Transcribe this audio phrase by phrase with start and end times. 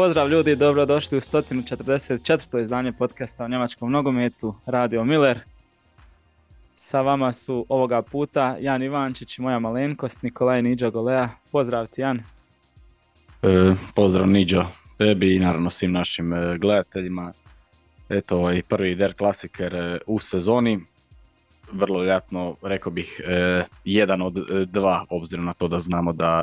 [0.00, 2.62] Pozdrav ljudi, dobrodošli u 144.
[2.62, 5.40] izdanje podcasta o njemačkom nogometu Radio Miller.
[6.76, 11.28] Sa vama su ovoga puta Jan Ivančić i moja malenkost Nikolaj Niđo Golea.
[11.52, 12.22] Pozdrav ti Jan.
[13.42, 14.64] E, pozdrav Niđo
[14.98, 17.32] tebi i naravno svim našim e, gledateljima.
[18.08, 20.80] Eto ovaj prvi Der Klasiker e, u sezoni.
[21.72, 24.34] Vrlo vjerojatno rekao bih e, jedan od
[24.66, 26.42] dva obzirom na to da znamo da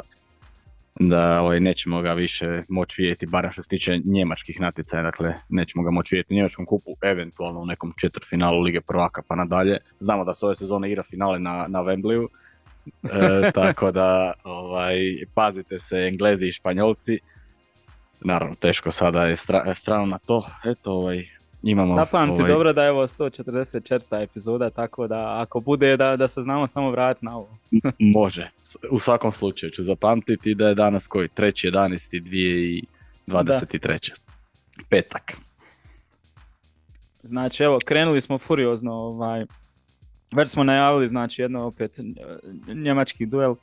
[0.99, 5.83] da ovaj, nećemo ga više moći vidjeti, barem što se tiče njemačkih natjecaja, dakle nećemo
[5.83, 9.77] ga moći vidjeti u njemačkom kupu, eventualno u nekom četvrtfinalu Lige prvaka pa nadalje.
[9.99, 12.27] Znamo da se ove sezone igra finale na, na Wembleyu,
[13.03, 14.97] e, tako da ovaj,
[15.33, 17.19] pazite se Englezi i Španjolci.
[18.21, 20.45] Naravno, teško sada je stra, strano na to.
[20.65, 21.27] Eto, ovaj,
[21.71, 21.95] imamo...
[21.95, 22.51] Zapamti ovaj...
[22.51, 24.23] dobro da je ovo 144.
[24.23, 27.57] epizoda, tako da ako bude da, da se znamo samo vratiti na ovo.
[27.99, 28.49] Može,
[28.91, 31.27] u svakom slučaju ću zapamtiti da je danas koji?
[31.27, 32.83] 3.11.2023.
[33.27, 34.11] 23.
[34.89, 35.37] Petak.
[37.23, 39.45] Znači evo, krenuli smo furiozno, ovaj,
[40.31, 41.99] već smo najavili znači jedno opet
[42.67, 43.55] njemački duel.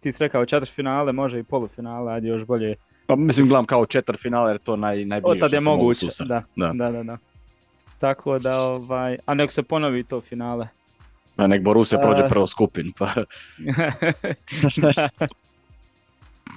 [0.00, 2.74] Ti si rekao četiri finale, može i polufinale, ajde još bolje.
[3.06, 6.72] Pa mislim gledam kao četvrt finale jer to naj, najbliže Od je moguće, da, da,
[6.74, 7.18] da, da, da.
[8.02, 10.68] Tako da, ovaj, a nek se ponovi to finale.
[11.36, 13.06] A nek Borussia prođe prvo skupin, pa...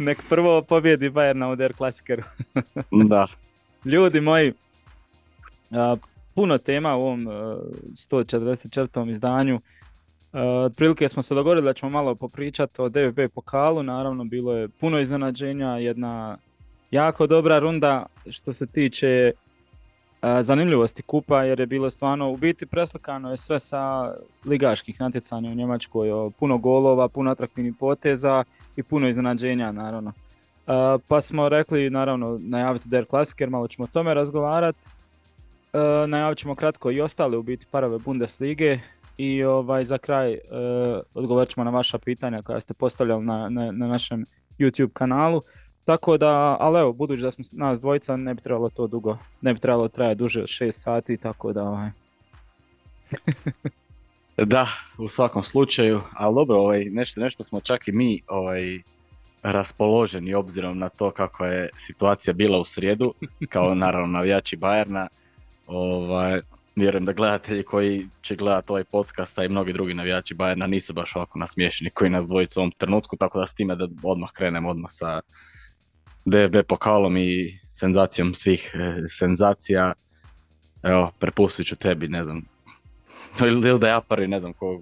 [0.07, 2.23] nek prvo pobjedi Bayern na Oder Klasikeru.
[3.11, 3.27] da.
[3.85, 4.53] Ljudi moji,
[5.71, 5.95] a,
[6.35, 7.33] puno tema u ovom uh,
[7.91, 9.11] 144.
[9.11, 9.55] izdanju.
[9.55, 9.61] Uh,
[10.65, 14.99] otprilike smo se dogovorili da ćemo malo popričati o DFB pokalu, naravno bilo je puno
[14.99, 16.37] iznenađenja, jedna
[16.91, 19.31] jako dobra runda što se tiče
[20.41, 24.13] zanimljivosti kupa jer je bilo stvarno u biti preslikano je sve sa
[24.45, 26.09] ligaških natjecanja u Njemačkoj,
[26.39, 28.43] puno golova, puno atraktivnih poteza
[28.75, 30.13] i puno iznenađenja naravno.
[31.07, 34.87] Pa smo rekli naravno najaviti Der Klassiker, malo ćemo o tome razgovarati.
[36.07, 38.79] Najavit ćemo kratko i ostale u biti parove Bundeslige
[39.17, 40.37] i ovaj, za kraj
[41.13, 44.25] odgovorit ćemo na vaša pitanja koja ste postavljali na, na našem
[44.59, 45.41] YouTube kanalu.
[45.85, 49.53] Tako da, ali evo, budući da smo nas dvojica, ne bi trebalo to dugo, ne
[49.53, 51.89] bi trebalo trajati duže od 6 sati, tako da ovaj.
[54.37, 58.79] da, u svakom slučaju, ali dobro, ovaj, nešto, nešto smo čak i mi ovaj,
[59.43, 63.13] raspoloženi obzirom na to kako je situacija bila u srijedu,
[63.53, 65.07] kao naravno navijači Bajerna.
[65.67, 66.39] Ovaj,
[66.75, 70.93] vjerujem da gledatelji koji će gledati ovaj podcast, a i mnogi drugi navijači Bajerna nisu
[70.93, 74.31] baš ovako nasmiješeni koji nas dvojicu u ovom trenutku, tako da s time da odmah
[74.31, 75.21] krenemo odmah sa,
[76.25, 79.93] DFB pokalom i senzacijom svih e, senzacija.
[80.83, 82.41] Evo, prepustit ću tebi, ne znam.
[83.47, 84.81] Ili da ja prvi, ne znam ko.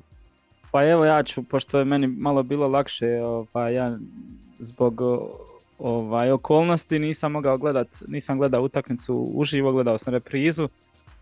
[0.71, 3.07] Pa evo ja ću, pošto je meni malo bilo lakše,
[3.51, 3.97] pa ja
[4.59, 5.01] zbog
[5.79, 10.69] ovaj, okolnosti nisam mogao gledat, nisam gledao utakmicu uživo, gledao sam reprizu.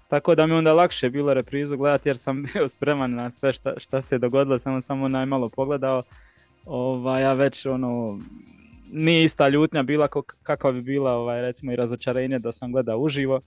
[0.07, 3.73] Tako da mi onda lakše bilo reprizu gledati jer sam bio spreman na sve šta,
[3.77, 6.03] šta se dogodilo, samo samo najmalo pogledao.
[6.65, 8.19] Ovaj, ja već ono,
[8.91, 10.07] nije ista ljutnja bila
[10.43, 13.41] kakva bi bila ovaj, recimo i razočarenje da sam gledao uživo.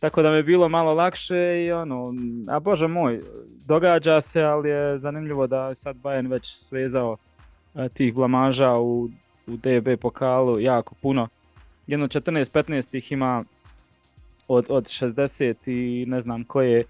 [0.00, 2.14] Tako da mi je bilo malo lakše i ono,
[2.48, 3.20] a bože moj,
[3.66, 7.16] događa se, ali je zanimljivo da je sad Bayern već svezao
[7.74, 9.04] e, tih blamaža u,
[9.46, 11.28] u DB pokalu jako puno.
[11.86, 13.44] Jedno 14-15 ih ima
[14.48, 16.84] od, od 60 i ne znam koje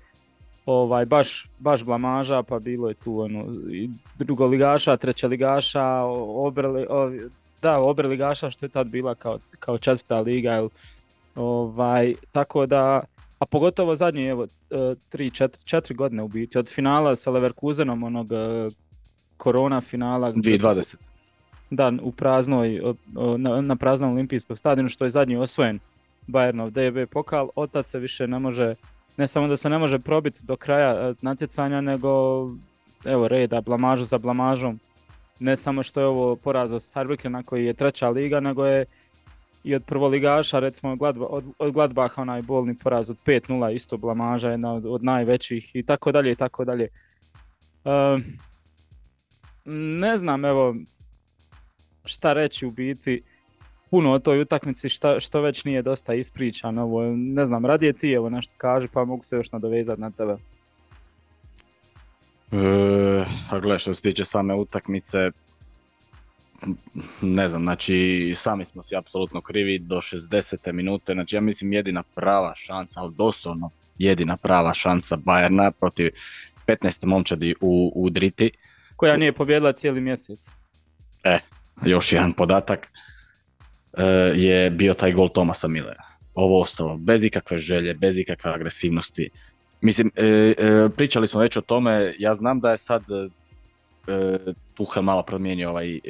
[0.66, 6.02] ovaj, baš, baš blamaža, pa bilo je tu ono, i drugoligaša, trećeligaša,
[6.44, 6.86] obrli,
[7.62, 10.52] da, obreligaša što je tad bila kao, kao četvrta liga.
[10.52, 10.68] Jel,
[11.34, 13.02] ovaj, tako da,
[13.38, 14.46] a pogotovo zadnje, evo,
[15.08, 18.70] tri, četiri, četiri godine u biti, od finala sa Leverkusenom, onog e,
[19.36, 20.32] korona finala.
[20.32, 20.96] 2020.
[21.70, 22.80] Da, u praznoj,
[23.38, 25.78] na, na praznom olimpijskom stadionu, što je zadnji osvojen
[26.26, 28.74] Bayernov DB pokal, od tad se više ne može,
[29.16, 32.10] ne samo da se ne može probiti do kraja e, natjecanja, nego
[33.04, 34.80] evo reda, blamažu za blamažom
[35.40, 38.84] ne samo što je ovo poraz od Sarbikena koji je treća liga, nego je
[39.64, 44.74] i od prvoligaša, recimo od, od Gladbaha onaj bolni poraz od 5-0, isto blamaža, jedna
[44.74, 46.88] od, od najvećih i tako dalje i tako dalje.
[49.64, 50.74] Ne znam, evo,
[52.04, 53.22] šta reći u biti,
[53.90, 58.12] puno o toj utakmici šta, što već nije dosta ispričano, ovo, ne znam, radije ti
[58.12, 60.36] evo nešto kaži pa mogu se još nadovezati na tebe.
[62.52, 65.30] E, a gle, što se tiče same utakmice,
[67.20, 70.72] ne znam, znači sami smo si apsolutno krivi do 60.
[70.72, 76.10] minute, znači ja mislim jedina prava šansa, ali doslovno jedina prava šansa Bajerna protiv
[76.66, 77.06] 15.
[77.06, 78.50] momčadi u, u Driti.
[78.96, 80.50] Koja nije pobjedila cijeli mjesec.
[81.24, 81.38] E,
[81.84, 82.88] još jedan podatak.
[84.34, 86.02] je bio taj gol Tomasa Millera.
[86.34, 89.30] Ovo ostalo, bez ikakve želje, bez ikakve agresivnosti.
[89.80, 90.10] Mislim,
[90.96, 93.02] pričali smo već o tome, ja znam da je sad
[94.74, 96.00] Tuhel malo promijenio ovaj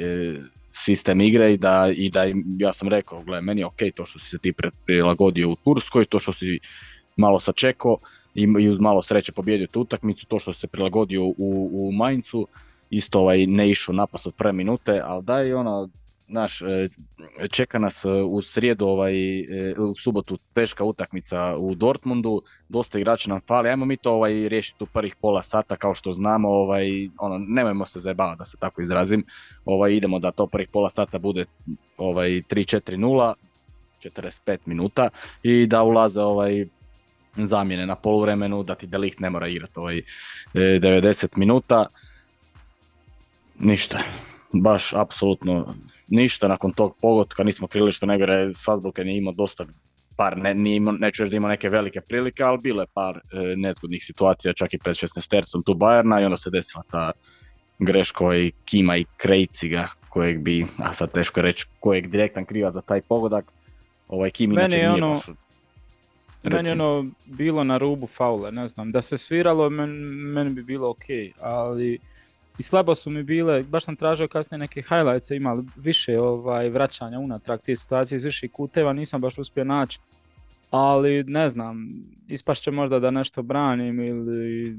[0.73, 2.23] sistem igre i da, i da
[2.57, 4.53] ja sam rekao, gle, meni je ok to što si se ti
[4.85, 6.59] prilagodio u Turskoj, to što si
[7.17, 7.97] malo sačekao
[8.35, 11.35] i, i uz malo sreće pobjedio tu utakmicu, to što si se prilagodio u,
[11.71, 12.47] u Maincu,
[12.89, 15.89] isto ovaj, ne išao napast od prve minute, ali daj ono,
[16.31, 16.87] naš, e,
[17.51, 23.29] čeka nas e, u srijedu, ovaj, e, u subotu teška utakmica u Dortmundu, dosta igrača
[23.29, 27.09] nam fali, ajmo mi to ovaj, riješiti u prvih pola sata kao što znamo, ovaj,
[27.17, 29.25] ono, nemojmo se zajebavati da se tako izrazim,
[29.65, 31.45] ovaj, idemo da to prvih pola sata bude
[31.97, 33.33] ovaj, 3-4-0,
[34.03, 35.09] 45 minuta
[35.43, 36.65] i da ulaze ovaj,
[37.35, 40.01] zamjene na poluvremenu, da ti Delikt ne mora igrati ovaj,
[40.53, 41.85] 90 minuta,
[43.59, 43.99] ništa,
[44.53, 45.75] baš apsolutno
[46.11, 49.65] ništa nakon tog pogotka, nismo krili što nego je Salzburg je imao dosta
[50.17, 53.17] par, ne, nije imao, neću reći da imao neke velike prilike, ali bilo je par
[53.17, 57.11] e, nezgodnih situacija, čak i pred 16 tercom tu Bajerna i onda se desila ta
[57.79, 62.81] greška i Kima i Krejciga, kojeg bi, a sad teško reći, kojeg direktan krivac za
[62.81, 63.45] taj pogodak,
[64.07, 65.13] ovaj Kim inače nije ono,
[66.43, 70.49] baš Meni je ono bilo na rubu faule, ne znam, da se sviralo meni, meni
[70.49, 71.05] bi bilo ok,
[71.41, 71.99] ali
[72.57, 77.19] i slabo su mi bile, baš sam tražio kasnije neke highlights, imali više ovaj, vraćanja
[77.19, 79.99] unatrag te situacije iz viših kuteva, nisam baš uspio naći.
[80.71, 81.89] Ali ne znam,
[82.27, 84.75] ispašće možda da nešto branim ili...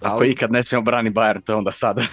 [0.00, 2.00] Ako ikad ne smijemo brani Bayern, to je onda sad.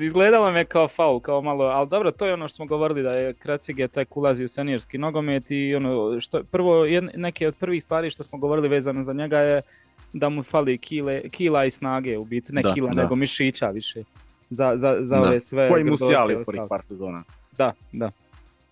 [0.00, 3.02] Izgledalo mi je kao faul, kao malo, ali dobro, to je ono što smo govorili
[3.02, 6.84] da je Kracige tek ulazi u seniorski nogomet i ono, što, prvo,
[7.14, 9.62] neke od prvih stvari što smo govorili vezano za njega je
[10.12, 14.02] da mu fali kile, kila i snage u biti, ne kila nego mišića više
[14.50, 17.22] za, za, za ove sve Koji mu sjali u prvih par sezona.
[17.58, 18.10] Da, da.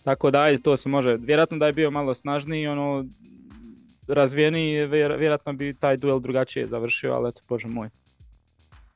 [0.04, 3.04] Tako da ajde, to se može, vjerojatno da je bio malo snažniji, ono,
[4.08, 7.88] razvijeniji, vjerojatno bi taj duel drugačije završio, ali eto, bože moj.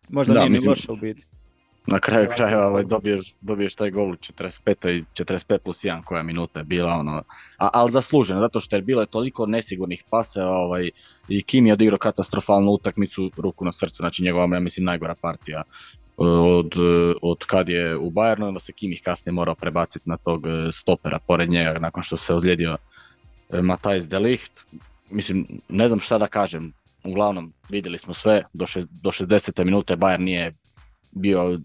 [0.08, 1.26] Možda da, nije mislim, loše u biti.
[1.86, 4.98] Na kraju krajeva ovaj, dobiješ, dobiješ taj gol u 45.
[4.98, 7.22] i 45 plus 1 koja minuta je bila ono,
[7.58, 10.90] a, ali zasluženo, zato što je bilo je toliko nesigurnih pase ovaj,
[11.28, 15.62] i Kim je odigrao katastrofalnu utakmicu, ruku na srcu, znači njegova, ja mislim, najgora partija
[15.62, 15.64] e,
[16.18, 16.72] od,
[17.22, 20.72] od kad je u Bayernu, onda se Kim ih kasnije morao prebaciti na tog e,
[20.72, 22.76] stopera pored njega nakon što se ozlijedio
[23.50, 24.66] e, Matthijs de Ligt.
[25.10, 26.72] Mislim, ne znam šta da kažem,
[27.04, 29.64] uglavnom vidjeli smo sve, do, do 60.
[29.64, 30.54] minute Bayern nije
[31.10, 31.58] bio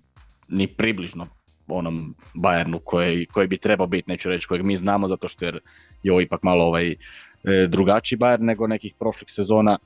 [0.49, 1.27] ni približno
[1.67, 6.11] onom Bayernu koji, koji bi trebao biti, neću reći kojeg mi znamo zato što je
[6.11, 6.95] ovo ipak malo ovaj, e,
[7.67, 9.77] drugačiji Bayern nego nekih prošlih sezona,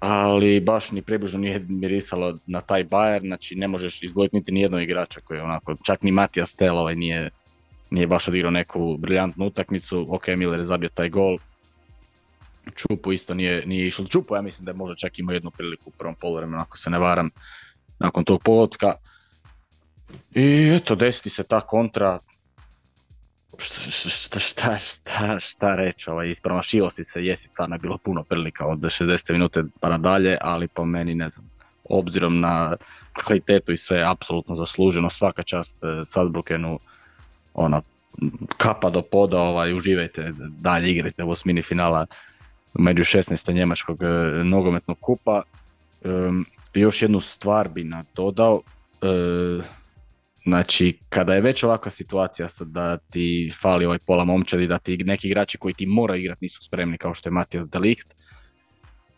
[0.00, 4.82] ali baš ni približno nije mirisalo na taj Bayern, znači ne možeš izdvojiti niti nijednog
[4.82, 7.30] igrača koji je onako, čak ni Matija Stel ovaj nije,
[7.90, 11.38] nije baš odigrao neku briljantnu utakmicu, ok, Miller je zabio taj gol,
[12.74, 14.04] Čupu isto nije, nije išlo.
[14.04, 16.90] Čupu ja mislim da je možda čak imao jednu priliku u prvom poluvremenu ako se
[16.90, 17.30] ne varam
[17.98, 18.92] nakon tog pogotka.
[20.34, 22.18] I eto, desiti se ta kontra,
[23.58, 28.66] šta, šta, šta, šta reći, ovaj, ispromašio si se, jesi stvarno je bilo puno prilika
[28.66, 31.50] od 60 minute pa nadalje, ali po meni ne znam,
[31.84, 32.76] obzirom na
[33.24, 36.78] kvalitetu i sve, apsolutno zasluženo, svaka čast e, Sadbrukenu,
[37.54, 37.82] ona,
[38.56, 42.06] kapa do poda, ovaj, uživajte, dalje igrajte u osmini finala
[42.74, 43.54] među 16.
[43.54, 44.06] njemačkog e,
[44.44, 45.42] nogometnog kupa.
[46.74, 48.60] još jednu stvar bi nadodao,
[49.02, 49.06] e,
[50.46, 55.26] Znači, kada je već ovakva situacija da ti fali ovaj pola momčadi, da ti neki
[55.26, 58.14] igrači koji ti moraju igrati nisu spremni kao što je Matijas Delicht,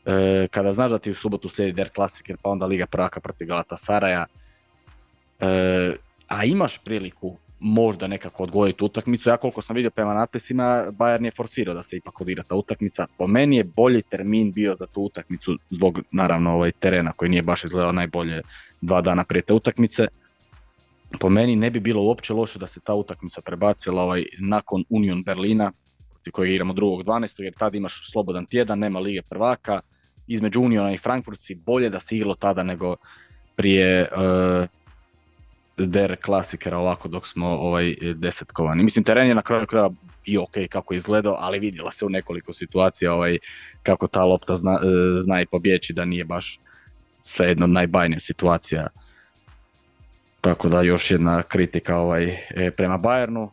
[0.06, 3.46] e, kada znaš da ti u subotu slijedi Der Klasiker pa onda Liga prvaka protiv
[3.46, 4.26] Galata Saraja,
[5.40, 5.92] e,
[6.28, 11.30] a imaš priliku možda nekako odgojiti utakmicu, ja koliko sam vidio prema natpisima, Bayern je
[11.36, 13.06] forsirao da se ipak odigra ta utakmica.
[13.18, 17.42] Po meni je bolji termin bio za tu utakmicu zbog naravno ovaj terena koji nije
[17.42, 18.42] baš izgledao najbolje
[18.80, 20.08] dva dana prije te utakmice
[21.20, 25.22] po meni ne bi bilo uopće loše da se ta utakmica prebacila ovaj, nakon Union
[25.22, 25.72] Berlina,
[26.10, 27.42] protiv kojeg igramo 2.12.
[27.42, 29.80] jer tada imaš slobodan tjedan, nema Lige prvaka,
[30.26, 32.96] između Uniona i Frankfurtci bolje da se igralo tada nego
[33.56, 34.68] prije uh,
[35.86, 38.82] der klasikera ovako dok smo ovaj desetkovani.
[38.82, 39.90] Mislim teren je na kraju kraja
[40.24, 43.38] i ok kako je izgledao, ali vidjela se u nekoliko situacija ovaj,
[43.82, 44.80] kako ta lopta zna, uh,
[45.22, 46.60] zna i pobjeći da nije baš
[47.20, 48.86] svejedno najbajnija situacija
[50.48, 53.48] tako da još jedna kritika ovaj, e, prema Bayernu.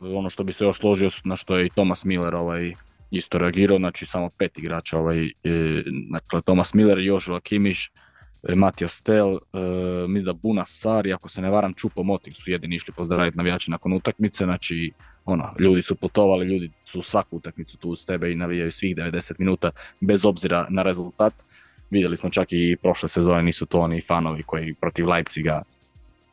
[0.00, 2.72] Ono što bi se još složio na što je i Thomas Miller ovaj,
[3.10, 5.30] isto reagirao, znači samo pet igrača, ovaj, e,
[6.10, 7.90] dakle Thomas Miller, Joshua Kimiš,
[8.56, 9.38] Matija Stel,
[10.08, 13.70] mislim da Buna Sari, ako se ne varam Čupo Moting su jedini išli pozdraviti navijače
[13.70, 14.92] nakon utakmice, znači
[15.24, 19.34] ono, ljudi su putovali, ljudi su svaku utakmicu tu uz tebe i navijaju svih 90
[19.38, 19.70] minuta
[20.00, 21.32] bez obzira na rezultat.
[21.90, 25.62] Vidjeli smo čak i prošle sezone nisu to oni fanovi koji protiv Leipziga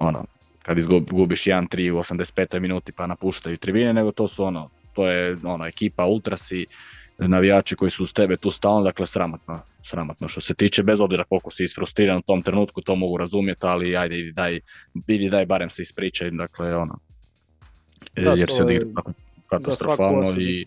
[0.02, 0.26] ono,
[0.64, 2.60] kad izgubiš 1-3 u 85.
[2.60, 6.66] minuti pa napuštaju tribine, nego to su ono, to je ono, ekipa ultrasi,
[7.18, 11.24] navijači koji su uz tebe tu stalno, dakle sramotno, sramotno što se tiče, bez obzira
[11.24, 14.60] koliko si isfrustriran u tom trenutku, to mogu razumjeti, ali ajde idi daj,
[15.08, 17.00] idi daj barem se ispričaj, dakle ono,
[18.16, 18.88] da, jer se odigra
[19.48, 20.66] katastrofalno i,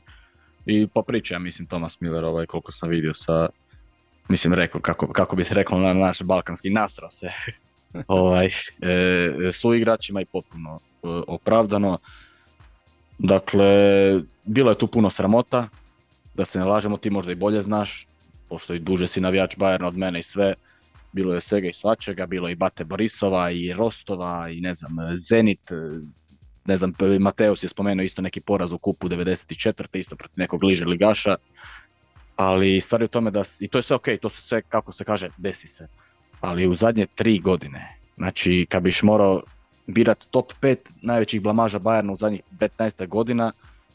[0.66, 3.48] i popriča, mislim, Thomas Miller, ovaj, koliko sam vidio sa,
[4.28, 7.28] mislim, rekao, kako, kako bi se reklo na naš balkanski nasro se
[8.08, 11.98] ovaj, e, su igračima i potpuno e, opravdano.
[13.18, 13.66] Dakle,
[14.44, 15.68] bilo je tu puno sramota,
[16.34, 18.06] da se ne lažemo, ti možda i bolje znaš,
[18.48, 20.54] pošto i duže si navijač Bayerna od mene i sve,
[21.12, 24.96] bilo je svega i svačega, bilo je i Bate Borisova i Rostova i ne znam,
[25.16, 25.70] Zenit,
[26.64, 29.98] ne znam, Mateus je spomenuo isto neki poraz u kupu 94.
[29.98, 31.36] isto protiv nekog liže ligaša,
[32.36, 34.92] ali stvar je u tome da, i to je sve ok, to su sve, kako
[34.92, 35.88] se kaže, desi se,
[36.44, 39.42] ali u zadnje tri godine, znači kad biš morao
[39.86, 43.52] birat top 5 najvećih blamaža Bayerna u zadnjih 15 godina,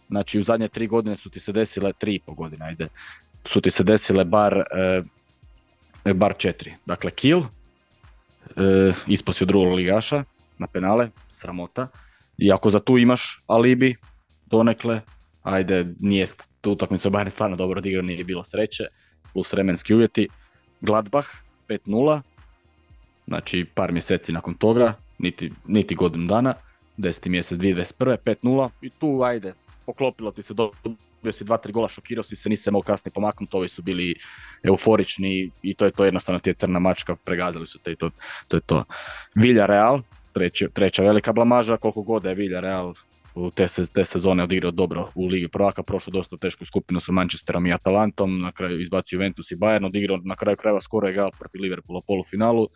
[0.07, 2.87] znači u zadnje tri godine su ti se desile, tri i po godine, ajde,
[3.45, 4.63] su ti se desile bar,
[6.05, 6.73] e, bar četiri.
[6.85, 10.23] Dakle, kill, e, isposlio drugog ligaša
[10.57, 11.87] na penale, sramota,
[12.37, 13.95] i ako za tu imaš alibi,
[14.45, 15.01] donekle,
[15.43, 16.25] ajde, nije
[16.61, 18.83] tu utakmicu Bayern stvarno dobro odigrao, nije bilo sreće,
[19.33, 20.27] plus vremenski uvjeti.
[20.81, 21.27] Gladbach
[21.67, 22.21] 5-0,
[23.29, 26.53] znači par mjeseci nakon toga, niti, niti godinu dana,
[26.97, 27.29] 10.
[27.29, 28.17] mjesec 2021.
[28.25, 29.53] 5-0 i tu ajde,
[29.85, 33.57] poklopilo ti se, dobio si dva, tri gola, šokirao si se, nisi mogao kasnije pomaknuti,
[33.57, 34.15] ovi su bili
[34.63, 38.09] euforični i to je to jednostavno ti crna mačka, pregazili su te i to,
[38.47, 38.83] to je to.
[39.67, 40.01] Real,
[40.73, 42.93] treća velika blamaža, koliko god je Real
[43.35, 47.67] u te, te sezone odigrao dobro u Ligi prvaka, prošao dosta tešku skupinu sa Manchesterom
[47.67, 51.31] i Atalantom, na kraju izbacio Juventus i Bayern, odigrao na kraju krajeva skoro je egal
[51.39, 52.67] protiv Liverpoola u polufinalu,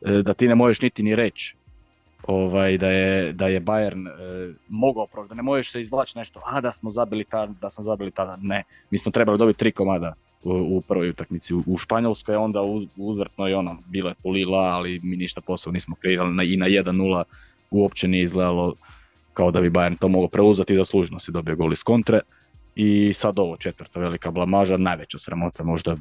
[0.00, 1.54] da ti ne možeš niti ni reći
[2.26, 6.40] ovaj, da, je, da je Bayern e, mogao proći, da ne možeš se izvlači nešto,
[6.46, 9.72] a da smo zabili tada, da smo zabili tada, ne, mi smo trebali dobiti tri
[9.72, 10.14] komada
[10.44, 14.58] u, u prvoj utakmici u, u Španjolskoj, onda uz, uzvrtno i ono, bilo je polila,
[14.58, 17.22] ali mi ništa posebno nismo kreirali i na 1-0
[17.70, 18.74] uopće nije izgledalo
[19.34, 22.20] kao da bi Bayern to mogao preuzeti i zaslužno si dobio gol iz kontre.
[22.74, 25.96] I sad ovo četvrta velika blamaža, najveća sramota možda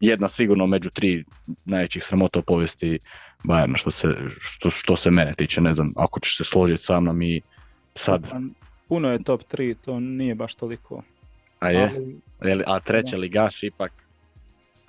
[0.00, 1.24] jedna sigurno među tri
[1.64, 2.98] najvećih sramota u povijesti
[3.44, 4.08] Bayerna što se,
[4.40, 7.40] što, što se mene tiče, ne znam, ako ćeš se složiti sa mnom i
[7.94, 8.30] sad...
[8.30, 8.40] Pa,
[8.88, 11.02] puno je top 3, to nije baš toliko.
[11.58, 11.90] A je?
[12.40, 13.92] Ali, a treća ligaš ipak?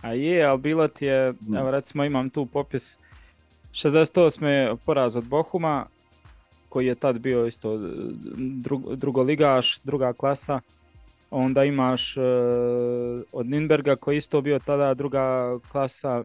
[0.02, 3.00] A je, ali bilo ti je, evo recimo imam tu popis
[3.72, 4.78] 68.
[4.86, 5.86] poraz od Bohuma,
[6.70, 7.78] koji je tad bio isto
[8.38, 10.60] drugo drugoligaš, druga klasa.
[11.32, 12.24] Onda imaš uh,
[13.32, 16.24] od Ninberga koji isto bio tada druga klasa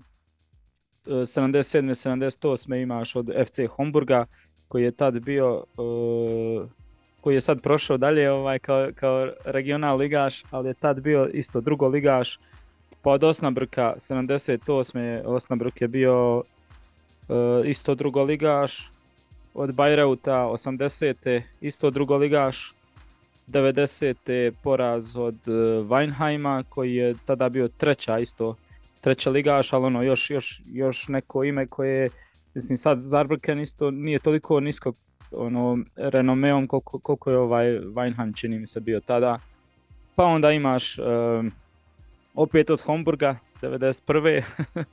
[1.06, 2.40] 77.
[2.40, 2.82] 78.
[2.82, 4.26] imaš od FC Homburga
[4.68, 6.68] koji je tad bio uh,
[7.20, 11.61] koji je sad prošao dalje ovaj, kao, kao regional ligaš, ali je tad bio isto
[11.61, 12.38] drugo ligaš.
[13.02, 15.23] Pa od Osnabrka 78.
[15.25, 16.44] Osnabruk je bio uh,
[17.64, 18.90] isto drugo ligaš.
[19.54, 21.42] Od Bajreuta 80.
[21.61, 22.75] isto drugo ligaš.
[23.48, 24.52] 90.
[24.62, 25.54] poraz od uh,
[25.88, 28.56] Weinheima koji je tada bio treća isto
[29.04, 32.10] treća ligaš, ali ono još, još, još neko ime koje
[32.54, 34.92] mislim sad Zarbrken isto nije toliko nisko
[35.32, 39.38] ono, renomeom koliko, koliko je ovaj Weinheim čini mi se bio tada.
[40.14, 41.52] Pa onda imaš um,
[42.34, 44.42] opet od Homburga 91.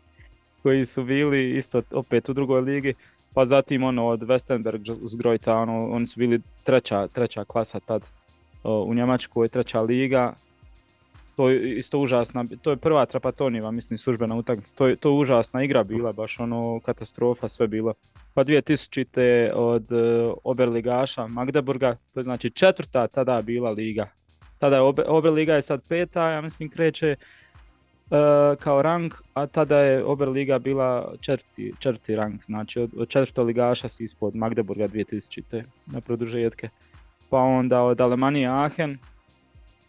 [0.63, 2.93] koji su bili isto opet u drugoj ligi.
[3.33, 8.01] Pa zatim ono od Westenberg Zgrojta, ono, oni su bili treća, treća klasa tad
[8.63, 10.33] u Njemačkoj, treća liga
[11.35, 15.63] to je isto užasna, to je prva Trapatonijeva, mislim, službena utakmica, to je, to užasna
[15.63, 17.93] igra bila, baš ono katastrofa sve bilo.
[18.33, 19.51] Pa 2000.
[19.53, 24.09] od uh, Oberligaša Magdeburga, to je znači četvrta tada bila liga.
[24.59, 28.17] Tada je Ober, Oberliga je sad peta, ja mislim kreće uh,
[28.59, 33.89] kao rang, a tada je Oberliga bila četvrti, četvrti rang, znači od, od četvrtog ligaša
[33.89, 35.63] si ispod Magdeburga 2000.
[35.85, 36.69] na produžetke.
[37.31, 38.97] Pa onda od Alemanije Aachen,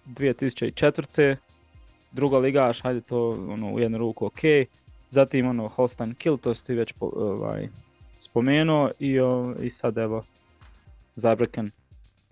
[0.07, 1.37] 2004.
[2.13, 4.41] Druga ligaš, hajde to ono, u jednu ruku ok.
[5.11, 7.69] Zatim ono Holstein Kill, to si ti već ovaj,
[8.19, 10.25] spomenuo i, o, i sad evo
[11.15, 11.71] Zabreken.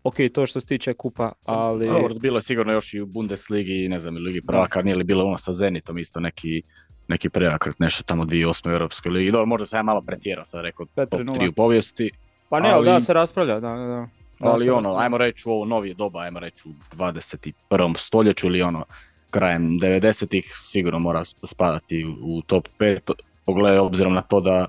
[0.02, 1.86] Ok, to što se tiče kupa, ali...
[1.86, 5.24] Dobro, bilo je sigurno još i u Bundesligi, ne znam, Ligi prvaka, nije li bilo
[5.24, 6.62] ono sa Zenitom isto neki
[7.08, 8.68] neki preakret, nešto tamo 2008.
[8.68, 9.30] u Europskoj ligi.
[9.30, 11.38] Dobro, možda sam ja malo pretjerao, sad rekao top 4:0.
[11.38, 12.10] 3 u povijesti.
[12.48, 14.08] Pa ne, ali da se raspravlja, da, da.
[14.40, 17.98] Ali ono, ajmo reći u ovo novije doba, ajmo reći u 21.
[17.98, 18.84] stoljeću ili ono,
[19.30, 23.12] krajem 90-ih sigurno mora spadati u- top 5,
[23.46, 24.66] pogledaj obzirom na to da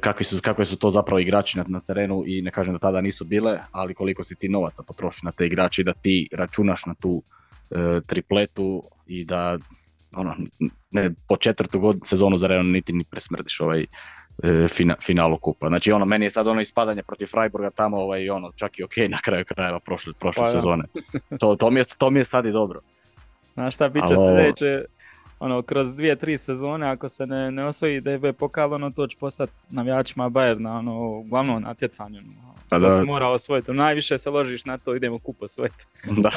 [0.00, 3.00] kakvi su, kakve su to zapravo igrači na, na terenu i ne kažem da tada
[3.00, 6.86] nisu bile, ali koliko si ti novaca potroši na te igrače i da ti računaš
[6.86, 7.22] na tu
[7.70, 9.58] e, tripletu i da
[10.16, 10.36] ono,
[10.90, 13.86] ne, po četvrtu god sezonu za redom niti ni presmrdiš ovaj
[14.42, 15.68] e, fina, finalu kupa.
[15.68, 18.96] Znači ono, meni je sad ono ispadanje protiv Freiburga tamo ovaj, ono, čak i ok
[19.08, 20.84] na kraju krajeva prošle, prošle Pa sezone.
[21.40, 22.80] To, to, mi je, to mi je sad i dobro.
[23.54, 24.84] Znaš šta, bit će Ali ovo- sljedeće,
[25.40, 29.16] ono, kroz dvije, tri sezone, ako se ne, ne osvoji DB pokal, ono, to će
[29.20, 32.18] postati navijačima Bayerna, ono, glavno natjecanje.
[32.18, 32.90] Ono, Pa to da.
[32.90, 33.72] se mora osvojiti.
[33.72, 35.84] Najviše se ložiš na to, idemo kup osvojiti.
[36.22, 36.30] da.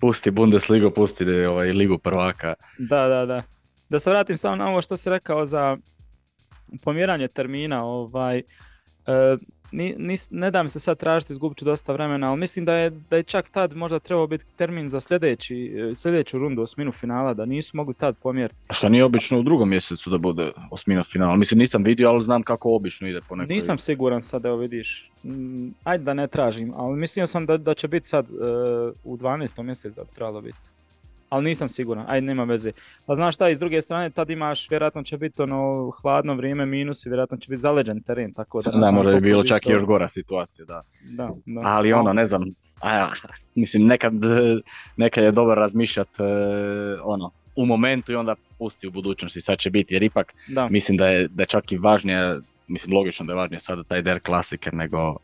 [0.00, 2.54] Pusti Bundesligu, pusti ovaj, ligu prvaka.
[2.78, 3.42] Da, da, da.
[3.88, 5.76] Da se vratim samo na ovo što si rekao za
[6.82, 8.42] pomjeranje termina, ovaj, e,
[9.72, 12.74] ni, nis- ne da mi se sad tražiti, izgubit ću dosta vremena, ali mislim da
[12.74, 15.56] je, da je čak tad možda trebao biti termin za sljedeći,
[15.90, 18.54] e, sljedeću rundu osminu finala, da nisu mogli tad pomjeriti.
[18.68, 21.36] A Što nije obično u drugom mjesecu da bude osmina finala.
[21.36, 23.54] Mislim nisam vidio, ali znam kako obično ide po nekoj...
[23.54, 25.10] Nisam siguran sad, evo vidiš.
[25.24, 28.32] Mm, Ajde da ne tražim, ali mislio sam da, da će biti sad e,
[29.04, 29.62] u 12.
[29.62, 30.58] mjesecu da bi trebalo biti.
[31.32, 32.72] Ali nisam siguran, ajde nema veze.
[33.06, 36.66] A znaš šta, i s druge strane tad imaš, vjerojatno će biti ono hladno vrijeme,
[36.66, 39.66] minus i vjerojatno će biti zaleđen teren, tako da Da, možda bi bilo bi čak
[39.66, 40.82] i još gora situacija, da.
[41.02, 41.60] Da, da.
[41.64, 42.44] Ali ono, ne znam,
[42.80, 43.10] a, ja,
[43.54, 44.12] mislim nekad,
[44.96, 46.22] nekad je dobro razmišljat e,
[47.04, 50.68] ono, u momentu i onda pusti u budućnosti sad će biti, jer ipak Da.
[50.68, 54.02] mislim da je, da je čak i važnije, mislim logično da je važnije sada taj
[54.02, 55.16] Der Klasiker nego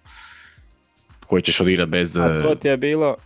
[1.27, 2.17] koji ćeš odigrati bez...
[2.17, 3.17] A e, to ti je bilo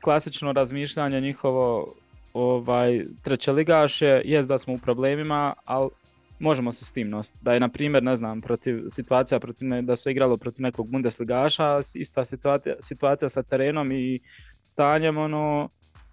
[0.00, 1.94] klasično razmišljanje njihovo
[2.32, 5.90] ovaj, treće ligaše, jest da smo u problemima, ali
[6.38, 7.38] možemo se s tim nositi.
[7.42, 10.88] Da je, na primjer, ne znam, protiv, situacija protiv, ne- da su igralo protiv nekog
[10.88, 14.20] Bundesligaša, ista situacija, situacija sa terenom i
[14.64, 15.68] stanjem, ono,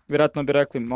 [0.08, 0.88] vjerojatno bi rekli,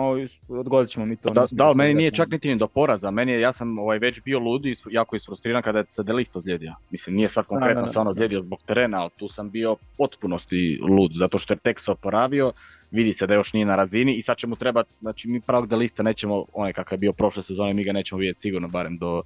[0.47, 1.29] odgodit ćemo mi to.
[1.29, 3.79] Da, da, ali se meni nije čak niti ni do poraza, meni je, ja sam
[3.79, 6.75] ovaj, već bio lud i jako isfrustriran kada je se Delikt ozlijedio.
[6.91, 11.12] Mislim, nije sad konkretno se on ozlijedio zbog terena, ali tu sam bio potpunosti lud,
[11.15, 12.51] zato što je tek se oporavio,
[12.93, 15.67] vidi se da još nije na razini i sad će mu trebati, znači mi pravog
[15.67, 19.23] Delikta nećemo, onaj kakav je bio prošle sezone, mi ga nećemo vidjeti sigurno barem do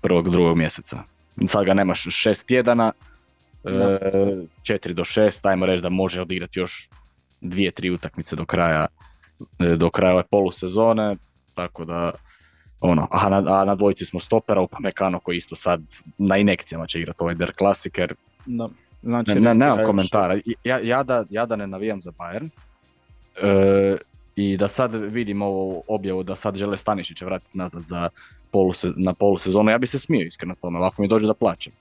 [0.00, 1.02] prvog, drugog mjeseca.
[1.46, 2.92] Sad ga nemaš šest tjedana,
[3.64, 3.70] Da.
[3.70, 3.98] e,
[4.62, 6.88] četiri do šest, ajmo reći da može odigrati još
[7.40, 8.86] dvije, tri utakmice do kraja
[9.58, 11.16] e, do kraja ove polusezone,
[11.54, 12.12] tako da
[12.80, 15.82] ono, a na, a na dvojici smo stopera, Upamecano koji isto sad
[16.18, 18.14] na inekcijama će igrati ovaj Der Klasiker,
[18.46, 18.68] Da.
[19.02, 22.48] Znači, ne, nemam komentara, ja, ja, da, ja da ne navijam za Bayern,
[23.42, 23.96] e,
[24.36, 28.08] i da sad vidim ovu objavu da sad žele Stanišića vratiti nazad za
[28.50, 31.72] poluse, na polusezonu, ja bi se smio iskreno tome, ovako mi dođe da plaćam.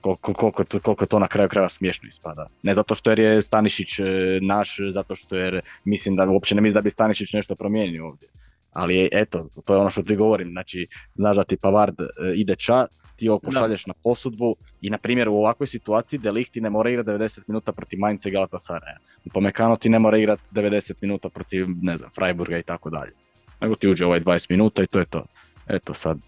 [0.00, 2.46] Koliko, koliko, koliko to na kraju krajeva smiješno ispada.
[2.62, 4.04] Ne zato što jer je Stanišić e,
[4.42, 8.28] naš, zato što jer mislim da uopće ne mislim da bi Stanišić nešto promijenio ovdje.
[8.72, 12.56] Ali eto, to je ono što ti govorim, znači znaš da ti Pavard e, ide
[12.56, 13.46] ča, ti ovo Da.
[13.46, 17.44] pošalješ na posudbu i na primjer u ovakvoj situaciji Delikt ti ne mora igrati 90
[17.48, 18.98] minuta protiv Mainza i Galatasaraja.
[19.34, 23.12] Pomekano ti ne mora igrati 90 minuta protiv, ne znam, Freiburga i tako dalje.
[23.60, 25.24] Nego ti uđe ovaj 20 minuta i to je to.
[25.68, 26.18] Eto sad,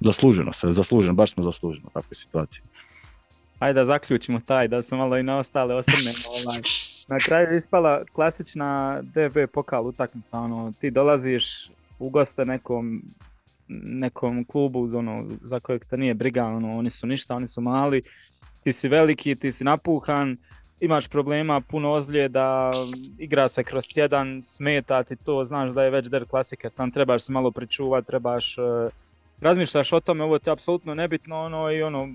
[0.00, 2.62] zasluženo se, zasluženo, baš smo zasluženo u takvoj situaciji.
[3.58, 6.18] Ajde da zaključimo taj, da se malo i na ostale osvrnemo.
[6.44, 6.60] Ovaj.
[7.08, 13.02] Na kraju je ispala klasična DB pokal utakmica, ono, ti dolaziš u goste nekom,
[13.68, 18.02] nekom klubu ono, za kojeg te nije briga, ono, oni su ništa, oni su mali,
[18.64, 20.36] ti si veliki, ti si napuhan,
[20.80, 22.70] imaš problema, puno ozljeda,
[23.18, 27.22] igra se kroz tjedan, smeta ti to, znaš da je već der klasiker, tam trebaš
[27.22, 28.90] se malo pričuvat, trebaš, eh,
[29.40, 32.08] razmišljaš o tome, ovo ti je apsolutno nebitno, ono, i ono,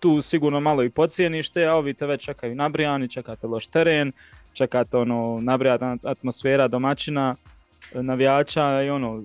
[0.00, 4.12] tu sigurno malo i pocijeniš te, a ovi te već čekaju nabrijani, čekate loš teren,
[4.52, 7.57] čekate ono, nabrijana atmosfera domaćina, e,
[7.94, 9.22] navijača i ono,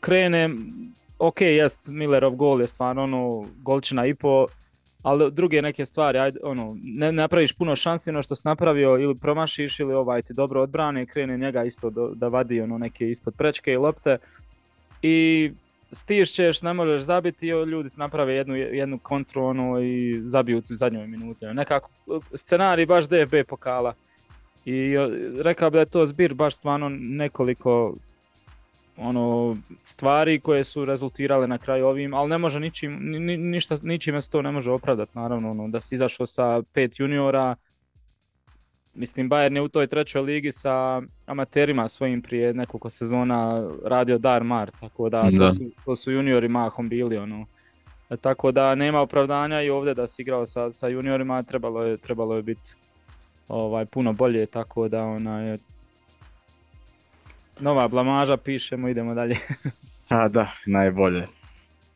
[0.00, 0.50] krene,
[1.18, 4.46] ok, jest, Millerov gol je stvarno ono, golčina i po,
[5.02, 9.14] ali druge neke stvari, ajde, ono, ne napraviš puno šansi, ono što si napravio ili
[9.14, 13.34] promašiš ili ovaj ti dobro odbrane, krene njega isto do- da vadi ono neke ispod
[13.34, 14.18] prečke i lopte
[15.02, 15.50] i
[15.92, 20.74] stišćeš, ne možeš zabiti i ljudi ti naprave jednu, jednu kontru ono, i zabiju u
[20.74, 21.44] zadnjoj minuti.
[21.44, 21.90] ono, Nekako
[22.34, 23.94] scenarij baš DFB pokala.
[24.68, 24.94] I
[25.42, 27.94] rekao bi da je to zbir baš stvarno nekoliko
[28.96, 33.76] ono stvari koje su rezultirale na kraju ovim, ali ne može ničim, ni, ni- ništa,
[33.82, 37.54] ničime se to ne može opravdati naravno, ono, da si izašao sa pet juniora,
[38.94, 44.44] mislim Bayern je u toj trećoj ligi sa amaterima svojim prije nekoliko sezona radio Dar
[44.44, 45.46] Mar, tako da, Da.
[45.46, 47.46] To, su, to su juniori mahom bili ono.
[48.10, 51.96] E, Tako da nema opravdanja i ovdje da si igrao sa, sa juniorima, trebalo je,
[51.96, 52.74] trebalo je biti
[53.48, 55.58] ovaj, puno bolje, tako da ona je
[57.60, 59.36] nova blamaža, pišemo, idemo dalje.
[60.08, 61.26] A da, najbolje.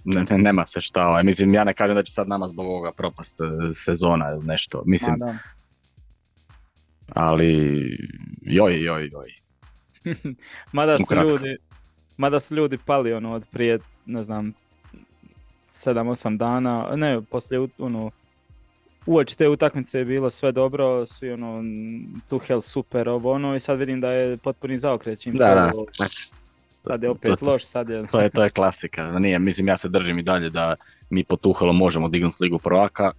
[0.05, 1.23] Ne, ne- nema se šta, ovaj.
[1.25, 4.83] mislim ja ne kažem da će sad nama zbog ovoga propast e, sezona ili nešto,
[4.87, 5.39] mislim, Ma da.
[7.15, 7.81] ali
[8.43, 9.35] joj, joj, joj.
[10.73, 11.31] Mada su Ukratko.
[11.31, 11.57] ljudi,
[12.17, 14.53] mada su ljudi pali ono od prije, ne znam,
[15.69, 18.11] 7-8 dana, ne, poslije ono,
[19.07, 21.63] uoči te utakmice je bilo sve dobro, svi ono,
[22.29, 25.73] Tuhel super, ovo ono, i sad vidim da je potpuni zaokret čim se Da, da,
[25.75, 25.87] ovo-
[26.79, 28.07] sad je opet to- loš, sad je...
[28.07, 30.75] to je, to je klasika, nije, mislim ja se držim i dalje da
[31.11, 33.13] mi po Tuhelom možemo dignuti ligu prvaka,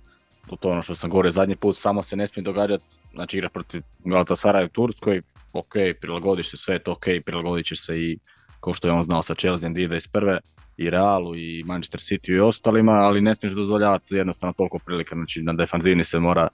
[0.59, 3.49] to je ono što sam govorio zadnji put, samo se ne smije događati, znači igra
[3.49, 5.21] protiv Galatasaraya u Turskoj,
[5.53, 8.17] ok, prilagodiš se, sve je to ok, prilagodit ćeš se i
[8.59, 10.37] kao što je on znao sa Chelsea 2021.
[10.83, 15.41] i Realu i Manchester City i ostalima, ali ne smiješ dozvoljavati jednostavno toliko prilika, znači
[15.41, 16.47] na defanzivni se mora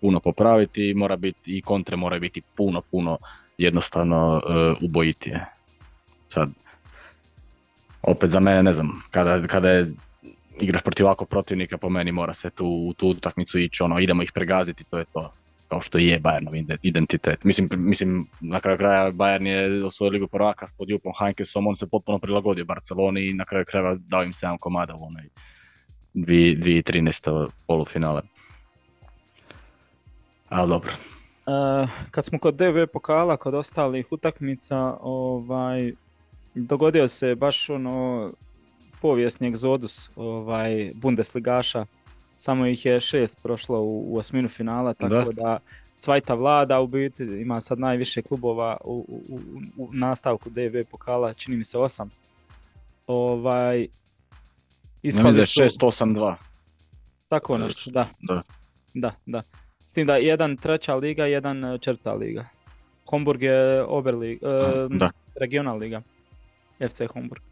[0.00, 3.18] puno popraviti i mora biti i kontre moraju biti puno, puno
[3.58, 5.46] jednostavno uh, ubojitije.
[6.28, 6.50] Sad,
[8.02, 9.92] opet za mene ne znam, kada, kada je
[10.60, 14.22] igraš protiv ovakvog protivnika po meni mora se tu u tu utakmicu ići ono idemo
[14.22, 15.32] ih pregaziti to je to
[15.72, 17.44] kao što je Bayernov ide- identitet.
[17.44, 21.76] Mislim, mislim na kraju kraja Bayern je osvojio ligu prvaka s pod Jupom Heinkessom, on
[21.76, 25.28] se potpuno prilagodio Barceloni i na kraju krajeva dao im 7 komada u onoj
[26.14, 27.48] 2013.
[27.66, 28.22] polufinale.
[30.48, 30.92] Ali dobro,
[31.46, 35.92] E, kad smo kod DV pokala, kod ostalih utakmica, ovaj,
[36.54, 38.30] dogodio se baš ono
[39.00, 41.86] povijesni egzodus ovaj, Bundesligaša.
[42.42, 45.58] Samo ih je šest prošlo u, u osminu finala, tako da,
[45.98, 49.40] Cvajta vlada u biti, ima sad najviše klubova u, u,
[49.76, 52.10] u- nastavku DV pokala, čini mi se osam.
[53.06, 53.86] Ovaj,
[55.02, 56.34] ispali da su, 6-8-2.
[57.28, 58.08] tako nešto, da.
[58.20, 58.42] Da.
[58.94, 59.42] Da, da.
[59.86, 62.44] S tim da jedan treća liga, jedan e, četvrta liga.
[63.06, 65.10] Homburg je Oberliga, e, Da.
[65.40, 66.02] regional liga.
[66.80, 67.42] FC Homburg.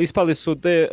[0.00, 0.88] Ispali su de,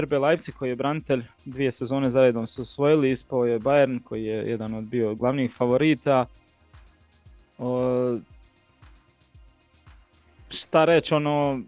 [0.00, 4.50] RB Leipzig koji je branitelj, dvije sezone zaredom su osvojili, ispao je Bayern koji je
[4.50, 6.26] jedan od bio glavnih favorita.
[7.58, 7.62] E,
[10.50, 11.60] šta reći, ono,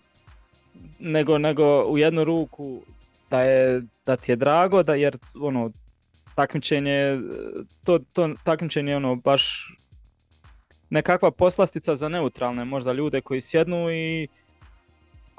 [0.99, 2.81] nego, nego u jednu ruku
[3.31, 5.71] da, je, da ti je drago, da jer ono,
[6.35, 7.19] takmičenje,
[7.85, 9.75] to, to takmičenje je ono baš
[10.91, 14.29] nekakva poslastica za neutralne možda ljude koji sjednu i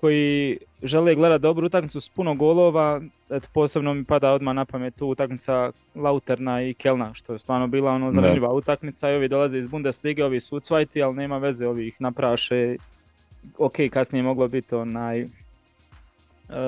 [0.02, 4.96] koji žele gledati dobru utakmicu s puno golova, eto posebno mi pada odmah na pamet
[4.96, 9.60] tu utakmica Lauterna i Kelna, što je stvarno bila ono zanimljiva utakmica i ovi dolaze
[9.60, 12.76] iz Bundeslige, ovi su ucvajti, ali nema veze, ovi ih napraše,
[13.58, 15.28] ok, kasnije je moglo biti onaj, e,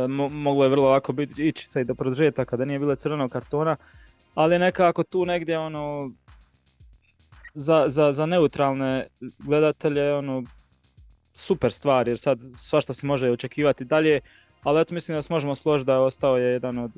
[0.07, 3.31] mo- moglo je vrlo lako biti ići se i do produžetka kada nije bilo crvenog
[3.31, 3.75] kartona,
[4.35, 6.11] ali nekako tu negdje ono
[7.53, 9.07] za, za, za neutralne
[9.39, 10.43] gledatelje ono
[11.33, 14.19] super stvar jer sad svašta se može očekivati dalje,
[14.63, 16.91] ali eto mislim da se možemo složiti da je ostao je jedan od,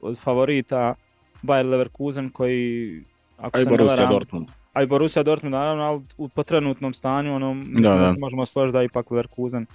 [0.00, 0.94] od favorita
[1.42, 3.02] Bayer Leverkusen koji
[3.38, 4.46] ako A i se ne Borussia varam, Dortmund.
[4.72, 8.08] a i Borussia Dortmund naravno, ali u, po trenutnom stanju ono, mislim Da, da, da.
[8.08, 9.66] se možemo složiti da je ipak Leverkusen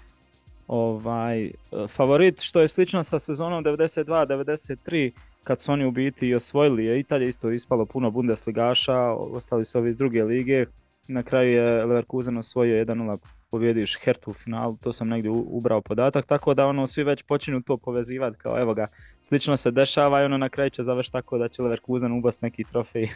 [0.67, 1.51] ovaj,
[1.87, 5.11] favorit, što je slično sa sezonom 92-93
[5.43, 9.77] kad su oni u biti i osvojili je Italija isto ispalo puno Bundesligaša, ostali su
[9.77, 10.65] ovi iz druge lige.
[11.07, 13.17] Na kraju je Leverkusen osvojio 1-0
[13.53, 17.61] pobjediš Hertu u finalu, to sam negdje ubrao podatak, tako da ono svi već počinju
[17.61, 18.87] to povezivati kao evo ga,
[19.21, 22.63] slično se dešava i ono na kraju će završiti tako da će Leverkusen ubast neki
[22.63, 23.09] trofej.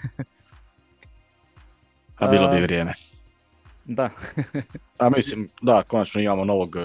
[2.19, 2.93] A bilo bi vrijeme.
[3.85, 4.09] da,
[4.97, 6.79] A mislim, da, konačno imamo novog e,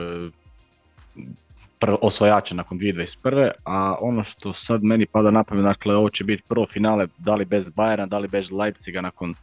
[2.02, 3.50] osvajača nakon 2021.
[3.64, 7.34] A ono što sad meni pada na pamet, dakle, ovo će biti prvo finale, da
[7.34, 9.34] li bez Bayerna, da li bez Leipziga nakon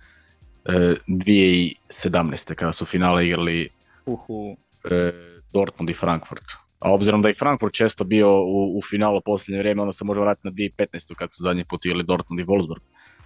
[0.65, 2.53] e, 2017.
[2.53, 3.69] kada su finale igrali
[4.13, 4.57] uhu,
[4.91, 5.11] e,
[5.53, 6.45] Dortmund i Frankfurt.
[6.79, 10.19] A obzirom da je Frankfurt često bio u, u finalu posljednje vrijeme, onda se može
[10.19, 11.15] vratiti na 2015.
[11.15, 12.81] kad su zadnji put igrali Dortmund i Wolfsburg.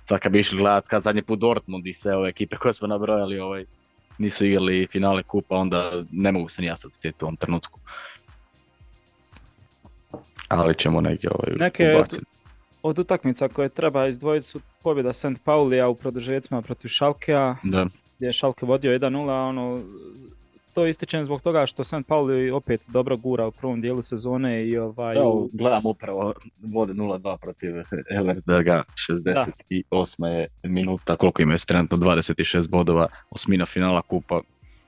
[0.06, 2.88] Sad kad bi išli gledat kad zadnji put Dortmund i sve ove ekipe koje smo
[2.88, 3.66] nabrojali ovaj,
[4.18, 7.80] nisu igrali finale kupa, onda ne mogu se ni ja sad sjetiti u ovom trenutku.
[10.48, 12.04] Ali ćemo neke ovaj, Neke
[12.84, 15.44] od utakmica koje treba izdvojiti su pobjeda St.
[15.44, 19.84] Paulija u produžecima protiv Šalkea, Da, gdje je Šalke vodio 1-0, ono,
[20.74, 21.96] to ističem zbog toga što St.
[22.08, 25.18] Pauli opet dobro gura u prvom dijelu sezone i ovaj...
[25.18, 27.74] Evo, gledam upravo vode 0-2 protiv
[28.12, 28.84] Elversberga,
[29.72, 30.26] 68.
[30.26, 34.42] je minuta, koliko imaju trenutno 26 bodova, osmina finala kupa.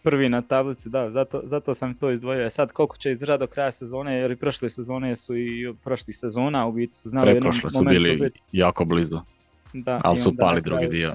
[0.03, 2.45] Prvi na tablici, da, zato, zato sam to izdvojio.
[2.45, 6.17] E sad koliko će izdržati do kraja sezone, jer i prošle sezone su i prošlih
[6.17, 9.19] sezona, u biti su znali Preprošle su bili jako blizu,
[9.73, 11.13] da, ali su pali drugi dio.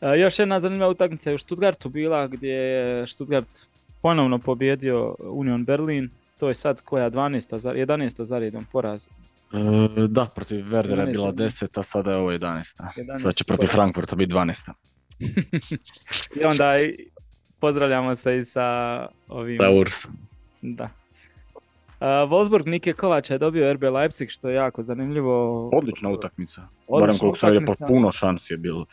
[0.00, 3.66] E, još jedna zanimljiva utakmica je u Stuttgartu bila gdje je Stuttgart
[4.02, 6.10] ponovno pobjedio Union Berlin.
[6.38, 7.58] To je sad koja 12.
[7.58, 8.22] Za, 11.
[8.22, 9.08] za redom poraz.
[9.08, 12.82] E, da, protiv Werdera je bila 10, a sada je ovo 11.
[12.96, 14.70] 11 sad će protiv Frankfurta biti 12.
[16.40, 16.76] I onda
[17.60, 19.58] pozdravljamo se i sa ovim...
[19.60, 20.06] Sa Urs.
[20.62, 20.84] Da.
[22.00, 25.68] Uh, Wolfsburg Nike Kovača je dobio RB Leipzig što je jako zanimljivo.
[25.68, 26.62] Odlična utakmica.
[27.00, 28.86] Barem koliko sam vidio, puno šansi je bilo.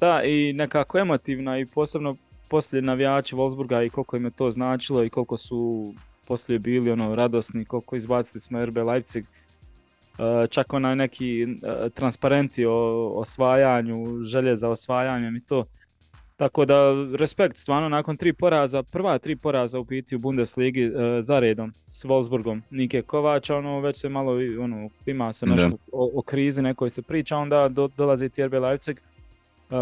[0.00, 2.16] Da, i nekako emotivna i posebno
[2.48, 5.92] poslije navijači Wolfsburga i koliko im je to značilo i koliko su
[6.26, 9.24] poslije bili ono radosni, koliko izbacili smo RB Leipzig.
[9.24, 11.46] E, čak onaj neki e,
[11.94, 15.64] transparenti o osvajanju, želje za osvajanjem i to.
[16.36, 16.76] Tako da,
[17.14, 21.72] respekt, stvarno nakon tri poraza, prva tri poraza u biti u Bundesligi e, za redom
[21.86, 26.62] s Wolfsburgom, Nike Kovača, ono već se malo, ono, ima se nešto o, o, krizi
[26.62, 29.00] nekoj se priča, onda do, dolazi RB Leipzig,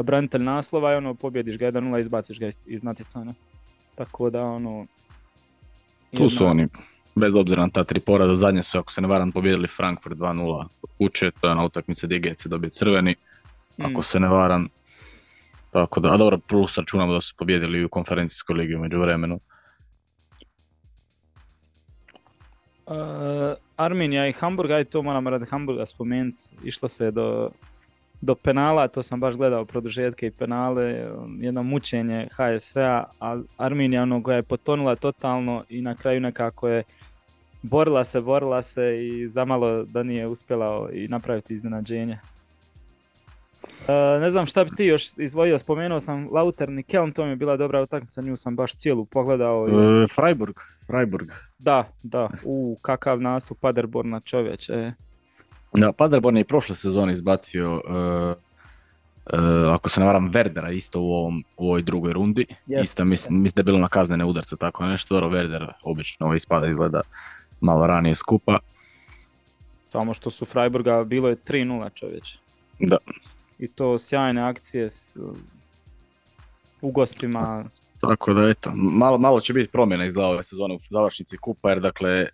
[0.05, 3.35] branitelj naslova i ono pobjediš ga 1-0 izbaciš ga iz, iz natjecanja.
[3.95, 4.87] Tako da ono...
[6.17, 6.69] Tu su oni,
[7.15, 10.65] bez obzira na ta tri poraza, zadnje su ako se ne varam pobjedili Frankfurt 2-0
[10.99, 13.15] kuće, to je na utakmice gdje dobije crveni,
[13.79, 14.03] ako mm.
[14.03, 14.69] se ne varam.
[15.71, 19.41] Tako da, a dobro, plus računamo da su pobjedili u konferencijskoj ligi umeđu vremenu.
[22.87, 22.97] Uh,
[23.77, 27.51] Arminija i Hamburg, aj to moram radi Hamburga spomenuti, išlo se do
[28.21, 34.23] do penala, to sam baš gledao produžetke i penale, jedno mučenje HSV-a, a Arminija ono
[34.23, 36.83] koja je potonula totalno i na kraju nekako je
[37.63, 42.19] borila se, borila se i zamalo da nije uspjela i napraviti iznenađenje.
[43.89, 47.31] E, ne znam šta bi ti još izvojio, spomenuo sam Lauter i Kelm, to mi
[47.31, 49.69] je bila dobra utakmica, nju sam baš cijelu pogledao.
[49.69, 50.05] I...
[50.05, 50.57] E, Freiburg,
[50.87, 51.29] Freiburg.
[51.59, 54.93] Da, da, u kakav nastup Paderborna čovječe.
[55.73, 58.37] Da, Paderborn je i prošle sezone izbacio, uh,
[59.33, 62.47] uh, ako se ne varam, Verdera isto u, ovom, u ovoj drugoj rundi.
[62.67, 65.15] Yes, isto mislim, mislim da je bilo na kaznene udarce, tako nešto.
[65.15, 67.01] Dobro, Verder obično ovaj ispada izgleda
[67.61, 68.59] malo ranije skupa.
[69.87, 72.39] Samo što su Freiburga bilo je 3-0 čovječ.
[72.79, 72.97] Da.
[73.59, 75.17] I to sjajne akcije s
[76.81, 77.65] u gostima.
[78.01, 81.81] Tako da eto, malo, malo će biti promjena izgleda ove sezone u završnici kupa jer
[81.81, 82.29] dakle e,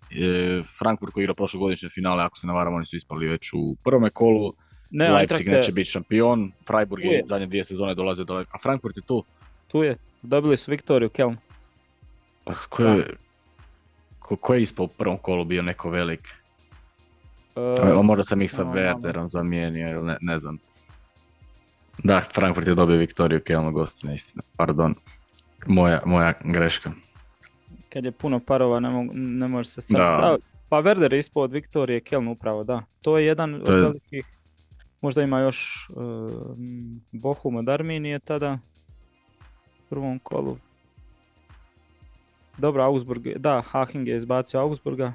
[0.79, 4.09] Frankfurt koji igra prošlogodišnje finale, ako se ne varam, oni su ispali već u prvome
[4.09, 4.53] kolu.
[4.91, 9.03] Ne, Leipzig neće biti šampion, Freiburg je zadnje dvije sezone dolaze do a Frankfurt je
[9.03, 9.23] tu.
[9.67, 11.37] Tu je, dobili su Viktoriju, Kelm.
[12.45, 13.15] Ah, ko je,
[14.19, 16.29] ko, ko je ispao u prvom kolu bio neko velik?
[17.55, 20.57] Uh, možda sam ih sa no, Werderom zamijenio, ili ne, ne znam.
[22.03, 24.95] Da, Frankfurt je dobio Viktoriju Kelm gostina, istina, pardon.
[25.67, 26.91] Moja, moja greška.
[27.89, 29.97] Kad je puno parova ne, ne može se sad...
[29.97, 30.37] Da.
[30.69, 32.83] pa Werder je ispod Viktorije Keln upravo, da.
[33.01, 34.25] To je jedan od velikih...
[35.01, 36.31] Možda ima još uh,
[37.11, 38.59] Bohum od Arminije tada.
[39.79, 40.57] U prvom kolu.
[42.57, 45.13] Dobro, Augsburg, da, Haching je izbacio Augsburga.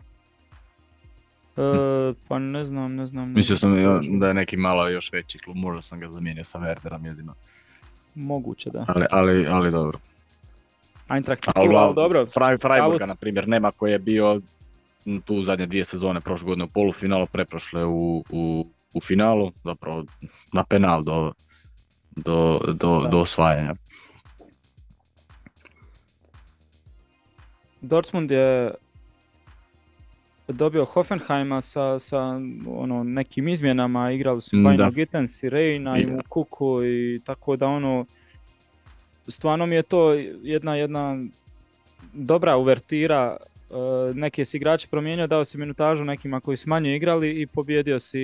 [1.57, 3.33] E, pa ne znam, ne znam.
[3.33, 3.77] Mislio sam
[4.21, 7.35] da je neki malo još veći klub, možda sam ga zamijenio sa Werderom jedino.
[8.15, 8.85] Moguće da.
[8.89, 9.99] Ali, ali, ali dobro.
[11.09, 12.27] Eintracht tu, ali dobro.
[12.27, 14.41] Freiburga, na primjer, nema koji je bio
[15.25, 20.05] tu zadnje dvije sezone, prošle godine u polufinalu, preprošle u, u, u finalu, zapravo
[20.53, 21.33] na penal do,
[22.17, 23.75] do, do, do osvajanja.
[27.81, 28.75] Dortmund je
[30.49, 36.85] dobio Hoffenheima sa, sa ono, nekim izmjenama, igrali su Bajno Gittens i Reina i Kuku
[36.85, 38.07] i tako da ono,
[39.29, 41.19] stvarno mi je to jedna, jedna
[42.13, 43.37] dobra uvertira.
[43.37, 47.99] E, neke si igrače promijenio, dao si minutažu nekima koji su manje igrali i pobjedio
[47.99, 48.23] si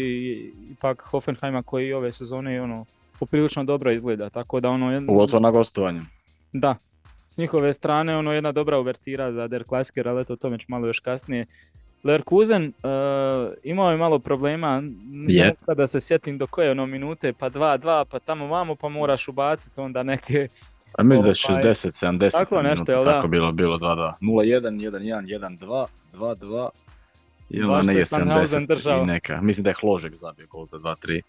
[0.71, 2.85] ipak Hoffenheima koji ove sezone ono,
[3.21, 4.31] poprilično dobro izgleda.
[4.31, 5.07] Tako da ono...
[5.07, 6.01] Pogotovo na gostovanju.
[6.53, 6.77] Da,
[7.29, 10.87] s njihove strane ono jedna dobra uvertira za Der Klasker, ali to tome ću malo
[10.87, 11.47] još kasnije.
[12.05, 17.33] Lerkuzen uh, imao je malo problema, ne sad da se sjetim do koje ono minute,
[17.33, 20.49] pa 2-2, pa tamo vamo, pa moraš ubaciti onda neke
[20.93, 24.13] a mi da 60, 70 tako nešto, minuta, tako bilo, bilo 2-2.
[24.21, 26.69] 0-1, 1-1, 1-2, 2-2.
[27.51, 29.41] I onda ne je 70 i neka.
[29.41, 31.23] Mislim da je Hložek zabio gol za 2-3.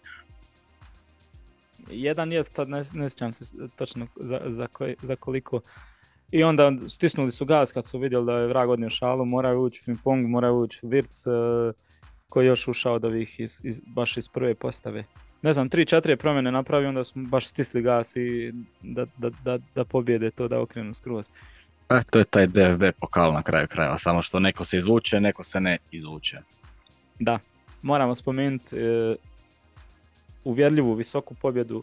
[1.90, 5.60] Jedan jest, sad ne, ne sjećam se točno za, za, koj, za koliko.
[6.30, 9.80] I onda stisnuli su gas kad su vidjeli da je vrag odnio šalu, moraju ući
[9.84, 11.32] Frimpong, moraju ući Virc, uh,
[12.28, 15.04] koji je još ušao od ovih iz, iz, baš iz prve postave.
[15.42, 19.58] Ne znam, tri, četiri promjene napravio, onda smo baš stisli gas i da, da, da,
[19.74, 21.30] da pobjede to, da okrenu skroz.
[21.90, 25.44] E, to je taj DFB pokal na kraju krajeva, samo što neko se izvuče, neko
[25.44, 26.38] se ne izvuče.
[27.18, 27.38] Da,
[27.82, 29.16] moramo spomenuti e,
[30.44, 31.82] uvjerljivu visoku pobjedu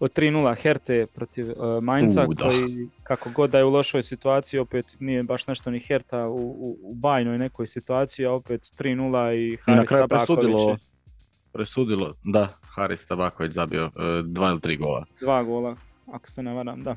[0.00, 4.60] od 3-0 Herte protiv uh, Mainza, U, koji kako god da je u lošoj situaciji,
[4.60, 9.34] opet nije baš nešto ni Herta u, u, u bajnoj nekoj situaciji, a opet 3-0
[9.34, 10.76] i na Haris kraju Tabaković presudilo,
[11.58, 13.90] presudilo, da, Haris Tabaković zabio e,
[14.24, 15.04] dva ili tri gola.
[15.20, 15.76] dva gola,
[16.12, 16.96] ako se ne varam, da.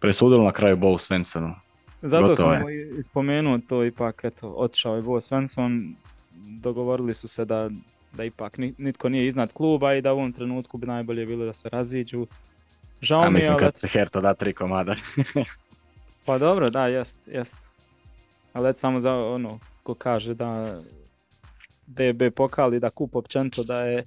[0.00, 1.54] Presudilo na kraju Bo Svensonu.
[2.02, 5.94] Zato Gotovo sam i i spomenuo to ipak, eto, otišao je Bo Svensson,
[6.60, 7.70] dogovorili su se da,
[8.12, 11.44] da ipak ni- nitko nije iznad kluba i da u ovom trenutku bi najbolje bilo
[11.44, 12.26] da se raziđu.
[13.00, 14.94] Žao A mi je, mislim ali kad se Herta da tri komada.
[16.26, 17.58] Pa dobro, da, jest, jest.
[18.52, 20.80] Ali eto samo za ono, ko kaže da
[21.86, 24.04] DB pokali da kup općenito da je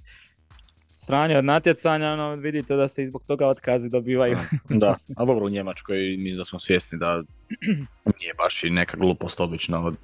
[0.96, 4.38] sranje od natjecanja, ono, vidite da se i zbog toga otkazi dobivaju.
[4.68, 7.22] da, a dobro u Njemačkoj mislim da smo svjesni da
[8.20, 9.96] nije baš i neka glupost obično od,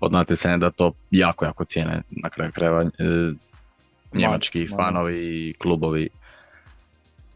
[0.00, 2.88] od natjecanja da to jako, jako cijene na kraju krajeva e,
[4.12, 6.08] njemački Ma- ma- fanovi i klubovi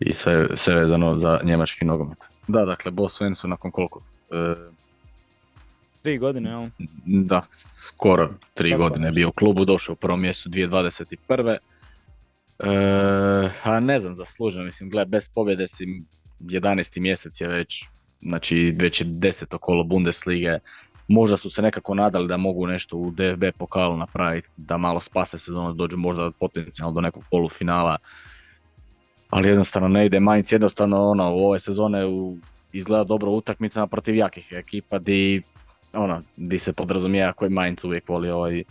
[0.00, 2.18] i sve, sve vezano za njemački nogomet.
[2.48, 4.02] Da, dakle, Bo Svensson nakon koliko?
[4.30, 4.54] E,
[6.06, 6.68] Tri godine, jel?
[7.04, 11.56] da, skoro tri Tako godine je bio u klubu, došao u prvom mjestu 2021.
[12.58, 12.68] E,
[13.62, 16.02] a ne znam, zasluženo, mislim, gle, bez pobjede si
[16.40, 17.00] 11.
[17.00, 17.84] mjesec je već,
[18.22, 20.58] znači već je deseto kolo Bundeslige,
[21.08, 25.38] možda su se nekako nadali da mogu nešto u DFB pokalu napraviti, da malo spase
[25.38, 27.96] sezonu, da dođu možda potencijalno do nekog polufinala,
[29.30, 32.36] ali jednostavno ne ide, Mainz jednostavno ono, u ove sezone u,
[32.72, 35.42] izgleda dobro utakmicama protiv jakih ekipa di
[35.96, 38.62] ono, di se podrazumijeva koji Mainz uvijek voli ovaj,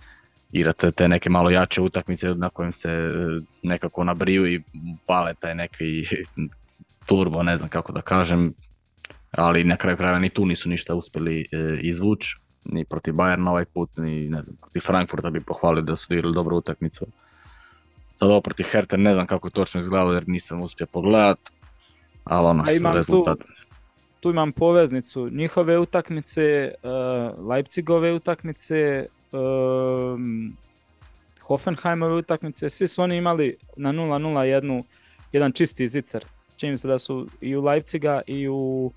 [0.51, 3.11] igrati te neke malo jače utakmice na kojim se e,
[3.63, 4.61] nekako nabriju i
[5.05, 6.03] pale taj neki
[7.07, 8.53] turbo, ne znam kako da kažem,
[9.31, 12.35] ali na kraju krajeva ni tu nisu ništa uspjeli e, izvući,
[12.65, 16.33] ni protiv Bayerna ovaj put, ni ne znam, protiv Frankfurta bi pohvalio da su igrali
[16.33, 17.05] dobru utakmicu.
[18.15, 21.39] Sad ovo protiv Hertha ne znam kako je točno izgledalo jer nisam uspio pogledat,
[22.23, 23.37] ali ono imam tu- rezultat.
[24.19, 30.57] Tu imam poveznicu njihove utakmice, uh, Leipzigove utakmice, um,
[31.41, 34.83] Hoffenheimove utakmice, svi su oni imali na 0-0 jednu,
[35.31, 36.25] jedan čisti zicer.
[36.57, 38.91] Čini mi se da su i u Leipziga i u,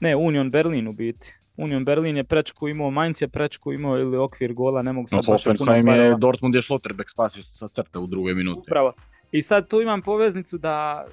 [0.00, 1.34] ne, Union Berlin u biti.
[1.56, 5.22] Union Berlin je prečku imao, Mainz je prečku imao ili okvir gola, ne mogu No,
[5.22, 6.16] sad baš je puno je.
[6.18, 8.60] Dortmund je Schlotterbeck spasio sa crte u drugoj minuti.
[8.60, 8.92] Upravo.
[9.32, 11.06] I sad tu imam poveznicu da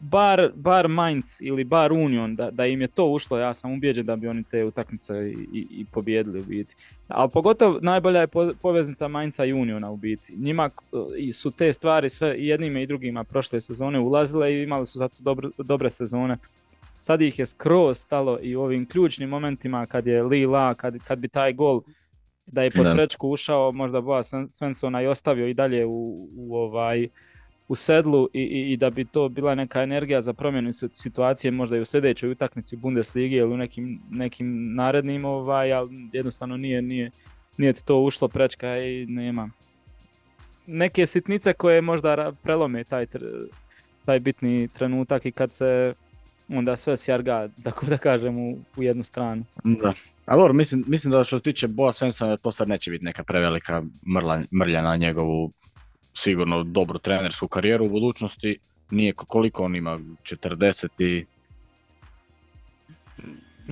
[0.00, 4.06] bar, bar Mainz ili bar Union, da, da im je to ušlo, ja sam ubijeđen
[4.06, 6.74] da bi oni te utakmice i, i, i pobjedili u biti.
[7.08, 10.36] Ali pogotovo najbolja je po- poveznica Mainza i Uniona u biti.
[10.36, 10.70] Njima
[11.18, 15.16] i su te stvari sve jednima i drugima prošle sezone ulazile i imali su zato
[15.18, 16.36] dobro, dobre sezone.
[16.98, 21.18] Sad ih je skroz stalo i u ovim ključnim momentima kad je Lila, kad, kad
[21.18, 21.80] bi taj gol
[22.46, 26.56] da je pod prečku ušao, možda Boa Sven- Svensona i ostavio i dalje u, u
[26.56, 27.08] ovaj
[27.68, 31.50] u sedlu i, i, i da bi to bila neka energija za promjenu si- situacije
[31.50, 36.82] možda i u sljedećoj utakmici Bundeslige ili u nekim, nekim narednim ovaj, ali jednostavno nije,
[36.82, 37.10] nije,
[37.56, 39.50] nije to ušlo prečka i nema.
[40.66, 43.06] Neke sitnice koje možda prelome taj,
[44.04, 45.94] taj bitni trenutak i kad se
[46.48, 49.44] onda sve sjarga, tako da kažem, u, u jednu stranu.
[49.64, 49.92] Da.
[50.26, 53.24] A dobro, mislim, mislim da što se tiče Boa Svensona, to sad neće biti neka
[53.24, 53.82] prevelika
[54.14, 55.52] mrla, mrlja na njegovu
[56.16, 58.58] sigurno dobru trenersku karijeru u budućnosti.
[58.90, 61.24] Nije ko- koliko on ima, 40 i...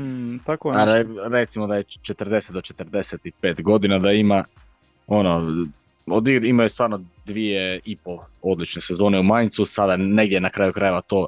[0.00, 0.92] Mm, tako nešto.
[0.94, 4.44] re- recimo da je 40 do 45 godina da ima,
[5.06, 5.66] ono,
[6.06, 10.72] odig- imao je stvarno dvije i pol odlične sezone u Mainzu, sada negdje na kraju
[10.72, 11.26] krajeva to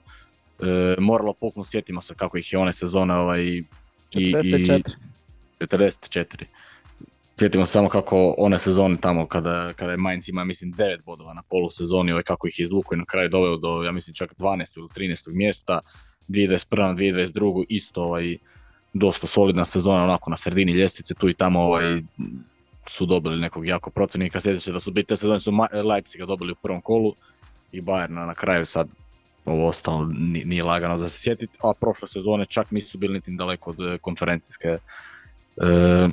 [0.60, 0.64] e,
[0.98, 3.64] moralo puknuti, sjetimo se kako ih je one sezone ovaj, i,
[4.14, 4.32] i,
[5.60, 6.44] 44.
[7.36, 7.38] 44.
[7.38, 11.42] Sjetimo samo kako one sezone tamo kada, kada je Mainz ima mislim 9 bodova na
[11.50, 14.78] polusezoni, ovaj, kako ih je izvukao i na kraju doveo do ja mislim čak 12
[14.78, 15.80] ili 13 mjesta.
[16.28, 16.78] 2021.
[16.78, 17.64] na 2022.
[17.68, 18.36] isto ovaj,
[18.92, 22.02] dosta solidna sezona onako na sredini ljestvice, tu i tamo ovaj,
[22.88, 24.40] su dobili nekog jako protivnika.
[24.40, 25.52] Sjeća se da su biti te sezone su
[25.84, 27.14] Leipziga dobili u prvom kolu
[27.72, 28.88] i Bayerna na kraju sad
[29.44, 33.36] ovo ostalo ni- nije lagano za se sjetiti, a prošle sezone čak nisu bili niti
[33.36, 36.08] daleko od eh, konferencijske e,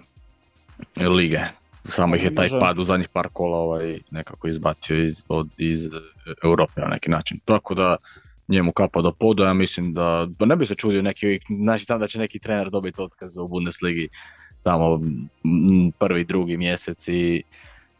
[0.95, 1.39] lige.
[1.83, 5.85] Samo ih je taj pad u zadnjih par kola ovaj, nekako izbacio iz, od, iz
[5.85, 5.89] e,
[6.43, 7.39] Europe na neki način.
[7.45, 7.95] Tako da
[8.47, 11.99] njemu kapa do podu, ja mislim da, da ne bi se čudio neki, znači sam
[11.99, 14.09] da će neki trener dobiti otkaz u Bundesligi
[14.63, 15.01] tamo
[15.99, 17.43] prvi, drugi mjesec i,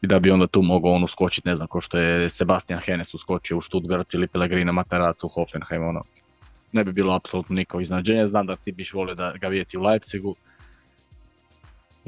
[0.01, 3.57] da bi onda tu mogao on uskočiti, ne znam, ko što je Sebastian Henes uskočio
[3.57, 6.03] u Stuttgart ili Pellegrino Materac u Hoffenheim, ono.
[6.71, 9.81] Ne bi bilo apsolutno niko iznadženja, znam da ti biš volio da ga vidjeti u
[9.81, 10.35] Leipzigu,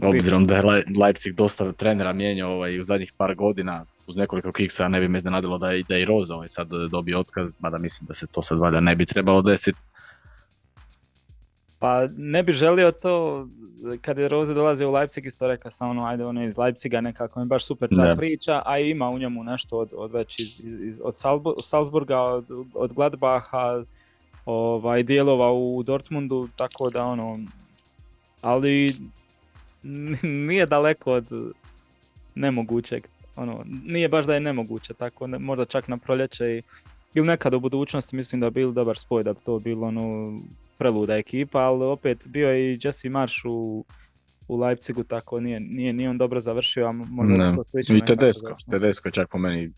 [0.01, 4.87] Obzirom da je Leipzig dosta trenera mijenjao ovaj, u zadnjih par godina, uz nekoliko kiksa
[4.87, 8.07] ne bi me iznenadilo da je, da i Roza ovaj, sad dobio otkaz, mada mislim
[8.07, 9.79] da se to sad valjda ne bi trebalo desiti.
[11.79, 13.47] Pa ne bi želio to,
[14.01, 17.01] kad je Roze dolazio u Leipzig isto rekao sam ono, ajde on je iz Leipziga
[17.01, 20.61] nekako je baš super ta priča, a ima u njemu nešto od, od već iz,
[20.81, 21.13] iz, od
[21.63, 23.83] Salzburga, od, od Gladbaha,
[24.45, 27.39] ovaj, dijelova u Dortmundu, tako da ono,
[28.41, 28.95] ali
[30.47, 31.27] nije daleko od
[32.35, 33.07] nemogućeg.
[33.35, 36.61] Ono, nije baš da je nemoguće, tako možda čak na proljeće i,
[37.13, 40.39] ili nekad u budućnosti mislim da bi bil dobar spoj, da bi to bilo ono,
[40.77, 43.85] preluda ekipa, ali opet bio je i Jesse Marsh u,
[44.47, 47.55] u Leipzigu, tako nije, nije, nije on dobro završio, a možda ne.
[47.55, 47.97] to slično.
[47.97, 49.71] I Tedesco, Tedesco čak po meni,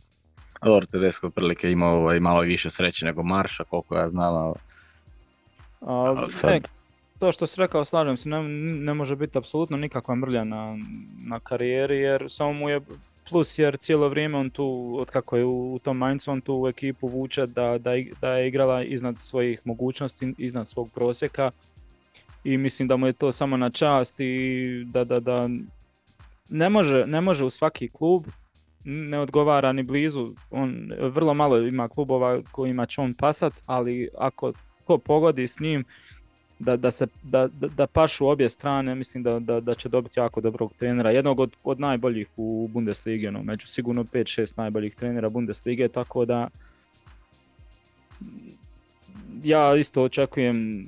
[0.64, 4.56] dobro, Tedesco otprilike imao ovaj, malo više sreće nego Marša, koliko ja znam, ali...
[5.82, 6.68] A, sad
[7.20, 8.44] to što si rekao, slažem se, ne,
[8.84, 10.78] ne može biti apsolutno nikakva mrlja na,
[11.26, 12.82] na karijeri, jer samo mu je
[13.30, 16.68] plus jer cijelo vrijeme on tu, od kako je u, tom Mainzu, on tu u
[16.68, 17.92] ekipu vuče da, da,
[18.22, 21.52] da je igrala iznad svojih mogućnosti, iznad svog prosjeka.
[22.44, 25.50] I mislim da mu je to samo na čast i da, da, da
[26.50, 28.26] ne može, ne može u svaki klub,
[28.84, 34.54] ne odgovara ni blizu, on vrlo malo ima klubova kojima će on pasat, ali ako
[34.86, 35.86] ko pogodi s njim,
[36.60, 37.48] da, da, se, da,
[37.78, 41.56] da pašu obje strane, mislim da, da, da će dobiti jako dobrog trenera, jednog od,
[41.64, 46.48] od najboljih u Bundesligi, ono, među sigurno 5-6 najboljih trenera Bundeslige, tako da
[49.44, 50.88] ja isto očekujem,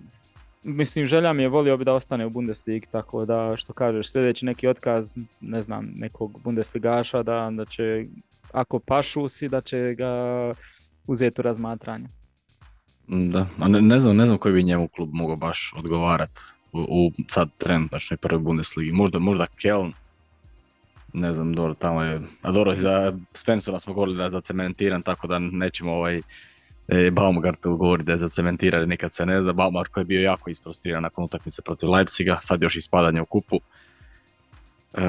[0.63, 4.45] mislim želja mi je volio bi da ostane u Bundesligi, tako da što kažeš, sljedeći
[4.45, 8.05] neki otkaz, ne znam, nekog Bundesligaša, da, da će,
[8.51, 10.13] ako pašu si, da će ga
[11.07, 12.18] uzeti u razmatranje.
[13.09, 16.39] Da, a ne, ne, znam, ne znam koji bi njemu klub mogao baš odgovarat
[16.71, 18.91] u, u sad trenutačnoj prvoj Bundesligi.
[18.91, 19.93] Možda, možda Keln,
[21.13, 25.27] ne znam, dobro, tamo je, a dobro, za Svensona smo govorili da je zacementiran, tako
[25.27, 26.21] da nećemo ovaj
[26.87, 30.49] e, Baumgartu govoriti da je zacementiran, nikad se ne zna, Baumgart koji je bio jako
[30.49, 33.59] isfrustriran nakon utakmice protiv Leipziga, sad još ispadanje u kupu.
[34.93, 35.03] E,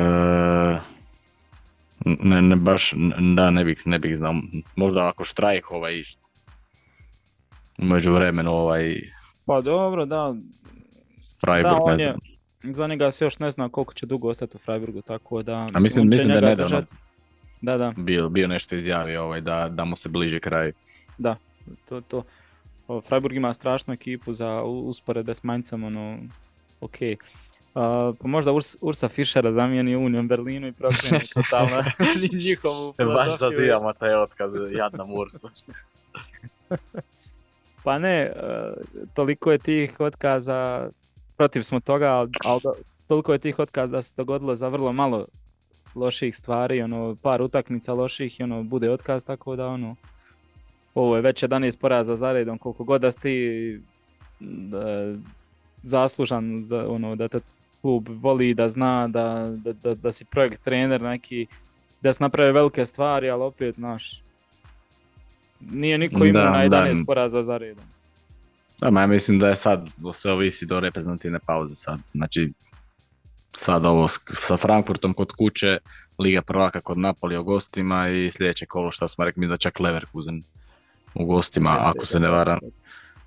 [2.05, 2.93] ne, ne baš,
[3.37, 4.35] da, ne bih, ne bih znao,
[4.77, 6.03] možda ako štrajk ovaj
[7.83, 8.97] umeđu vremenu ovaj...
[9.47, 10.35] Pa dobro, da.
[11.41, 12.19] Freiburg, da, ne znam.
[12.63, 15.69] Je, za njega se još ne zna koliko će dugo ostati u Freiburgu, tako da...
[15.75, 16.83] A mislim, mislim da je nedavno
[17.61, 17.93] da, da.
[17.97, 20.73] Bio, bio nešto izjavio ovaj, da, da mu se bliže kraj.
[21.19, 21.37] Da,
[21.89, 22.23] to, to.
[22.89, 26.19] O, Freiburg ima strašnu ekipu za usporede s Mainzom, ono,
[26.81, 26.97] ok.
[27.75, 31.85] Uh, pa možda Urs, Ursa Fischera zamijeni Union Berlinu i prokrenu totalno
[32.45, 33.31] njihovu filozofiju.
[33.31, 35.49] Baš zazivamo taj otkaz, jadnom Ursu.
[37.85, 38.33] Pa ne, e,
[39.15, 40.91] toliko je tih otkaza,
[41.37, 42.11] protiv smo toga,
[42.45, 42.61] ali,
[43.07, 45.27] toliko je tih otkaza da se dogodilo za vrlo malo
[45.95, 49.97] loših stvari, ono, par utakmica loših i ono, bude otkaz, tako da ono,
[50.95, 53.81] ovo je već 11 poraza za redom, koliko god da si ti
[54.41, 55.15] da,
[55.83, 57.41] zaslužan za ono, da te
[57.81, 59.53] klub voli, da zna, da,
[59.83, 61.47] da, da, si projekt trener neki,
[62.03, 64.23] da se naprave velike stvari, ali opet, znaš,
[65.61, 67.85] nije niko imao na 11 poraza za redom.
[68.81, 71.99] Da, ma ja mislim da je sad, sve ovisi do reprezentativne pauze sad.
[72.15, 72.53] Znači,
[73.57, 75.79] sad ovo sa Frankfurtom kod kuće,
[76.19, 80.43] Liga prvaka kod Napoli u gostima i sljedeće kolo što smo rekli da čak Leverkusen
[81.15, 82.59] u gostima, ako se ne varam.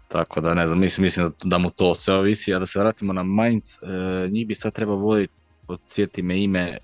[0.08, 3.14] Tako da ne znam, mislim, mislim da, mu to sve ovisi, a da se vratimo
[3.14, 5.34] na Mainz, e, njih bi sad treba voditi,
[5.68, 6.78] podsjeti me ime, e,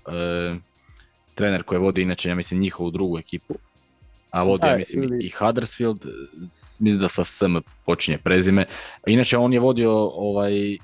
[1.34, 3.54] trener koji vodi inače, ja mislim, njihovu drugu ekipu,
[4.30, 6.06] a vodio mislim i Huddersfield,
[6.80, 7.56] mislim da sa SM
[7.86, 8.66] počinje prezime.
[9.06, 10.78] Inače on je vodio ovaj e,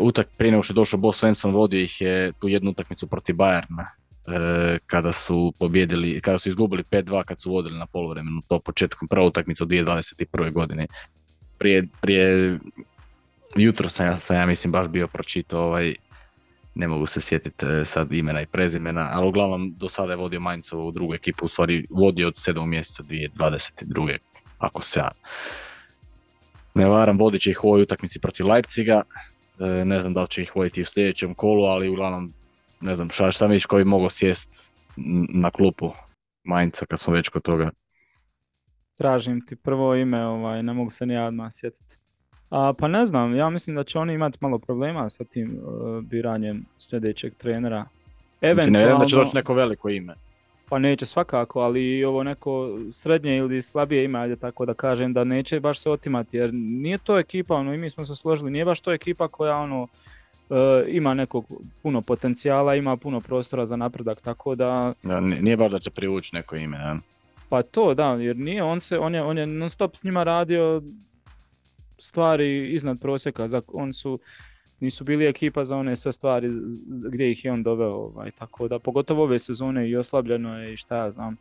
[0.00, 3.36] utak prije nego što je došao Bo Svensson vodio ih je tu jednu utakmicu protiv
[3.36, 3.86] Bayerna
[4.26, 9.08] e, kada su pobjedili, kada su izgubili 5-2 kad su vodili na poluvremenu to početkom
[9.08, 10.52] prvu utakmicu 2021.
[10.52, 10.86] godine.
[11.58, 12.58] Prije, prije
[13.56, 15.94] jutro sam ja, sam ja mislim baš bio pročitao ovaj
[16.74, 20.40] ne mogu se sjetiti e, sad imena i prezimena, ali uglavnom do sada je vodio
[20.72, 22.66] u drugu ekipu, u stvari vodio od 7.
[22.66, 24.18] mjeseca 2022.
[24.58, 25.10] ako se ja
[26.74, 29.02] ne varam, vodit će ih u ovoj utakmici protiv Leipziga,
[29.58, 32.32] e, ne znam da li će ih voditi u sljedećem kolu, ali uglavnom
[32.80, 34.70] ne znam šta, šta misliš koji mogao sjest
[35.28, 35.92] na klupu
[36.44, 37.70] Mainca kad smo već kod toga.
[38.94, 41.96] tražim ti prvo ime, ovaj, ne mogu se ni ja odmah sjetiti.
[42.50, 46.04] A, pa ne znam, ja mislim da će oni imati malo problema sa tim uh,
[46.04, 47.84] biranjem sljedećeg trenera.
[48.40, 50.14] Znači, ne vjerujem da će doći neko veliko ime.
[50.68, 55.24] Pa neće svakako, ali ovo neko srednje ili slabije ime, ajde tako da kažem, da
[55.24, 58.64] neće baš se otimati, jer nije to ekipa, ono, i mi smo se složili, nije
[58.64, 59.88] baš to ekipa koja ono,
[60.50, 61.46] E, ima nekog
[61.82, 64.92] puno potencijala, ima puno prostora za napredak, tako da...
[65.02, 66.96] da nije baš da će privući neko ime, ne?
[67.48, 70.24] Pa to, da, jer nije, on, se, on, je, on je non stop s njima
[70.24, 70.82] radio
[71.98, 74.18] stvari iznad prosjeka, za, on su,
[74.80, 76.50] nisu bili ekipa za one sve stvari
[76.86, 80.76] gdje ih je on doveo, ovaj, tako da pogotovo ove sezone i oslabljeno je i
[80.76, 81.36] šta ja znam.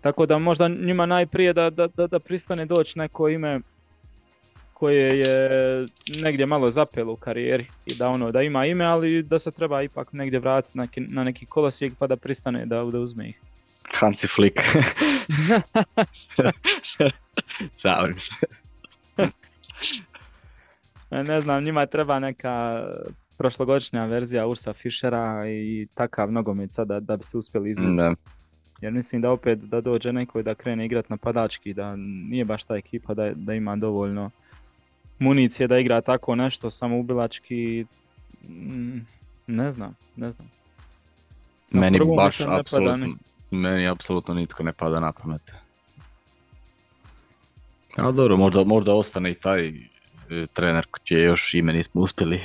[0.00, 3.60] Tako da možda njima najprije da, da, da, da pristane doći neko ime
[4.78, 5.48] koje je
[6.22, 9.82] negdje malo zapelo u karijeri i da ono da ima ime, ali da se treba
[9.82, 13.40] ipak negdje vratiti na na neki kolosijek pa da pristane da, da uzme ih.
[13.94, 14.56] Hansi Flick.
[17.82, 18.46] Šalim se.
[21.10, 22.84] Ne znam, njima treba neka
[23.36, 28.16] prošlogodišnja verzija Ursa Fischera i takav nogomet sada da bi se uspjeli izvući.
[28.80, 32.76] Jer mislim da opet da dođe neko da krene igrat napadački, da nije baš ta
[32.76, 34.30] ekipa da, da ima dovoljno
[35.18, 37.86] municije da igra tako nešto samoubilački,
[38.48, 38.98] mm,
[39.46, 40.50] ne znam, ne znam.
[41.70, 43.16] meni baš apsolutno,
[43.50, 45.54] meni apsolutno nitko ne pada na pamet.
[47.96, 49.72] Ali dobro, možda, možda ostane i taj e,
[50.52, 52.40] trener je još ime nismo uspjeli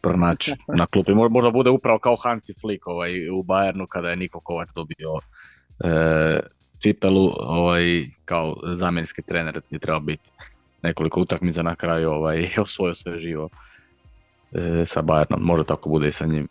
[0.00, 1.14] pronaći na klupi.
[1.14, 5.20] Možda bude upravo kao Hansi Flick ovaj, u Bayernu kada je Niko Kovač dobio
[5.84, 6.40] e,
[6.78, 10.30] cipelu ovaj, kao zamjenski trener je trebao biti
[10.82, 13.48] nekoliko utakmica na kraju ovaj, osvojio sve živo
[14.52, 16.48] e, sa Bayernom, može tako bude i sa njim.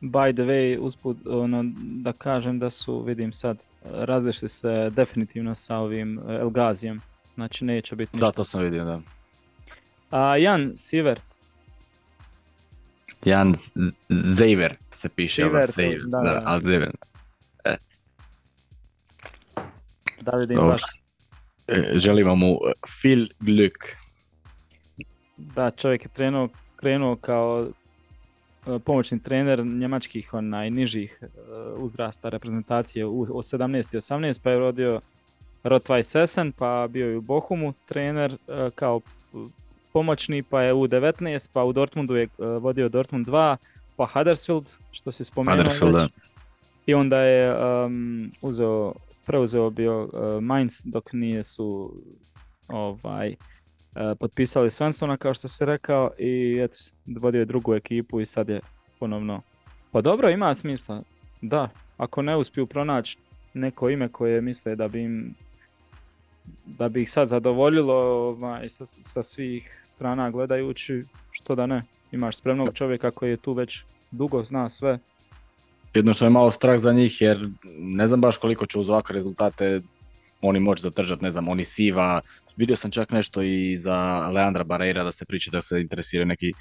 [0.00, 5.76] By the way, usput ono, da kažem da su, vidim sad, različili se definitivno sa
[5.76, 7.00] ovim e, Elgazijem,
[7.34, 8.26] znači neće biti ništa.
[8.26, 9.00] Da, to sam vidio, da.
[10.10, 11.22] A Jan Sivert?
[13.24, 13.54] Jan
[14.08, 16.74] Zevert se piše, Sivert, da, da, da, ali.
[17.64, 17.76] E.
[20.20, 20.82] Da vidim baš
[21.68, 23.94] E, želimo mu e, Phil Glück.
[25.36, 27.66] Da, čovjek je trenuo, krenuo kao
[28.66, 31.20] e, pomoćni trener njemačkih onaj nižih
[31.76, 35.00] uzrasta reprezentacije u 17 i 18 pa je rodio
[35.64, 38.36] Rotvaj Sesen pa bio je u Bohumu trener
[38.74, 39.00] kao
[39.92, 43.56] pomoćni pa je u 19 pa u Dortmundu je vodio Dortmund 2
[43.96, 45.64] pa Huddersfield što se spomenuo
[46.86, 47.54] i onda je
[47.84, 48.92] um, uzeo
[49.26, 51.92] preuzeo bio uh, Mainz dok nije su
[52.68, 58.26] ovaj, uh, potpisali Svensona kao što se rekao i eto, vodio je drugu ekipu i
[58.26, 58.60] sad je
[58.98, 59.42] ponovno.
[59.92, 61.02] Pa dobro, ima smisla.
[61.40, 63.18] Da, ako ne uspiju pronaći
[63.54, 65.34] neko ime koje misle da bi im
[66.64, 71.82] da bi ih sad zadovoljilo ovaj, sa, sa svih strana gledajući, što da ne.
[72.12, 73.80] Imaš spremnog čovjeka koji je tu već
[74.10, 74.98] dugo, zna sve,
[75.94, 79.14] jedno što je malo strah za njih jer ne znam baš koliko će uz ovakve
[79.14, 79.80] rezultate
[80.40, 82.20] oni moći zadržati, ne znam, oni Siva,
[82.56, 86.52] vidio sam čak nešto i za Leandra Barreira da se priča da se interesira neki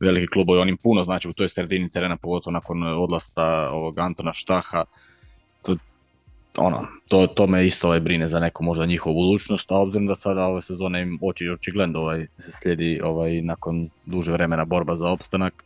[0.00, 4.32] veliki klubovi, on im puno znači u toj sredini terena, pogotovo nakon odlasta ovog Antona
[4.32, 4.84] Štaha.
[5.62, 5.76] To,
[6.58, 10.16] ono, to, to me isto ovaj brine za neku možda njihovu budućnost, a obzirom da
[10.16, 15.64] sada ove sezone im oči očigledno ovaj, slijedi ovaj, nakon duže vremena borba za opstanak,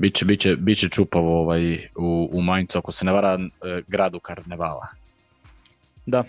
[0.00, 4.86] Biće, biće, biće čupavo ovaj, u, u Maincu, ako se ne vara, e, gradu karnevala.
[6.06, 6.24] Da.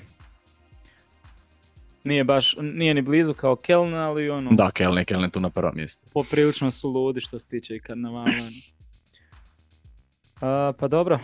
[2.03, 4.51] Nije baš, nije ni blizu kao Keln, ali ono...
[4.51, 6.09] Da, Keln je, Keln je tu na prvom mjestu.
[6.13, 8.31] Poprilično su ludi što se tiče i karnevala.
[10.41, 11.19] A, pa dobro,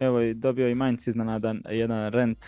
[0.00, 2.38] evo i dobio i Mainz iznenadan jedan rent.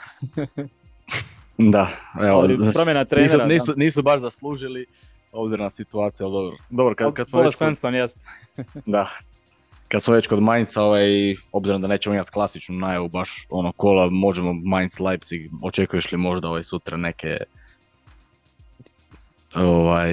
[1.75, 1.89] da,
[2.21, 3.47] evo, promjena trenera.
[3.47, 4.87] Nisu, nisu, nisu baš zaslužili,
[5.33, 6.57] obzirom na situaciju, ali dobro.
[6.71, 7.55] Dobro, kad, kad smo već...
[7.55, 8.19] Svensson, jest.
[8.87, 9.09] da,
[9.89, 14.11] kad smo već kod Mainza, ovaj, obzirom da nećemo imati klasičnu najavu baš ono kola,
[14.11, 17.37] možemo Mainz Leipzig, očekuješ li možda ovaj sutra neke
[19.55, 20.13] ovaj,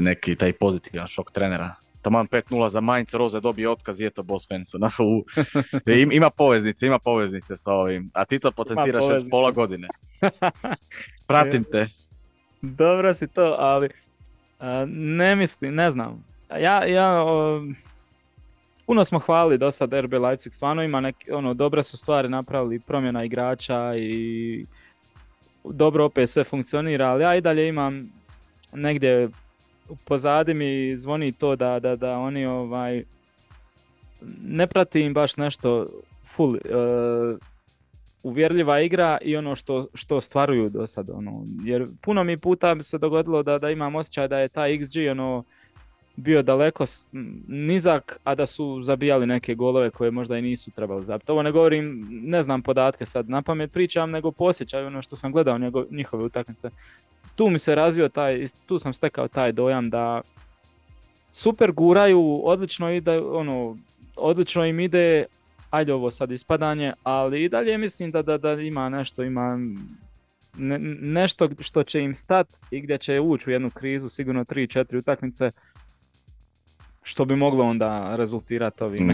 [0.00, 1.74] neki taj pozitivan šok trenera?
[2.06, 4.80] Taman 5-0 za Mainz, Roze dobije otkaz i eto Bo Svensson.
[6.12, 9.88] ima poveznice, ima poveznice sa ovim, a ti to potentiraš već pola godine.
[11.26, 11.86] Pratim te.
[12.62, 13.88] Dobro si to, ali
[14.88, 16.24] ne mislim, ne znam.
[16.60, 17.24] Ja, ja
[18.86, 22.80] puno smo hvalili do sad RB Leipzig, stvarno ima neke, ono, dobre su stvari napravili,
[22.80, 24.66] promjena igrača i
[25.64, 28.12] dobro opet sve funkcionira, ali ja i dalje imam
[28.72, 29.28] negdje
[30.04, 33.04] pozadi mi zvoni to da, da, da oni ovaj,
[34.42, 35.86] ne prati im baš nešto
[36.24, 37.38] full uh,
[38.22, 41.10] uvjerljiva igra i ono što, što stvaruju do sad.
[41.10, 41.44] Ono.
[41.64, 45.44] Jer puno mi puta se dogodilo da, da imam osjećaj da je taj XG ono,
[46.16, 46.84] bio daleko
[47.48, 51.32] nizak, a da su zabijali neke golove koje možda i nisu trebali zabiti.
[51.32, 55.32] Ovo ne govorim, ne znam podatke sad na pamet pričam, nego posjećaj ono što sam
[55.32, 55.58] gledao
[55.90, 56.70] njihove utakmice.
[57.36, 60.20] Tu mi se razvio taj, tu sam stekao taj dojam da
[61.30, 63.76] super guraju, odlično ide, ono,
[64.16, 65.24] odlično im ide,
[65.70, 69.58] ajde ovo sad ispadanje, ali i dalje mislim da, da, da ima nešto, ima
[71.00, 75.50] nešto što će im stat i gdje će ući u jednu krizu, sigurno 3-4 utakmice,
[77.02, 79.10] što bi moglo onda rezultirati ovim.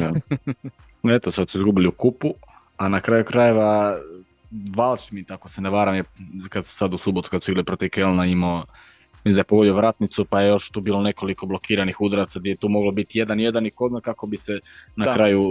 [1.17, 2.35] Eto, sad su izgubili u kupu,
[2.77, 3.99] a na kraju krajeva
[4.77, 6.05] Valšmit, ako se ne varam, je
[6.49, 8.65] kad sad u subotu kad su igrali protiv Kelna imao
[9.25, 12.57] mislim da je pogodio vratnicu, pa je još tu bilo nekoliko blokiranih udaraca gdje je
[12.57, 14.61] tu moglo biti jedan jedan i kodno kako bi se
[14.97, 15.51] na kraju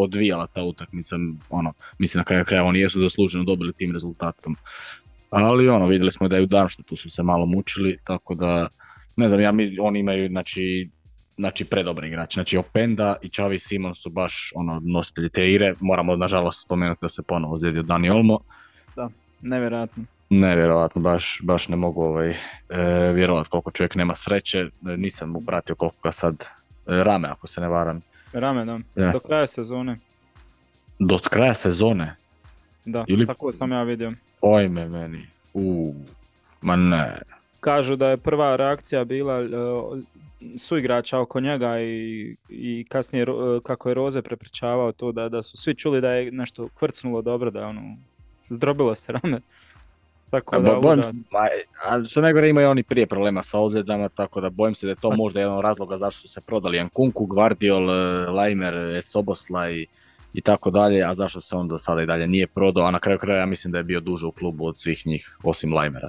[0.00, 1.16] odvijala ta utakmica.
[1.50, 4.56] Ono, mislim na kraju kraja oni jesu zasluženo dobili tim rezultatom.
[5.30, 6.48] Ali ono, vidjeli smo da je u
[6.84, 8.68] tu su se malo mučili, tako da
[9.16, 10.88] ne znam, ja mi, oni imaju znači
[11.36, 12.34] znači predobri igrač.
[12.34, 15.74] Znači Openda i Čavi Simon su baš ono nositelji te igre.
[15.80, 18.38] Moramo nažalost spomenuti da se ponovo zjedio Dani Olmo.
[18.96, 19.10] Da,
[19.40, 20.04] nevjerojatno.
[20.30, 22.36] Nevjerojatno, baš, baš ne mogu ovaj, e,
[23.12, 24.58] vjerovati koliko čovjek nema sreće.
[24.60, 26.46] E, nisam mu pratio koliko ga sad e,
[26.86, 28.00] rame, ako se ne varam.
[28.32, 29.10] Rame, da.
[29.12, 29.98] Do kraja sezone.
[30.98, 32.16] Do kraja sezone?
[32.84, 34.12] Da, tako sam ja vidio.
[34.40, 35.26] Ojme meni.
[35.54, 35.94] U,
[36.60, 37.18] ma ne.
[37.64, 39.40] Kažu da je prva reakcija bila
[40.58, 43.26] suigrača oko njega i, i kasnije
[43.62, 47.50] kako je Roze prepričavao to da, da su svi čuli da je nešto kvrcnulo dobro,
[47.50, 47.96] da je ono
[48.48, 49.40] zdrobilo se rame.
[50.30, 51.00] Tako da, bojim,
[51.84, 55.00] a što najgore imaju oni prije problema sa ozljedama, tako da bojim se da je
[55.00, 59.86] to možda jedan razloga zašto su se prodali Jankunku, Guardiol, e, Laimer, Soboslaj i,
[60.34, 62.98] i tako dalje, a zašto se on za sada i dalje nije prodao, a na
[62.98, 66.08] kraju kraja ja mislim da je bio duže u klubu od svih njih, osim Laimera.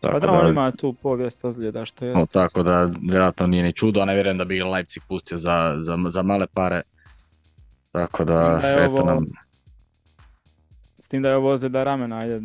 [0.00, 2.14] Tako pa da, on ima tu povijest ozljeda što je.
[2.14, 5.74] No, tako da vjerojatno nije ni čudo, a ne vjerujem da bi Leipzig pustio za,
[5.78, 6.82] za, za male pare.
[7.92, 9.26] Tako da, eto nam...
[10.98, 12.40] S tim da je ovo ozljeda ramena, ajde.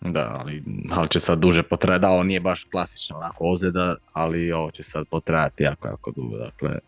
[0.00, 4.52] Da, ali, ali će sad duže potrajati, da, ovo nije baš klasično onako ozljeda, ali
[4.52, 6.78] ovo će sad potrajati jako, jako dugo, dakle,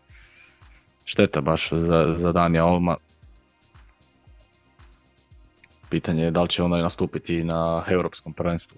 [1.05, 2.97] šteta baš za, za Danija Olma.
[5.93, 8.77] Pitanje je da li će onda nastupiti na europskom prvenstvu.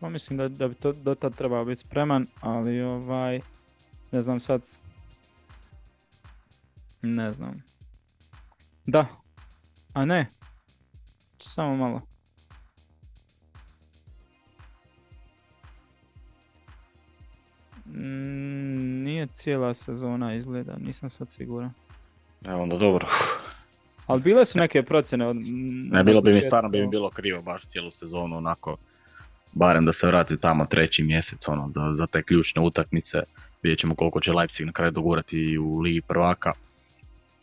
[0.00, 3.40] Pa mislim da, da bi to do tad trebao biti spreman, ali ovaj,
[4.12, 4.62] ne znam sad,
[7.02, 7.62] ne znam.
[8.86, 9.06] Da,
[9.92, 10.26] a ne,
[11.38, 12.02] samo malo.
[17.86, 21.72] Mm, nije cijela sezona izgleda, nisam sad siguran.
[22.44, 23.08] Evo onda dobro.
[24.10, 25.36] Ali bile su neke procjene od...
[25.90, 28.76] Ne, bilo bi mi stvarno bi mi bilo krivo baš cijelu sezonu onako,
[29.52, 33.18] barem da se vrati tamo treći mjesec ono, za, za te ključne utakmice.
[33.62, 36.52] Vidjet ćemo koliko će Leipzig na kraju dogurati u Ligi prvaka.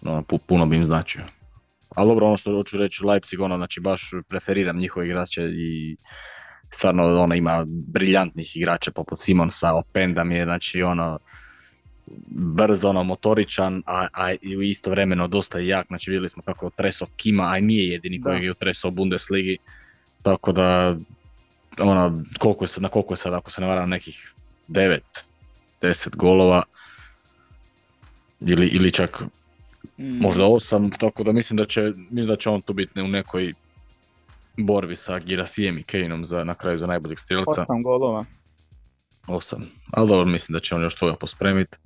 [0.01, 1.23] No, puno bi im značio.
[1.95, 5.95] Ali dobro, ono što hoću reći, Leipzig, ono, znači baš preferiram njihove igrače i
[6.69, 11.19] stvarno ona ima briljantnih igrača poput Simonsa, Openda mi je, znači ono,
[12.29, 17.43] brzo, ono, motoričan, a, a i istovremeno dosta jak, znači vidjeli smo kako treso Kima,
[17.43, 19.57] a nije jedini koji je treso u Bundesligi,
[20.21, 20.97] tako da,
[21.79, 24.33] ono, koliko je, na koliko je sad, ako se ne varam, nekih
[24.67, 24.99] 9,
[25.81, 26.63] 10 golova,
[28.39, 29.23] ili, ili čak
[29.97, 30.17] mm.
[30.21, 33.53] možda 8, tako da mislim da će, mislim da će on tu biti u nekoj
[34.57, 37.65] borbi sa Girasijem i Kaneom za, na kraju za najboljeg strelca.
[37.69, 38.25] 8 golova.
[39.27, 41.77] 8, ali dobro mislim da će on još toga pospremiti.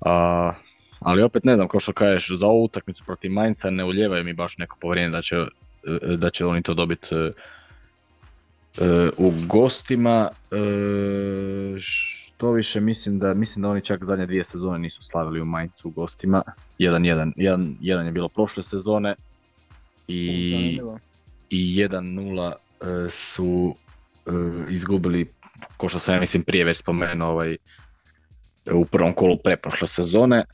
[0.00, 0.52] A,
[1.00, 4.32] ali opet ne znam, kao što kažeš, za ovu utakmicu protiv Mainca ne uljevaju mi
[4.32, 5.36] baš neko povjerenje da će,
[6.16, 10.28] da će oni to dobiti e, e, u gostima.
[10.50, 15.44] E, što više mislim da, mislim da oni čak zadnje dvije sezone nisu slavili u
[15.44, 16.42] Maincu u gostima.
[16.78, 19.14] Jedan, jedan, jedan, jedan je bilo prošle sezone
[20.08, 20.80] i,
[21.50, 22.52] i 1-0
[23.10, 23.74] su
[24.68, 25.32] izgubili,
[25.76, 27.56] ko što sam ja mislim prije već spomenuo, ovaj,
[28.72, 30.44] u prvom kolu preprošle sezone.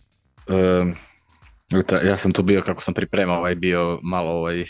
[2.04, 4.64] ja sam tu bio kako sam pripremao ovaj bio malo ovaj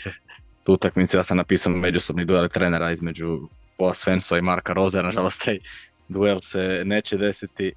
[0.63, 3.39] tu utakmicu, ja sam napisao međusobni duel trenera između
[3.77, 5.59] Boa Svenso i Marka Roza, nažalost taj
[6.07, 7.73] duel se neće desiti.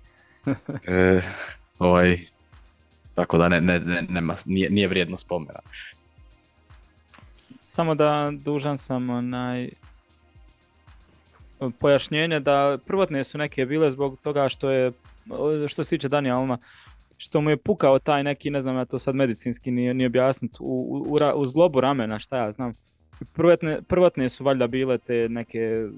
[0.86, 1.20] E,
[1.78, 2.18] ovaj,
[3.14, 5.60] tako da ne, ne, ne, nema, nije, nije vrijedno spomena.
[7.62, 9.68] Samo da dužan sam onaj
[11.78, 14.92] pojašnjenje da prvotne su neke bile zbog toga što je
[15.68, 16.58] što se tiče Dani Alma,
[17.16, 20.56] što mu je pukao taj neki, ne znam ja to sad medicinski nije, nije objasniti,
[20.60, 22.72] u, u, u, zglobu ramena, šta ja znam.
[23.32, 25.88] Prvotne, prvotne su valjda bile te neke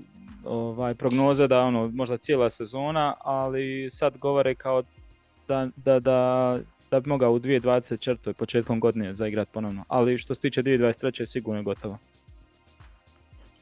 [0.45, 4.83] ovaj, prognoze da ono, možda cijela sezona, ali sad govore kao
[5.49, 6.59] da, da, da,
[6.91, 8.33] da bi mogao u 2024.
[8.33, 9.85] početkom godine zaigrat ponovno.
[9.89, 11.25] Ali što se tiče 2023.
[11.25, 11.99] sigurno je gotovo.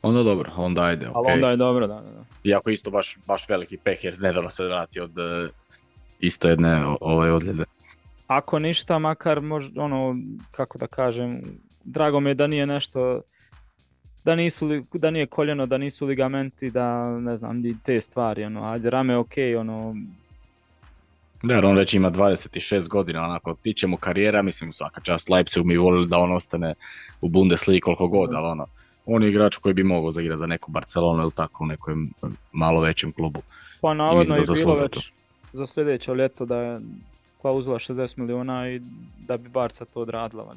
[0.03, 1.13] Onda dobro, onda ajde, okay.
[1.15, 2.25] Ali onda je dobro, da, da.
[2.45, 5.51] Iako isto baš, baš veliki peh jer nedavno se vrati od uh,
[6.21, 7.65] isto jedne ovaj odljede.
[8.27, 10.17] Ako ništa, makar možda, ono,
[10.51, 11.43] kako da kažem,
[11.85, 13.21] drago mi je da nije nešto,
[14.25, 18.91] da, nisu, da nije koljeno, da nisu ligamenti, da ne znam, te stvari, ono, ajde,
[18.91, 19.95] rame ok, ono,
[21.43, 25.77] da, on već ima 26 godina, onako, tiče mu karijera, mislim svaka čast Leipzig mi
[25.77, 26.75] volili da on ostane
[27.21, 28.67] u Bundesligi koliko god, ali ono,
[29.09, 32.11] on je igrač koji bi mogao zaigrati za neku Barcelonu ili tako u nekom
[32.53, 33.43] malo većem klubu.
[33.81, 35.13] Pa navodno je bilo već
[35.53, 36.81] za sljedeće ljeto da je
[37.43, 38.81] klauzula 60 milijuna i
[39.19, 40.55] da bi Barca to odradila.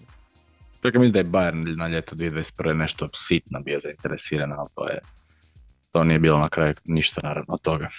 [0.82, 2.74] Čekaj, mislim da je Bayern na ljeto 2021.
[2.74, 5.00] nešto sitno bio zainteresiran, ali to je
[5.92, 7.90] to nije bilo na kraju ništa naravno od toga.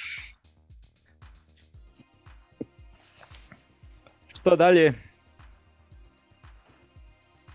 [4.28, 4.94] Što dalje?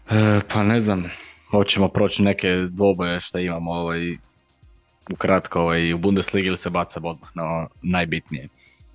[0.10, 1.04] E, pa ne znam,
[1.52, 4.18] hoćemo proći neke dvoboje što imamo ovaj,
[5.12, 8.48] ukratko ovaj, u Bundesligi ili se baca odmah na najbitnije.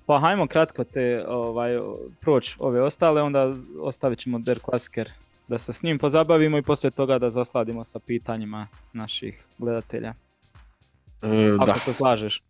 [0.05, 1.79] Pa hajmo kratko te ovaj,
[2.21, 5.11] proći ove ostale, onda ostavit ćemo Der Klassiker
[5.47, 10.13] da se s njim pozabavimo i poslije toga da zasladimo sa pitanjima naših gledatelja.
[11.21, 12.41] E, Ako se slažeš.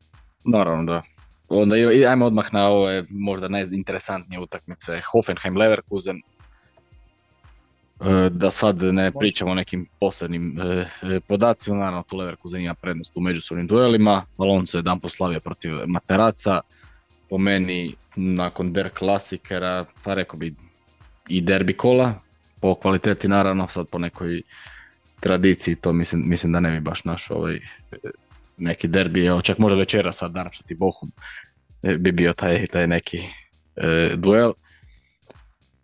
[0.44, 1.02] Naravno da.
[1.50, 1.76] Onda
[2.10, 5.02] ajmo odmah na ove možda najinteresantnije utakmice.
[5.14, 6.18] Hoffenheim-Leverkusen.
[6.18, 6.22] E,
[8.32, 13.12] da sad ne pričamo o nekim posebnim e, e, podacima, naravno tu Leverkusen ima prednost
[13.18, 14.26] u međusobnim duelima.
[14.38, 16.62] Alonso je dan poslavio protiv Materaca.
[17.30, 20.56] Po meni, nakon der klasikera, pa rekao bi
[21.28, 22.14] i derbi kola,
[22.62, 24.42] po kvaliteti naravno, sad po nekoj
[25.20, 27.60] tradiciji, to mislim, mislim da ne bi baš našao ovaj,
[28.58, 31.12] neki derbi, evo čak možda večera sad Darmstadt i Bochum
[31.84, 33.20] e, bi bio taj, taj neki
[33.76, 34.54] e, duel.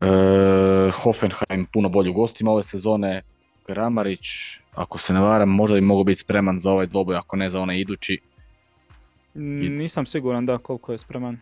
[0.01, 3.21] E, Hoffenheim puno bolji u gostima ove sezone,
[3.65, 4.27] Kramarić,
[4.73, 7.61] ako se ne varam, možda bi mogao biti spreman za ovaj dvoboj, ako ne za
[7.61, 8.19] onaj idući.
[9.33, 11.37] Nisam siguran da koliko je spreman.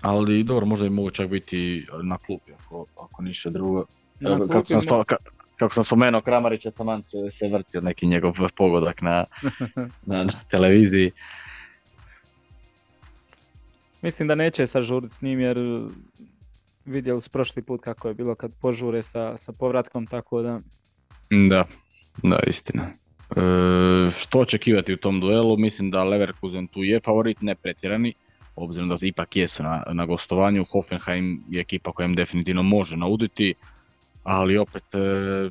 [0.00, 3.84] Ali dobro, možda bi mogu čak biti na klupi, ako, ako ništa drugo.
[4.52, 4.80] kako, sam
[5.56, 9.24] kako sam spomenuo Kramarića, taman se, se vrtio neki njegov pogodak na,
[10.06, 11.12] na, na televiziji.
[14.02, 15.58] Mislim da neće sažuriti s njim jer
[16.84, 20.60] vidjeli su prošli put kako je bilo kad požure sa, sa povratkom, tako da...
[21.48, 21.64] Da,
[22.22, 22.82] da, istina.
[22.82, 25.56] E, što očekivati u tom duelu?
[25.56, 28.14] Mislim da Leverkusen tu je favorit, ne pretjerani,
[28.56, 30.64] obzirom da ipak jesu na, na gostovanju.
[30.64, 33.54] Hoffenheim je ekipa koja im definitivno može nauditi
[34.24, 35.50] ali opet e,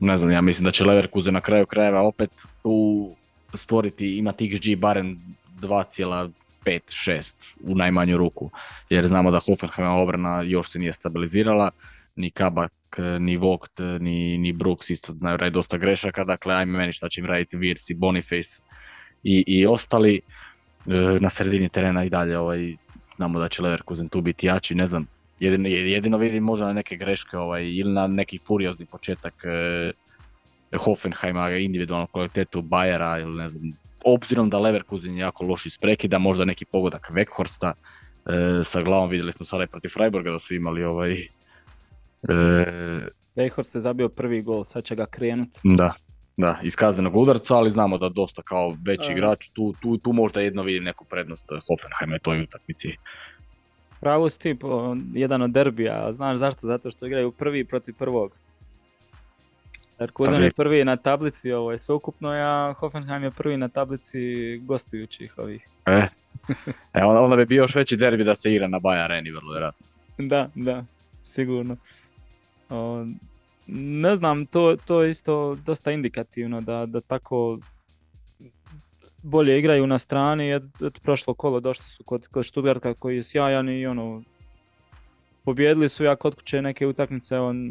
[0.00, 2.30] ne znam, ja mislim da će Leverkusen na kraju krajeva opet
[2.62, 3.08] tu
[3.54, 5.36] stvoriti, imati XG barem
[6.66, 8.50] 2,5-6 u najmanju ruku,
[8.90, 11.70] jer znamo da Hoffenheim obrana još se nije stabilizirala,
[12.16, 12.72] ni Kabak,
[13.20, 17.26] ni Vogt, ni, ni Brooks isto raditi dosta grešaka, dakle ajme meni šta će im
[17.26, 18.62] raditi Virci, Boniface
[19.22, 20.20] i, i ostali.
[20.86, 22.76] E, na sredini terena i dalje ovaj,
[23.16, 25.06] znamo da će Leverkusen tu biti jači, ne znam,
[25.42, 29.92] Jedino, jedino vidim možda na neke greške ovaj, ili na neki furiozni početak e,
[30.78, 33.72] Hoffenheima, individualnu kvalitetu Bayera ili ne znam,
[34.04, 39.10] obzirom da Leverkusen je jako loš iz prekida, možda neki pogodak Weghorsta e, sa glavom
[39.10, 41.12] vidjeli smo sada protiv Freiburga da su imali ovaj...
[41.12, 41.26] E,
[43.36, 45.60] Weghorst je zabio prvi gol, sad će ga krenuti.
[45.64, 45.92] Da,
[46.36, 50.40] da, iz kaznenog udarca, ali znamo da dosta kao veći igrač, tu, tu, tu možda
[50.40, 52.96] jedno vidi neku prednost Hoffenheima u toj utakmici.
[54.00, 54.56] Pravo si
[55.14, 56.66] jedan od derbija, znaš zašto?
[56.66, 58.32] Zato što igraju prvi protiv prvog.
[59.98, 64.18] Leverkusen je prvi na tablici ovo je sveukupno, a Hoffenheim je prvi na tablici
[64.58, 65.68] gostujućih ovih.
[65.86, 66.08] E,
[66.94, 69.86] e onda bi bio još veći derbi da se igra na Baja Areni, vrlo vjerojatno.
[70.18, 70.84] Da, da,
[71.24, 71.76] sigurno.
[73.66, 77.58] ne znam, to, to je isto dosta indikativno da, da tako
[79.22, 80.62] bolje igraju na strani, jer
[81.02, 84.22] prošlo kolo došli su kod, kod Stuttgarta koji je sjajan i ono,
[85.44, 87.70] pobjedili su ja kod kuće neke utakmice, on,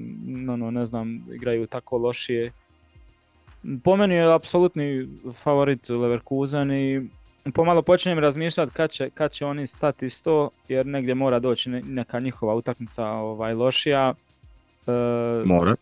[0.49, 2.51] ono, ne znam, igraju tako lošije.
[3.83, 7.01] Po meni je apsolutni favorit Leverkusen i
[7.53, 12.19] pomalo počinjem razmišljati kad će, kad će oni stati sto, jer negdje mora doći neka
[12.19, 14.13] njihova utakmica ovaj, lošija.
[14.87, 14.91] E,
[15.45, 15.75] mora.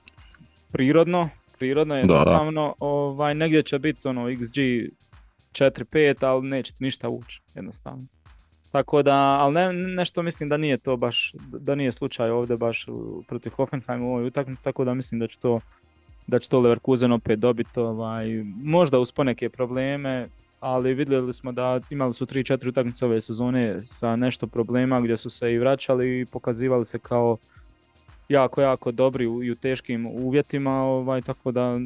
[0.72, 4.90] Prirodno, prirodno jednostavno, ovaj, negdje će biti ono XG
[5.52, 8.06] 4-5, ali neće ti ništa ući, jednostavno.
[8.72, 12.86] Tako da, ali ne, nešto mislim da nije to baš, da nije slučaj ovdje baš
[13.28, 15.60] protiv Hoffenheim u ovoj utakmici, tako da mislim da će to
[16.30, 20.28] da će to Leverkusen opet dobiti, ovaj, možda uz poneke probleme,
[20.60, 25.30] ali vidjeli smo da imali su 3-4 utakmice ove sezone sa nešto problema gdje su
[25.30, 27.38] se i vraćali i pokazivali se kao
[28.30, 31.80] jako, jako dobri u, i u teškim uvjetima, ovaj, tako da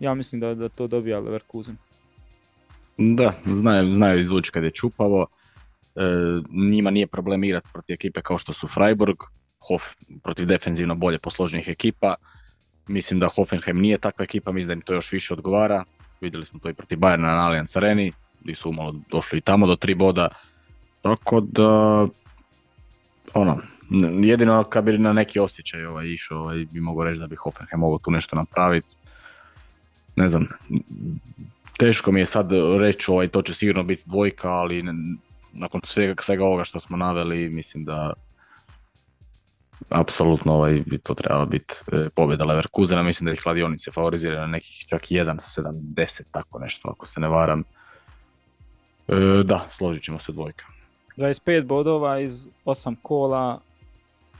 [0.00, 1.76] ja mislim da, da to dobija Leverkusen.
[2.96, 5.26] Da, znaju, znaju izvući kad je čupavo.
[5.96, 6.02] E,
[6.50, 9.16] njima nije problem igrati protiv ekipe kao što su Freiburg,
[9.68, 9.82] Hof,
[10.22, 12.14] protiv defenzivno bolje posloženih ekipa.
[12.88, 15.84] Mislim da Hoffenheim nije takva ekipa, mislim da im to još više odgovara.
[16.20, 19.66] Vidjeli smo to i protiv Bayerna na Allianz Areni, gdje su umalo došli i tamo
[19.66, 20.28] do tri boda.
[21.02, 22.06] Tako da,
[23.34, 23.56] ono,
[24.22, 27.80] jedino kad bi na neki osjećaj ovaj, išao, ovaj, bi mogu reći da bi Hoffenheim
[27.80, 28.96] mogao tu nešto napraviti.
[30.16, 30.48] Ne znam,
[31.78, 34.84] teško mi je sad reći ovaj, to će sigurno biti dvojka, ali
[35.52, 38.12] nakon svega, svega ovoga što smo naveli, mislim da
[39.88, 44.46] apsolutno ovaj, bi to trebalo biti e, pobjeda Leverkusena, mislim da ih kladionice favoriziraju na
[44.46, 47.64] nekih čak 1.70, tako nešto ako se ne varam.
[49.08, 50.66] E, da, složit ćemo se dvojka.
[51.16, 53.60] 25 bodova iz 8 kola,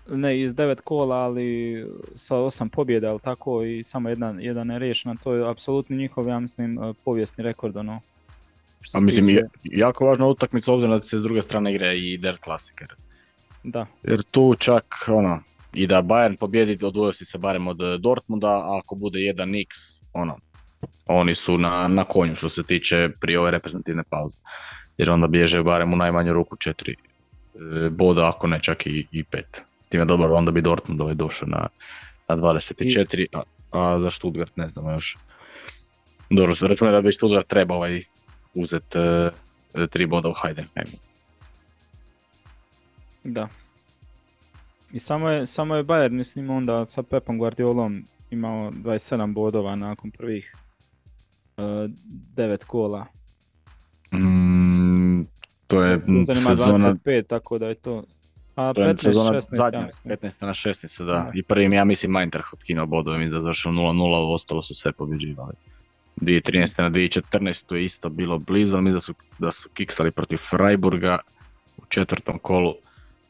[0.08, 5.14] ne iz 9 kola, ali sa 8 pobjeda, ali tako i samo jedan, jedan na
[5.22, 8.00] to je apsolutno njihov, ja mislim, e, povijesni rekord, ono.
[8.80, 9.42] Što A mislim, tiče...
[9.62, 12.94] jako važna utakmica obzirom da se s druge strane igra i Der Klasiker.
[13.64, 13.86] Da.
[14.02, 18.48] Jer tu čak, ono, i da Bayern pobjedi, odvojio si se barem od e, Dortmunda,
[18.48, 19.76] a ako bude jedan X,
[20.12, 20.38] ono,
[21.06, 24.36] oni su na, na konju što se tiče prije ove reprezentativne pauze.
[24.98, 29.24] Jer onda bježe barem u najmanju ruku četiri e, boda, ako ne čak i, i
[29.24, 29.62] pet.
[29.88, 31.66] Time dobro, onda bi Dortmund ovaj došao na,
[32.28, 35.18] na 24, a, a za Stuttgart ne znamo još.
[36.30, 38.02] Dobro, računaj da bi Stuttgart trebao ovaj
[38.54, 39.30] uzeti e,
[39.90, 40.98] tri boda u Heidenheimu.
[43.24, 43.48] Da.
[44.92, 50.10] I samo je, samo je Bayern, mislim, onda sa Pepom Guardiolom imao 27 bodova nakon
[50.10, 50.56] prvih
[51.56, 51.88] uh, e,
[52.36, 53.06] 9 kola.
[54.12, 55.22] Mm,
[55.66, 56.94] to je sezona...
[57.04, 58.04] 25, tako da je to...
[58.54, 61.12] A to 15, je sezona 16, zadnja, ja 15 na 16, da.
[61.12, 61.30] da.
[61.34, 65.54] I prvim, ja mislim, Eintracht otkinuo bodove, mi da završio 0-0, ostalo su sve pobjeđivali.
[66.16, 66.82] 2013.
[66.82, 67.74] na 2014.
[67.74, 71.18] je isto bilo blizu, ali mi da su, da su kiksali protiv Freiburga
[71.76, 72.74] u četvrtom kolu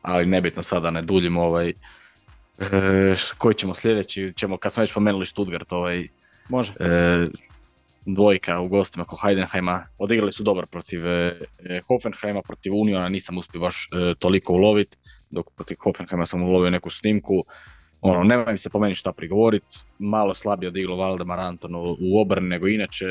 [0.03, 1.75] ali nebitno sada ne duljimo ovaj, e,
[3.39, 6.09] koji ćemo sljedeći, ćemo kad smo već spomenuli Stuttgart, ovaj,
[6.49, 6.73] Može.
[6.81, 7.27] E,
[8.07, 11.39] dvojka u gostima kod Heidenheima, odigrali su dobro protiv e,
[11.89, 14.97] Hoffenheima, protiv Uniona nisam uspio baš e, toliko uloviti,
[15.31, 17.45] dok protiv Hoffenheima sam ulovio neku snimku,
[18.03, 22.49] ono, nema mi se po meni šta prigovoriti, malo slabije odiglo Valdemar Anton u, obrani
[22.49, 23.07] nego inače,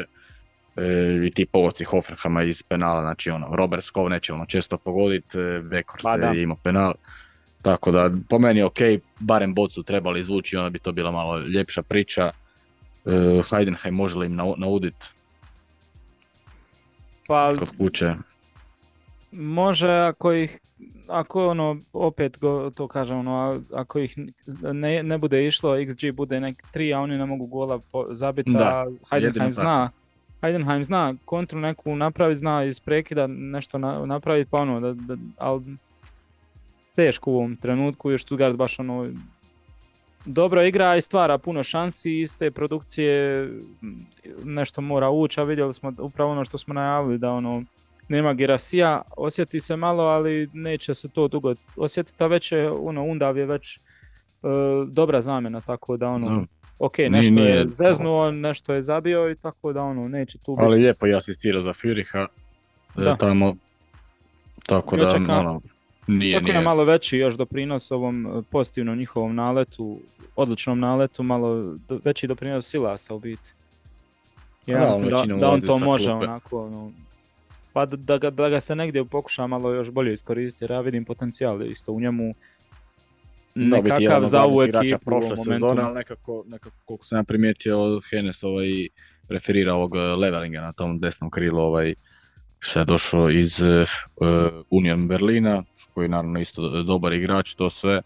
[0.76, 5.38] e, i ti povodci Hoffenheima iz penala, znači ono, Robert Skov neće ono često pogoditi,
[5.64, 6.94] Bekhorst pa je imao penal.
[7.62, 8.80] Tako da, po meni je ok,
[9.20, 12.32] barem bocu trebali izvući, onda bi to bila malo ljepša priča.
[13.06, 15.10] E, Heidenheim može li im naudit
[17.30, 18.16] pa, kod kuće?
[19.32, 20.60] Može ako ih,
[21.08, 24.16] ako ono, opet go, to kažem, ono, ako ih
[24.74, 27.80] ne, ne bude išlo, XG bude nek 3, a oni ne mogu gola
[28.12, 29.90] zabiti, a Heidenheim zna,
[30.42, 35.16] Heidenheim zna kontru neku napraviti, zna iz prekida nešto na, napraviti, pa ono, da, da,
[35.38, 35.64] ali
[36.96, 39.08] teško u ovom trenutku, jer Stuttgart baš ono,
[40.26, 43.50] dobro igra i stvara puno šansi iz te produkcije
[44.44, 47.64] nešto mora ući, a vidjeli smo upravo ono što smo najavili da ono
[48.10, 53.04] nema Gerasija, osjeti se malo, ali neće se to dugo osjetiti, a već je, ono,
[53.04, 53.80] Undav je već e,
[54.88, 56.46] dobra zamjena, tako da ono,
[56.80, 60.66] ok, nešto nije, je zeznuo, nešto je zabio i tako da ono, neće tu biti.
[60.66, 62.28] Ali lijepo je asistirao za Furiha,
[62.98, 63.16] e, da.
[63.16, 63.56] tamo,
[64.66, 65.62] tako da, ono,
[66.08, 66.62] nije, nije.
[66.62, 70.00] malo veći još doprinos ovom e, pozitivnom njihovom naletu,
[70.36, 73.54] odličnom naletu, malo veći doprinos Silasa u biti.
[74.66, 76.92] Ja da, mislim da, da on to može onako, ono,
[77.74, 80.82] pa da, da, ga, da ga se negdje pokuša malo još bolje iskoristiti, jer ja
[80.82, 82.34] vidim potencijal isto u njemu
[83.56, 88.88] nekakav za ovu ekipu prošle sezone, ali nekako, nekako koliko sam ja primijetio, Henes ovaj,
[89.30, 91.94] referira ovog eh, Levelinga na tom desnom krilu, ovaj,
[92.60, 93.90] što je došao iz uh,
[94.70, 95.64] Union Berlina,
[95.94, 98.02] koji je naravno isto dobar igrač, to sve,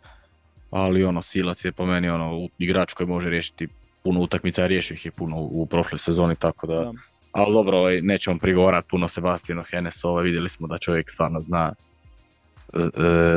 [0.71, 3.67] ali ono, Silas je po meni ono, igrač koji može riješiti
[4.03, 6.91] puno utakmica, riješio ih je puno u, u prošloj sezoni, tako da, da.
[7.33, 11.73] Ali dobro, ovaj, nećemo prigovarati puno Sebastijanu Henesu, ovaj, vidjeli smo da čovjek stvarno zna,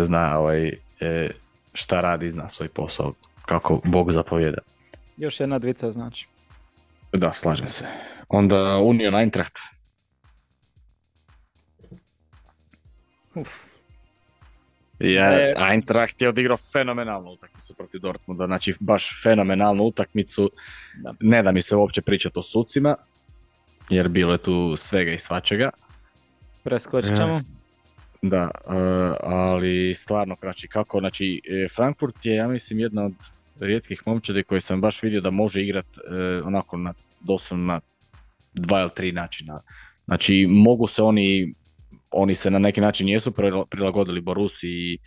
[0.03, 0.72] zna ovaj,
[1.72, 3.12] šta radi, zna svoj posao,
[3.47, 4.59] kako Bog zapovjeda.
[5.16, 6.26] Još jedna dvica znači.
[7.12, 7.84] Da, slažem se.
[8.28, 9.59] Onda Union Eintracht.
[13.34, 13.49] Uf.
[14.99, 20.51] Ja, E- Eintracht je odigrao fenomenalnu utakmicu protiv Dortmunda, znači baš fenomenalnu utakmicu.
[21.03, 21.14] Da.
[21.20, 22.97] Ne da mi se uopće pričati o sucima,
[23.91, 25.70] jer bilo je tu svega i svačega.
[26.62, 27.43] Preskočit ćemo.
[28.22, 28.72] Da, e,
[29.22, 33.12] ali stvarno znači kako, znači e, Frankfurt je ja mislim jedna od
[33.61, 37.80] rijetkih momčadi koje sam baš vidio da može igrat e, onako na doslovno na
[38.53, 39.61] dva ili tri načina.
[40.05, 41.55] Znači mogu se oni,
[42.11, 44.99] oni se na neki način jesu prila- prilagodili Borusi i,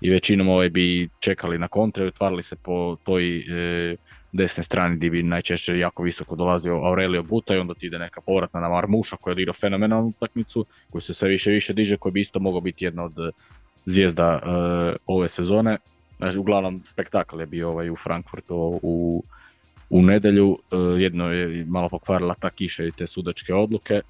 [0.00, 3.96] i većinom ovaj bi čekali na kontre i otvarali se po toj e,
[4.36, 8.20] desnoj strani gdje bi najčešće jako visoko dolazio Aurelio Buta i onda ti ide neka
[8.20, 12.12] povratna na Marmuša koji je odigrao fenomenalnu utakmicu koji se sve više više diže, koji
[12.12, 13.30] bi isto mogao biti jedna od e,
[13.84, 15.78] zvijezda e, ove sezone.
[16.18, 19.22] Znači, uglavnom, spektakl je bio ovaj u Frankfurtu u,
[19.90, 20.58] u nedjelju.
[20.72, 24.00] E, jedno je malo pokvarila ta kiša i te sudačke odluke.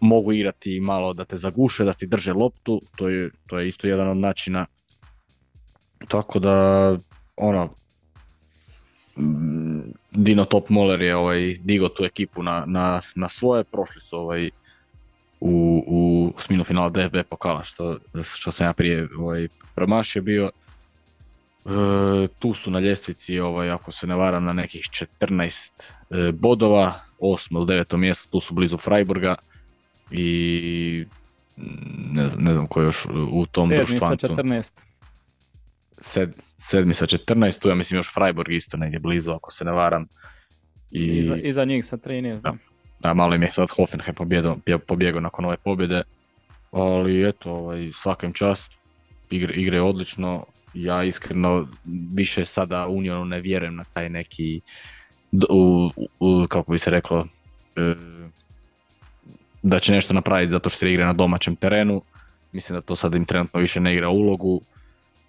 [0.00, 3.88] Mogu igrati malo da te zaguše, da ti drže loptu, to je, to je isto
[3.88, 4.66] jedan od načina.
[6.08, 6.96] Tako da,
[7.36, 7.77] ono,
[10.10, 14.50] Dino Top Moller je ovaj, digao tu ekipu na, na, na svoje, prošli su ovaj,
[15.40, 20.50] u, u sminu finala DFB pokala što, što sam ja prije ovaj, promašio bio.
[21.64, 21.70] E,
[22.38, 24.82] tu su na ljestvici, ovaj, ako se ne varam, na nekih
[25.20, 25.70] 14
[26.10, 29.34] e, bodova, 8 ili 9 mjesto, tu su blizu Freiburga
[30.10, 31.04] i
[31.56, 31.62] mm,
[32.12, 34.26] ne znam, ne znam ko je još u tom Sedmi društvancu.
[34.26, 34.72] 14.
[36.00, 39.72] Sed, sedmi sa 14, tu ja mislim još Freiburg isto negdje blizu ako se ne
[39.72, 40.06] varam.
[40.90, 42.40] I, Iza, iza njih sa 13.
[42.40, 42.54] Da.
[43.00, 46.02] da, malo im je sad Hoffenheim pobjegao, pobjegao nakon ove pobjede,
[46.72, 48.72] ali eto, ovaj, svakim čast,
[49.30, 50.44] igre, igre je odlično,
[50.74, 51.68] ja iskreno
[52.14, 54.60] više sada Unionu ne vjerujem na taj neki,
[55.50, 55.90] u,
[56.20, 57.26] u- kako bi se reklo,
[57.76, 57.94] e,
[59.62, 62.02] da će nešto napraviti zato što igra na domaćem terenu,
[62.52, 64.60] mislim da to sad im trenutno više ne igra ulogu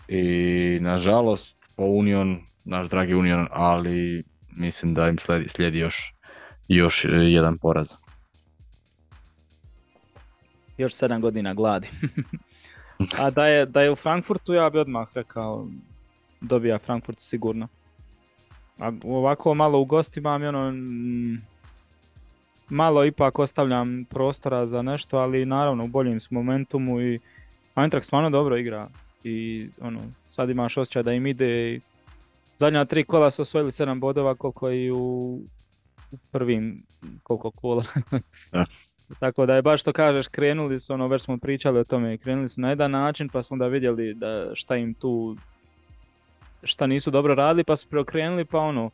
[0.09, 6.13] i nažalost po Union, naš dragi Union, ali mislim da im slijedi, slijedi još
[6.69, 7.89] još e, jedan poraz.
[10.77, 11.89] Još 7 godina gladi.
[13.19, 15.67] A da je, da je u Frankfurtu, ja bi odmah rekao,
[16.41, 17.67] dobija Frankfurt sigurno.
[18.79, 21.41] A ovako malo u gostima mi ono, mm,
[22.69, 27.19] malo ipak ostavljam prostora za nešto, ali naravno u boljem su momentumu i
[27.75, 28.89] Eintracht stvarno dobro igra.
[29.23, 31.81] I ono, sad imaš osjećaj da im ide i
[32.57, 35.39] zadnja tri kola su osvojili 7 bodova koliko i u
[36.11, 36.83] u prvim
[37.23, 37.83] koliko kola.
[38.51, 38.65] Da.
[39.19, 42.49] Tako da je baš što kažeš, krenuli su, ono, već smo pričali o tome, krenuli
[42.49, 45.35] su na jedan način pa smo onda vidjeli da šta im tu,
[46.63, 48.89] šta nisu dobro radili pa su preokrenuli pa ono,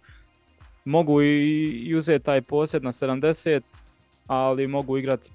[0.85, 1.39] mogu i,
[1.85, 3.61] i uzeti taj posjed na 70,
[4.27, 5.31] ali mogu igrati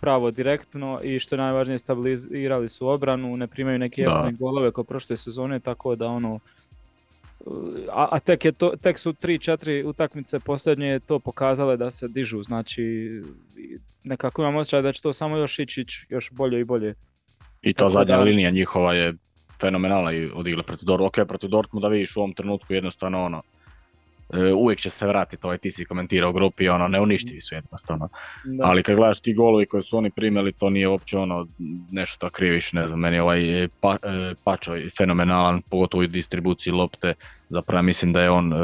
[0.00, 4.84] pravo direktno i što je najvažnije stabilizirali su obranu, ne primaju neke jeftine golove kao
[4.84, 6.38] prošle sezone, tako da ono,
[7.92, 12.42] a, a tek, je to, tek su 3-4 utakmice posljednje to pokazale da se dižu,
[12.42, 13.10] znači
[14.04, 16.94] nekako imam osjećaj da će to samo još ići, još bolje i bolje.
[17.62, 19.14] I ta Tako zadnja da- linija njihova je
[19.60, 21.22] fenomenalna i odigla protiv Dortmunda.
[21.22, 23.42] Ok, protiv Dortmunda vidiš u ovom trenutku jednostavno ono,
[24.56, 28.08] uvijek će se vratiti, ovaj ti si komentirao u grupi, ono, neuništivi su jednostavno.
[28.44, 28.64] Da.
[28.66, 31.46] Ali kad gledaš ti golovi koje su oni primili, to nije uopće ono
[31.90, 36.02] nešto da kriviš, ne znam, meni je ovaj e, pa, e, Pačo je fenomenalan, pogotovo
[36.02, 37.14] u distribuciji lopte,
[37.48, 38.56] zapravo mislim da je on e,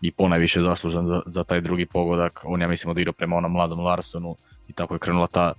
[0.00, 3.80] i ponajviše zaslužan za, za taj drugi pogodak, on ja mislim odigrao prema onom mladom
[3.80, 4.36] Larsonu
[4.68, 5.52] i tako je krenula ta,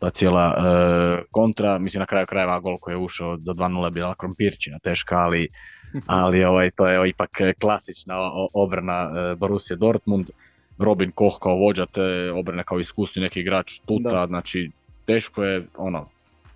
[0.00, 3.90] ta cijela e, kontra, mislim na kraju krajeva gol koji je ušao za 2-0 je
[3.90, 5.48] bila krompirčina teška, ali,
[6.06, 8.16] ali ovaj, to je ipak e, klasična
[8.52, 10.30] obrana e, Borussia Dortmund,
[10.78, 14.26] Robin Koch kao vođa te obrane kao iskusni neki igrač tuta, Da.
[14.26, 14.70] znači
[15.06, 16.08] teško je ono,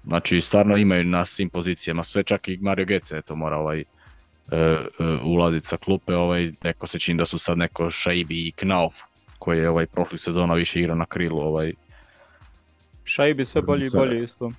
[0.05, 3.85] znači stvarno imaju na svim pozicijama, sve čak i Mario Gece to mora ovaj e,
[4.53, 4.87] e,
[5.25, 8.95] ulaziti sa klupe, ovaj, neko se čini da su sad neko Šaibi i Knauf
[9.39, 11.73] koji je ovaj prošli sezona više igrao na krilu, ovaj,
[13.05, 14.53] Šaibi sve bolji i bolji isto.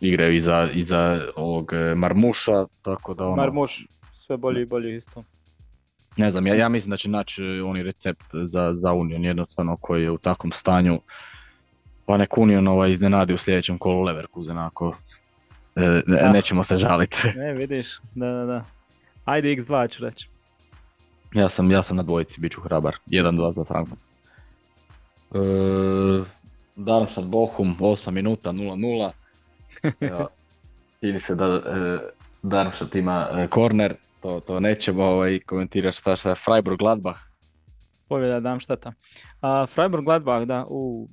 [0.00, 5.24] igraju iza, iza ovog e, Marmuša, tako da ono, Marmuš sve bolji i bolji isto.
[6.16, 9.76] ne znam, ja, ja mislim da će naći e, oni recept za, za Union jednostavno
[9.76, 11.00] koji je u takvom stanju,
[12.06, 14.96] pa nek Union ovaj iznenadi u sljedećem kolu Leverkusen ako
[15.76, 16.32] e, ne- Da.
[16.32, 17.16] nećemo se žaliti.
[17.36, 18.64] Ne, vidiš, da, da, da.
[19.24, 20.28] Ajde x2 ću reći.
[21.34, 22.94] Ja sam, ja sam na dvojici, bit ću hrabar.
[23.06, 24.00] 1-2 za Frankfurt.
[25.34, 25.38] E,
[26.76, 29.10] Darmstadt Bochum, 8 minuta, 0-0.
[30.00, 30.26] Ja,
[31.00, 31.98] Čini se da e,
[32.42, 37.20] Darmstadt ima e, korner, to, to nećemo ovaj, komentirati šta sa Freiburg Gladbach.
[38.08, 38.92] Pobjeda Darmstadta.
[39.40, 41.08] A, Freiburg Gladbach, da, u...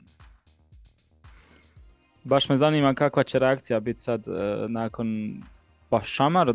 [2.23, 5.37] baš me zanima kakva će reakcija biti sad e, nakon,
[5.89, 6.53] pa šamar,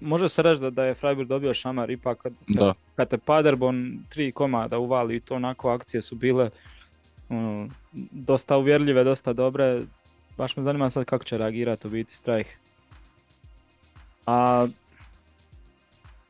[0.00, 3.98] može se reći da, da je Freiburg dobio šamar, ipak kad, kad, kad te Paderborn
[4.08, 6.50] tri komada uvali i to onako akcije su bile
[7.28, 7.68] ono,
[8.12, 9.82] dosta uvjerljive, dosta dobre,
[10.36, 12.46] baš me zanima sad kako će reagirati u biti Strajh.
[14.26, 14.66] A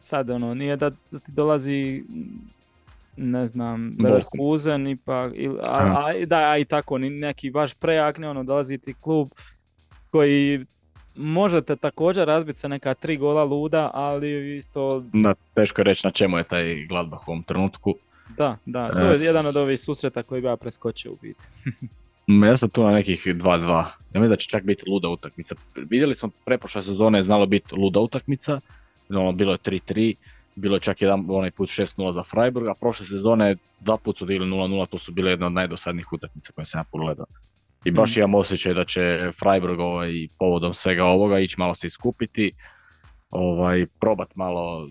[0.01, 2.05] sad ono, nije da, da ti dolazi
[3.17, 5.33] ne znam, Leverkusen ipak,
[5.63, 9.29] a, a, da, a i tako, neki baš prejak, ne ono, dolazi ti klub
[10.11, 10.67] koji
[11.17, 15.05] možete također razbiti se neka tri gola luda, ali isto...
[15.13, 17.95] Da, teško je reći na čemu je taj Gladbach u ovom trenutku.
[18.37, 19.25] Da, da, to je e.
[19.25, 21.41] jedan od ovih susreta koji bi ja preskočio u biti.
[22.47, 23.85] ja sam tu na nekih 2-2.
[24.15, 25.55] Ja mislim da će čak biti luda utakmica.
[25.77, 28.61] Vidjeli smo preprošle sezone je znalo biti luda utakmica,
[29.09, 30.15] ono, bilo je 3-3,
[30.55, 34.27] bilo je čak jedan onaj put 6-0 za Freiburg, a prošle sezone dva put su
[34.27, 37.27] digli 0-0, to su bile jedne od najdosadnijih utakmica koje sam ja pogledao.
[37.85, 38.19] I baš mm.
[38.19, 42.53] imam osjećaj da će Freiburg ovaj, povodom svega ovoga ići malo se iskupiti,
[43.31, 44.89] ovaj, probat malo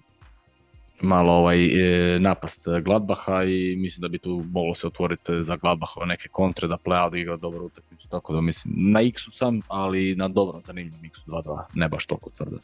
[1.01, 6.05] malo ovaj, e, napast Gladbaha i mislim da bi tu moglo se otvoriti za Gladbaha
[6.05, 10.27] neke kontre da play igra dobro utakmicu, tako da mislim na X-u sam, ali na
[10.27, 12.57] dobrom zanimljivom X-u 2-2, ne baš toliko tvrdo.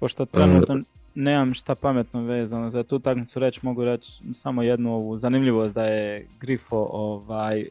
[0.00, 0.82] Pošto trenutno
[1.14, 5.84] nemam šta pametno vezano za tu utakmicu reći, mogu reći samo jednu ovu zanimljivost da
[5.84, 7.64] je Grifo ovaj,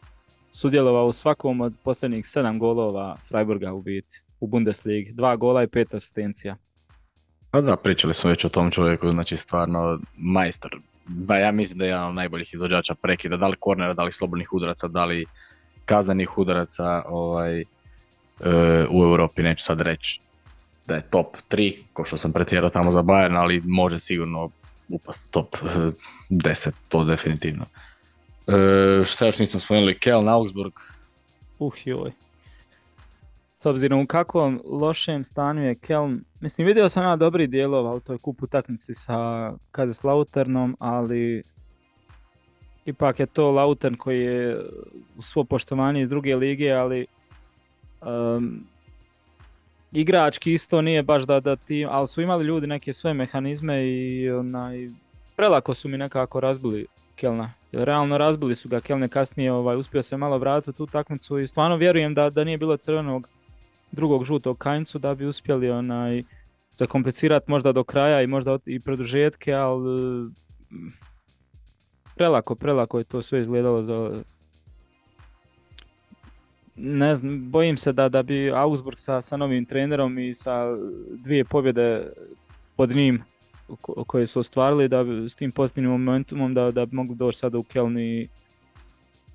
[0.50, 5.12] sudjelovao u svakom od posljednjih sedam golova Freiburga u biti u Bundesligi.
[5.12, 6.56] Dva gola i pet asistencija.
[7.52, 10.80] Pa da, pričali smo već o tom čovjeku, znači stvarno majstor.
[11.06, 14.12] Ba, ja mislim da je jedan od najboljih izvođača prekida, da li kornera, da li
[14.12, 15.26] slobodnih udaraca, da li
[15.86, 17.66] kazanih udaraca ovaj, e,
[18.90, 20.20] u Europi, neću sad reći
[20.88, 24.50] da je top 3, ko što sam pretjerao tamo za Bayern, ali može sigurno
[24.90, 25.56] upast top
[26.30, 27.66] 10, to definitivno.
[28.48, 30.74] E, šta još nismo spomenuli, Kel, Augsburg.
[31.60, 32.12] Uh joj.
[33.62, 38.00] S obzirom u kakvom lošem stanju je Kelm, mislim vidio sam ja dobri dijelova u
[38.00, 39.54] toj kup utakmici sa
[40.04, 41.44] Lauternom, ali
[42.86, 44.60] ipak je to Lautern koji je
[45.18, 47.06] u svo poštovanje iz druge lige, ali
[48.02, 48.64] um,
[49.92, 54.32] igrački isto nije baš da, da ti, ali su imali ljudi neke svoje mehanizme i
[54.32, 54.90] onaj,
[55.36, 56.86] prelako su mi nekako razbili
[57.16, 57.54] Kelna.
[57.72, 61.76] Realno razbili su ga Kelne kasnije, ovaj, uspio se malo vratiti tu takmicu i stvarno
[61.76, 63.28] vjerujem da, da nije bilo crvenog
[63.92, 66.24] drugog žutog kanjcu da bi uspjeli onaj
[66.78, 70.30] zakomplicirati možda do kraja i možda i produžetke, ali
[72.16, 74.24] prelako, prelako je to sve izgledalo za,
[76.76, 80.78] ne znam, bojim se da, da bi Augsburg sa, sa novim trenerom i sa
[81.10, 82.12] dvije pobjede
[82.76, 83.24] pod njim
[84.08, 87.58] koje su ostvarili da bi, s tim pozitivnim momentumom da, da bi mogli doći sada
[87.58, 88.28] u Kelni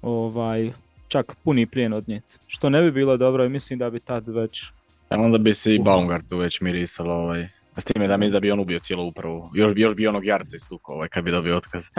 [0.03, 0.73] ovaj,
[1.09, 2.39] čak puni plijen odnijeti.
[2.47, 4.65] Što ne bi bilo dobro i mislim da bi tad već...
[5.09, 7.49] A onda bi se i Baumgartu već mirisalo ovaj.
[7.77, 9.51] S time da mi da bi on ubio cijelu upravu.
[9.55, 11.85] Još, još bi onog Jarca istukao ovaj, kad bi dobio otkaz.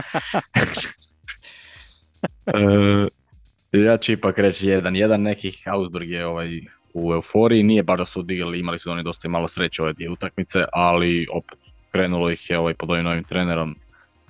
[3.74, 4.96] e, ja ću ipak reći jedan.
[4.96, 6.62] Jedan nekih Augsburg je ovaj,
[6.94, 7.64] u euforiji.
[7.64, 11.28] Nije baš da su odigrali, imali su oni dosta malo sreće ove dvije utakmice, ali
[11.34, 11.60] opet
[11.92, 13.76] krenulo ih je ovaj, pod ovim novim trenerom.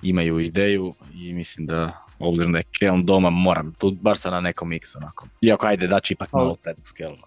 [0.02, 4.40] Imaju ideju i mislim da obzirom da je Keln doma, moram tu bar sam na
[4.40, 5.26] nekom x onako.
[5.40, 7.26] Iako ajde da će ipak malo prednost Kelna.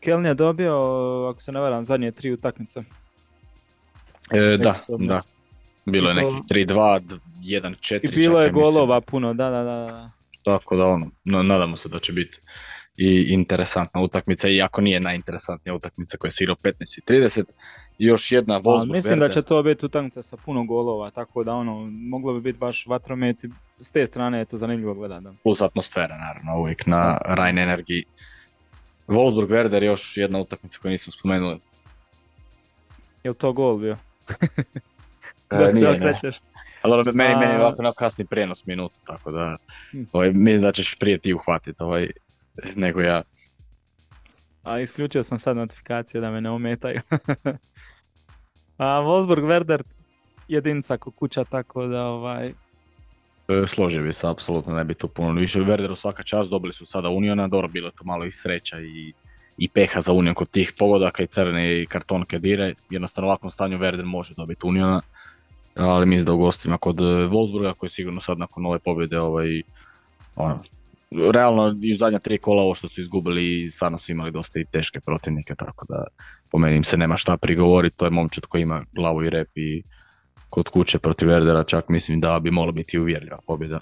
[0.00, 0.74] Keln je dobio,
[1.30, 2.82] ako se ne varam, zadnje tri utakmice.
[4.30, 5.22] E, da, da.
[5.84, 8.00] Bilo je nekih 3-2, 1-4.
[8.02, 10.10] I bilo je golova puno, da, da, da.
[10.44, 12.40] Tako da ono, nadamo se da će biti
[12.96, 17.44] i interesantna utakmica, iako nije najinteresantnija utakmica koja se igra 15 i 30.
[17.98, 21.90] još jedna Wolfsburg Mislim da će to biti utakmica sa puno golova, tako da ono,
[21.90, 23.36] moglo bi biti baš vatromet
[23.80, 25.36] s te strane je to zanimljivo gledati.
[25.42, 28.02] Plus atmosfera naravno, uvijek na Rhein Energy.
[29.08, 31.60] Wolfsburg Werder još jedna utakmica koju nismo spomenuli.
[33.24, 33.96] Je to gol bio?
[35.50, 36.14] e, nije, ne.
[36.82, 39.56] Ali meni, meni je ovako kasni prijenos minutu, tako da
[39.90, 40.02] hm.
[40.12, 42.10] ovaj, mislim da ćeš prije ti uhvatiti ovaj,
[42.76, 43.22] nego ja.
[44.62, 47.00] A isključio sam sad notifikacije da me ne ometaju.
[48.78, 49.82] A Wolfsburg Werder
[50.48, 52.52] jedinica ko kuća tako da ovaj...
[53.48, 55.58] E, složio bi se, apsolutno ne bi tu puno više.
[55.60, 59.12] Werderu svaka čast, dobili su sada Uniona, dobro bilo to malo i sreća i,
[59.58, 62.74] i peha za Union kod tih pogodaka i crne i kartonke dire.
[62.90, 65.00] Jednostavno u ovakvom stanju Werder može dobiti Uniona,
[65.74, 69.62] ali mislim da u gostima kod Wolfsburga koji sigurno sad nakon ove pobjede ovaj,
[70.36, 70.62] ono,
[71.32, 74.60] realno i u zadnja tri kola ovo što su izgubili i stvarno su imali dosta
[74.60, 76.04] i teške protivnike, tako da
[76.50, 79.48] po meni im se nema šta prigovoriti, to je momčad koji ima glavu i rep
[79.54, 79.82] i
[80.50, 83.80] kod kuće protiv Verdera čak mislim da bi mogla biti uvjerljiva pobjeda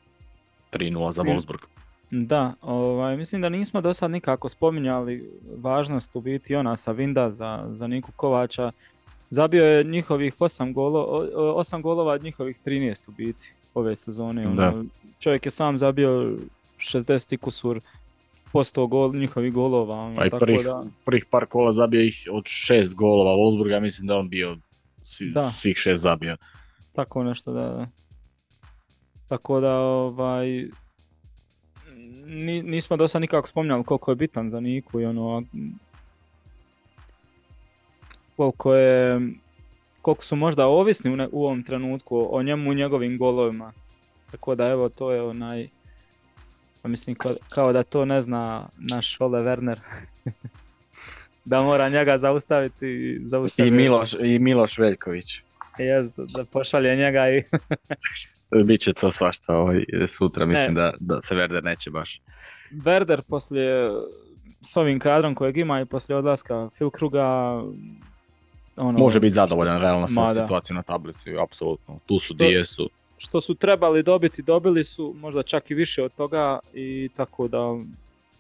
[0.73, 1.65] 3-0 za Wolfsburg.
[2.11, 5.31] Da, ovaj, mislim da nismo do sad nikako spominjali
[5.62, 8.73] važnost u biti Jonasa Vinda za, za Niku Kovača.
[9.31, 14.48] Zabio je njihovih 8, golo, 8 golova od njihovih 13 u biti ove sezone.
[14.48, 14.85] Ono,
[15.19, 16.36] čovjek je sam zabio
[16.81, 17.81] 60 kusur
[18.52, 19.94] posto gol, njihovih golova.
[19.94, 20.85] Ono, pa i prvih, da...
[21.05, 24.57] prvih par kola zabio ih od šest golova Wolfsburga, mislim da on bio
[25.52, 26.36] svih šest zabio.
[26.93, 27.86] Tako nešto, da, da.
[29.28, 30.69] Tako da, ovaj,
[32.65, 35.43] nismo do sad nikako spominjali koliko je bitan za Niku i ono,
[38.36, 39.20] koliko je,
[40.02, 43.73] koliko su možda ovisni u, ovom trenutku o njemu i njegovim golovima.
[44.31, 45.69] Tako da evo, to je onaj,
[46.82, 47.16] pa mislim
[47.48, 49.77] kao, da to ne zna naš Ole Werner.
[51.44, 53.20] da mora njega zaustaviti.
[53.24, 53.69] zaustaviti.
[53.69, 55.43] I, Miloš, I Miloš Veljković.
[55.78, 57.43] Jest, da pošalje njega i...
[58.65, 62.20] Biće to svašta ovaj, sutra, mislim da, da se Werder neće baš.
[62.70, 63.90] Werder poslije,
[64.61, 67.24] s ovim kadrom kojeg ima i poslije odlaska Phil Kruga,
[68.77, 71.98] ono, Može biti zadovoljan realno sa situacijom na tablici, apsolutno.
[72.07, 72.90] Tu su gdje su.
[73.22, 77.59] Što su trebali dobiti, dobili su, možda čak i više od toga i tako da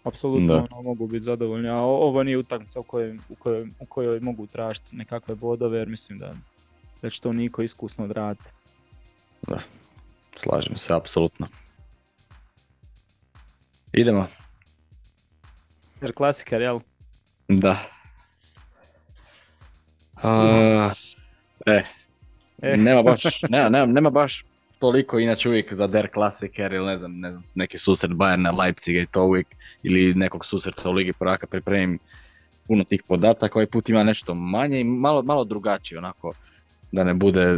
[0.04, 1.68] apsolutno ono, mogu biti zadovoljni.
[1.68, 5.88] A ovo nije utakmica u kojoj, u kojoj, u kojoj mogu tražiti nekakve bodove jer
[5.88, 6.34] mislim da,
[7.02, 8.50] da će to niko iskusno odraditi.
[9.48, 9.58] Da,
[10.36, 11.48] slažem se, apsolutno.
[13.92, 14.26] Idemo.
[16.00, 16.80] Jer klasiker, jel?
[17.48, 17.76] Da.
[20.22, 20.90] A,
[21.66, 21.82] e,
[22.62, 22.76] e.
[22.76, 24.49] Nema baš, nema, nema, nema baš
[24.80, 29.00] toliko inače uvijek za Der Klassiker ili ne znam, ne znam neki susret Bayerna, Leipziga
[29.00, 29.46] i to uvijek
[29.82, 31.98] ili nekog susreta u Ligi prvaka pripremim
[32.66, 36.32] puno tih podataka, ovaj put ima nešto manje i malo, malo drugačije onako
[36.92, 37.56] da ne bude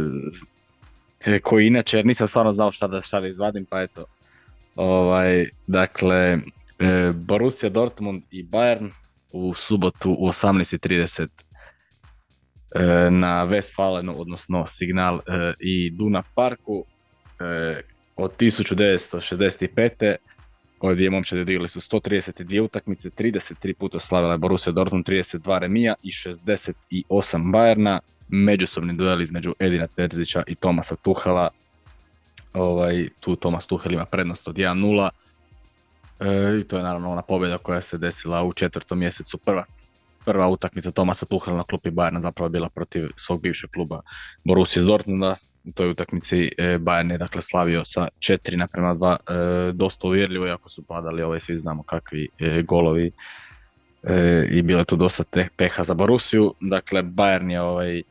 [1.25, 4.05] e, koji inače jer nisam stvarno znao šta da, šta da izvadim pa eto
[4.75, 6.17] ovaj, dakle
[6.79, 8.89] e, Borussia Dortmund i Bayern
[9.31, 11.27] u subotu u 18.30
[12.75, 15.19] e, na Westfalenu, odnosno Signal
[15.59, 16.85] i Duna Parku
[18.15, 20.15] od 1965.
[20.79, 26.11] Ove dvije momčade odigrali su 132 utakmice, 33 puta slavila Borussia Dortmund, 32 remija i
[26.11, 27.03] 68
[27.51, 27.99] Bayerna.
[28.27, 31.49] Međusobni duel između Edina Terzića i Tomasa Tuhela.
[32.53, 35.09] Ovaj, tu Tomas Tuhel ima prednost od 1-0.
[36.19, 39.37] E, I to je naravno ona pobjeda koja se desila u četvrtom mjesecu.
[39.37, 39.65] Prva
[40.25, 44.01] prva utakmica Tomasa Tuchela na klupi Bayerna zapravo bila protiv svog bivšeg kluba
[44.43, 45.35] Borussia Dortmunda.
[45.65, 49.15] U toj utakmici e, Bayern je dakle slavio sa 4 naprema 2
[49.69, 53.11] e, dosta uvjerljivo, iako su padali ovaj svi znamo kakvi e, golovi
[54.49, 55.23] i bilo je tu dosta
[55.57, 56.53] peha za Borussiju.
[56.59, 58.01] Dakle, Bayern je ovaj,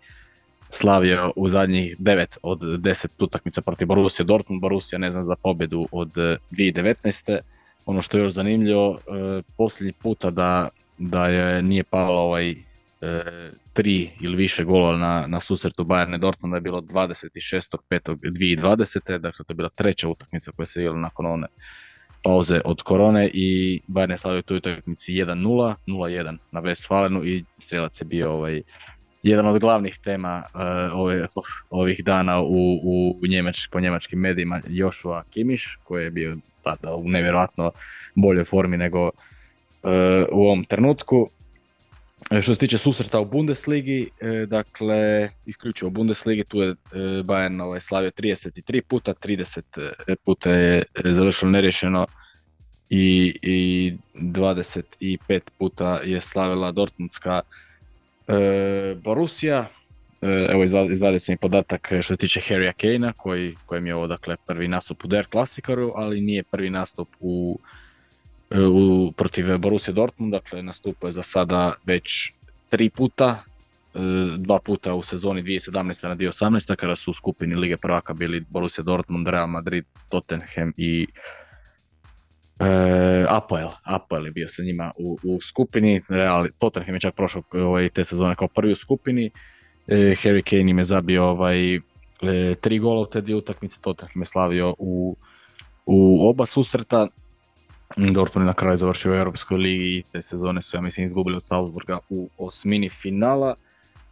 [0.68, 4.60] slavio u zadnjih 9 od 10 utakmica protiv Borussia Dortmund.
[4.60, 6.12] Borussia ne znam za pobjedu od
[6.50, 7.38] 2019.
[7.86, 8.98] Ono što je još zanimljivo,
[9.56, 10.68] posljednji puta da
[10.98, 12.54] da je nije palo ovaj
[13.72, 19.18] tri ili više gola na, na susretu Bayern Dortmunda je bilo 26.5.2020.
[19.18, 21.46] Dakle, to je bila treća utakmica koja se igrala nakon one
[22.22, 28.00] pauze od korone i Bayern je slavio tu utakmici 1-0, 0-1 na Westfalenu i strelac
[28.00, 28.62] je bio ovaj,
[29.22, 30.60] jedan od glavnih tema uh,
[31.00, 31.26] ove,
[31.70, 32.80] ovih dana u,
[33.22, 37.70] u Njemač, po njemačkim medijima Joshua Kimiš koji je bio tada u nevjerojatno
[38.14, 39.10] boljoj formi nego
[40.32, 41.30] u ovom trenutku.
[42.32, 46.74] E, što se tiče susreta u Bundesligi, e, dakle, isključivo u Bundesligi, tu je e,
[47.22, 52.06] Bayern ovaj, slavio 33 puta, 30 puta je završilo nerješeno
[52.90, 57.40] i, i 25 puta je slavila Dortmundska
[58.28, 59.66] e, Borussia.
[60.50, 64.36] Evo izvadio sam i podatak što se tiče Harrya Kane-a, koji, kojem je ovo dakle,
[64.46, 67.58] prvi nastup u Der Klasikaru, ali nije prvi nastup u
[68.60, 72.32] u, protiv Borussia Dortmund, dakle nastupao je za sada već
[72.68, 73.38] tri puta,
[73.94, 73.98] e,
[74.38, 76.08] dva puta u sezoni 2017.
[76.08, 76.76] na 2018.
[76.76, 81.06] kada su u skupini Lige prvaka bili Borussia Dortmund, Real Madrid, Tottenham i
[82.60, 83.68] e, Apoel.
[83.84, 88.04] Apoel je bio sa njima u, u skupini, Real, Tottenham je čak prošao ovaj, te
[88.04, 89.30] sezone kao prvi u skupini,
[89.86, 91.80] e, Harry Kane im je zabio ovaj, e,
[92.60, 95.16] tri gola u te dvije utakmice, Tottenham je slavio u,
[95.86, 97.08] u oba susreta,
[97.96, 101.36] Dortmund je na kraju završio u Europskoj ligi i te sezone su, ja mislim, izgubili
[101.36, 103.54] od Salzburga u osmini finala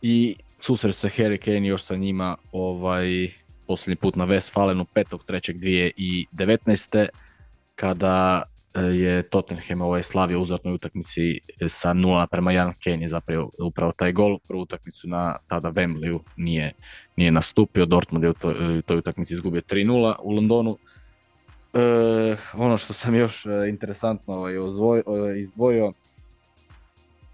[0.02, 3.28] i susret se Harry Kane još sa njima ovaj,
[3.66, 7.08] posljednji put na Westfalenu 5.3.2019.
[7.74, 8.42] kada
[8.74, 10.44] eh, je Tottenham ovaj slavio u
[10.74, 14.38] utakmici eh, sa 0 prema 1 Kane je zapravo upravo taj gol.
[14.48, 16.72] Prvu utakmicu na tada Wembleyu nije,
[17.16, 20.78] nije nastupio, Dortmund je u toj, toj utakmici izgubio 3-0 u Londonu
[21.74, 24.54] E, ono što sam još e, interesantno ovaj,
[25.36, 25.92] izdvojio,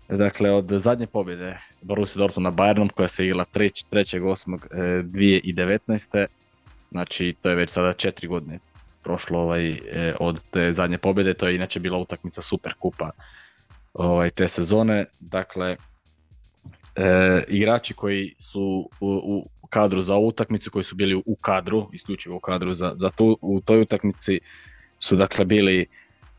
[0.08, 6.26] dakle od zadnje pobjede Borussia Dortmund na Bayernom koja se igrala 3.8.2019.
[6.90, 8.58] Znači to je već sada četiri godine
[9.02, 9.80] prošlo ovaj,
[10.20, 13.10] od te zadnje pobjede, to je inače bila utakmica Super Kupa
[13.94, 15.04] ovaj, te sezone.
[15.20, 15.76] Dakle,
[16.96, 21.90] e, igrači koji su u, u kadru za ovu utakmicu, koji su bili u kadru,
[21.92, 24.40] isključivo u kadru za, za tu, u toj utakmici
[24.98, 25.86] su dakle bili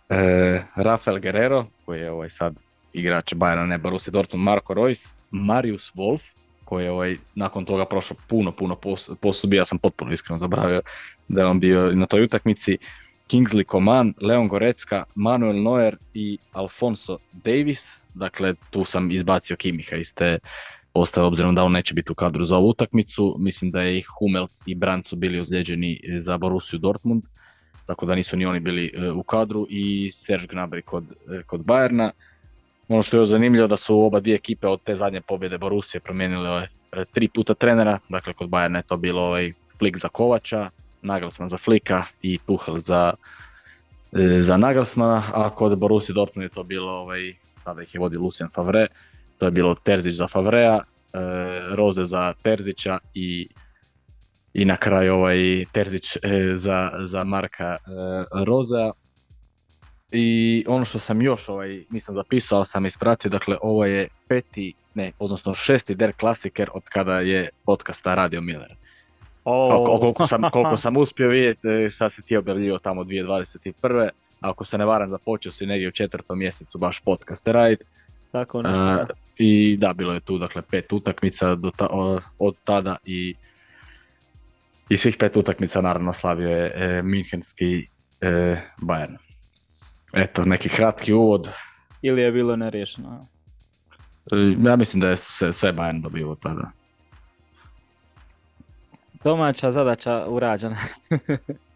[0.09, 2.55] e, Rafael Guerrero, koji je ovaj sad
[2.93, 6.21] igrač Bayerna, ne Borussia Dortmund, Marko Reus, Marius Wolf,
[6.65, 8.77] koji je ovaj, nakon toga prošao puno, puno
[9.21, 10.81] posubi, ja sam potpuno iskreno zabravio
[11.27, 12.77] da je on bio na toj utakmici,
[13.27, 17.99] Kingsley Coman, Leon Gorecka, Manuel Neuer i Alfonso Davis.
[18.17, 20.39] Dakle, tu sam izbacio Kimiha iz te
[20.93, 23.35] postave, obzirom da on neće biti u kadru za ovu utakmicu.
[23.39, 27.23] Mislim da je i Humelc i Brandt su bili ozlijeđeni za Borussiju Dortmund,
[27.85, 31.61] tako da nisu ni oni bili e, u kadru i Serge Gnabry kod, e, kod
[31.61, 32.09] Bayerna.
[32.87, 36.67] Ono što je zanimljivo da su oba dvije ekipe od te zadnje pobjede Borusije promijenile
[36.91, 40.69] e, tri puta trenera, dakle kod Bayerna je to bilo ovaj Flick za Kovača,
[41.01, 43.13] Nagelsmann za Flika i Tuchel za,
[44.13, 47.33] e, za Nagelsmana, a kod Borussia Dortmund je to bilo, ovaj,
[47.67, 48.87] tada ih je vodio Lucien Favre,
[49.37, 51.19] to je bilo Terzić za Favrea, e,
[51.75, 53.49] Roze za Terzića i,
[54.53, 56.19] i na kraju ovaj Terzić e,
[56.55, 57.77] za, za Marka
[58.45, 58.91] Rozea.
[60.11, 64.73] I ono što sam još ovaj, nisam zapisao, ali sam ispratio, dakle ovo je peti,
[64.95, 68.75] ne, odnosno šesti Der Klasiker od kada je podcasta Radio Miller.
[69.43, 69.99] Oh.
[69.99, 74.09] Koliko, sam, koliko sam uspio vidjeti e, šta se ti objavljivao tamo 2021.
[74.41, 77.83] Ako se ne varam započeo si negdje u četvrtom mjesecu baš podcast raditi.
[78.31, 79.05] Tako nešto.
[79.37, 81.87] I da, bilo je tu dakle pet utakmica do ta,
[82.39, 83.35] od tada i
[84.89, 87.87] i svih pet utakmica naravno slavio je e, Minhenski
[88.21, 89.17] e, Bayern.
[90.13, 91.49] Eto, neki kratki uvod.
[92.01, 93.27] Ili je bilo neriješeno?
[94.31, 94.35] E,
[94.69, 96.71] ja mislim da je sve, sve Bayern dobio tada.
[99.23, 100.77] Domaća zadaća urađena.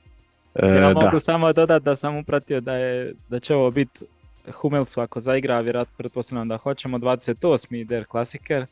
[0.55, 4.05] e, ja mogu samo dodati da sam upratio da, je, da će ovo biti
[4.53, 7.85] Humelsu ako zaigra, vjerojatno pretpostavljam da hoćemo, 28.
[7.87, 8.65] Der Klasiker.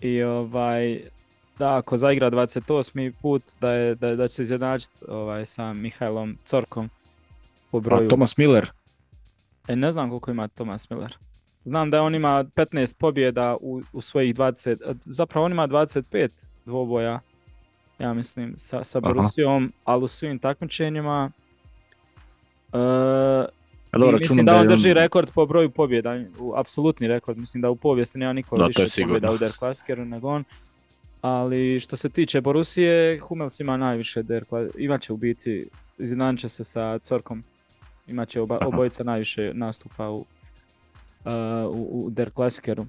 [0.00, 1.00] I ovaj,
[1.58, 3.12] da ako zaigra 28.
[3.22, 6.90] put da, je, da, da će se izjednačiti ovaj, sa Mihajlom Corkom
[7.70, 8.06] po broju.
[8.06, 8.70] A Thomas Miller?
[9.68, 11.16] E, ne znam koliko ima Thomas Miller.
[11.64, 16.28] Znam da on ima 15 pobjeda u, u svojih 20, zapravo on ima 25
[16.64, 17.20] dvoboja
[17.98, 21.30] ja mislim, sa, sa Borusijom, ali u svim takmičenjima.
[22.72, 23.46] Uh,
[24.20, 26.24] mislim da on drži rekord po broju pobjeda,
[26.56, 30.28] apsolutni rekord, mislim da u povijesti nema niko da, više pobjeda u Der Klasikeru nego
[30.28, 30.44] on.
[31.20, 34.44] Ali što se tiče Borusije, Hummels ima najviše Der
[34.78, 35.68] imat u biti,
[35.98, 37.44] izjednanit će se sa Corkom,
[38.06, 40.24] imat će oba, obojica najviše nastupa u, uh,
[41.70, 42.86] u, u Der Klasikeru.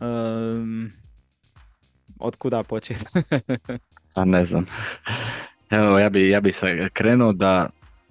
[0.00, 0.92] Um,
[2.22, 3.04] od kuda početi?
[4.14, 4.66] A ne znam.
[5.70, 7.68] Evo, ja bi, ja bi se krenuo da,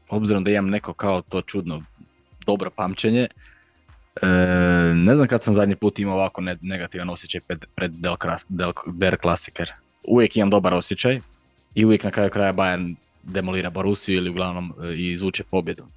[0.09, 1.83] obzirom da imam neko kao to čudno
[2.45, 3.27] dobro pamćenje,
[4.21, 4.27] e,
[4.95, 8.15] ne znam kad sam zadnji put imao ovako negativan osjećaj pred, pred Del,
[8.49, 9.71] Del, Der Klassiker.
[10.03, 11.21] Uvijek imam dobar osjećaj
[11.75, 15.87] i uvijek na kraju kraja Bayern demolira Borussiju ili uglavnom e, izvuče pobjedu.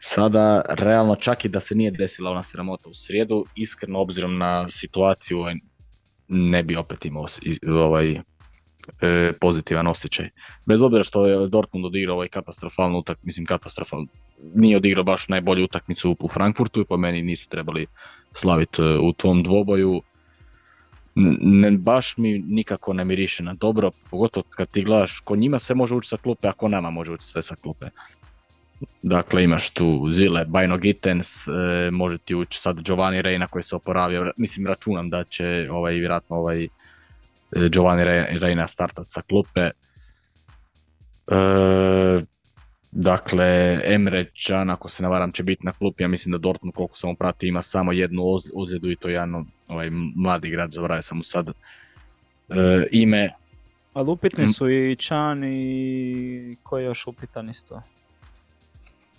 [0.00, 4.70] Sada, realno čak i da se nije desila ona sramota u srijedu, iskreno obzirom na
[4.70, 5.44] situaciju
[6.28, 7.26] ne bi opet imao
[7.68, 8.20] ovaj,
[9.00, 10.28] e, pozitivan osjećaj.
[10.66, 14.06] Bez obzira što je Dortmund odigrao ovaj katastrofalnu utak, mislim katastrofalno,
[14.54, 17.86] nije odigrao baš najbolju utakmicu u Frankfurtu i po meni nisu trebali
[18.32, 20.02] slaviti e, u tvom dvoboju.
[21.40, 25.74] Ne, baš mi nikako ne miriše na dobro, pogotovo kad ti gledaš ko njima sve
[25.74, 27.86] može ući sa klupe, a ko nama može ući sve sa klupe.
[29.02, 31.50] Dakle, imaš tu Zile, Bajno Gittens, e,
[31.90, 36.36] može ti ući sad Giovanni Reina koji se oporavio, mislim računam da će ovaj, vjerojatno
[36.36, 36.68] ovaj e,
[37.72, 38.04] Giovanni
[38.38, 39.60] Reina startat sa klupe.
[39.60, 39.72] E,
[42.90, 46.74] dakle, Emre Can, ako se ne varam, će biti na klupi, ja mislim da Dortmund,
[46.74, 48.22] koliko sam prati, ima samo jednu
[48.54, 51.52] ozljedu i to je jedan ovaj, mladi grad, zaboravio sam mu sad e,
[52.92, 53.30] ime.
[53.92, 57.82] Ali upitni su i Čan i koji je još upitan isto?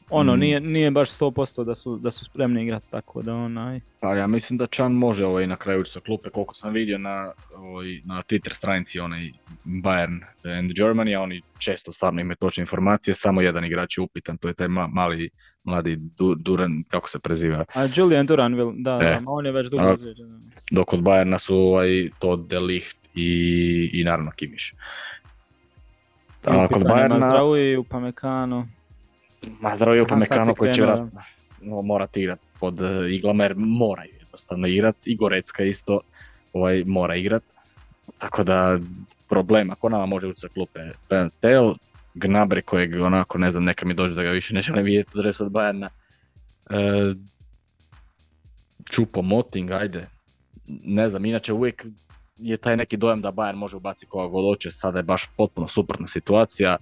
[0.09, 0.39] Ono, mm.
[0.39, 3.79] nije, nije baš 100% da su, da su spremni igrati tako da onaj...
[3.99, 7.31] Pa ja mislim da Chan može ovaj, na kraju sa klupe, koliko sam vidio na,
[7.55, 9.31] ovaj, na Twitter stranici onaj
[9.65, 10.19] Bayern
[10.59, 14.47] and Germany, a oni često stvarno imaju točne informacije, samo jedan igrač je upitan, to
[14.47, 15.29] je taj mali
[15.63, 15.99] mladi
[16.37, 17.65] Duran, kako se preziva.
[17.73, 19.19] A Julian Duranville, da, e.
[19.25, 20.51] on je već dugo izveđen.
[20.71, 24.73] Dok od Bayerna su ovaj, to De Ligt i, i naravno Kimiš.
[26.45, 27.09] A kod Bayerna...
[27.09, 28.67] Mazraoui, Upamecano.
[29.61, 31.21] Mazraoui, Upamecano sad si koji će vjerojatno
[31.61, 34.95] no, morat igrat pod uh, iglama jer moraju jednostavno igrat.
[35.05, 36.01] I Gorecka isto
[36.53, 37.43] ovaj, mora igrat.
[38.17, 38.79] Tako da
[39.29, 40.79] problem, ako nama može ući sa klupe
[41.39, 41.73] Tel,
[42.15, 45.25] Gnabry kojeg onako ne znam neka mi dođe da ga više ne želim vidjeti od
[45.25, 45.89] od Bayerna.
[46.69, 47.15] E,
[48.89, 50.07] Čupo Moting, ajde.
[50.67, 51.85] Ne znam, inače uvijek
[52.37, 55.67] je taj neki dojam da Bayern može ubaciti koga god hoće, sada je baš potpuno
[55.67, 56.77] suprotna situacija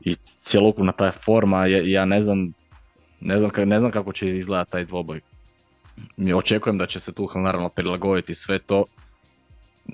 [0.00, 2.52] i cjelokupna ta forma, ja, ja ne znam,
[3.20, 5.20] ne znam, ne znam kako će izgledati taj dvoboj.
[6.16, 8.84] Mi očekujem da će se Tuchel naravno prilagoditi sve to.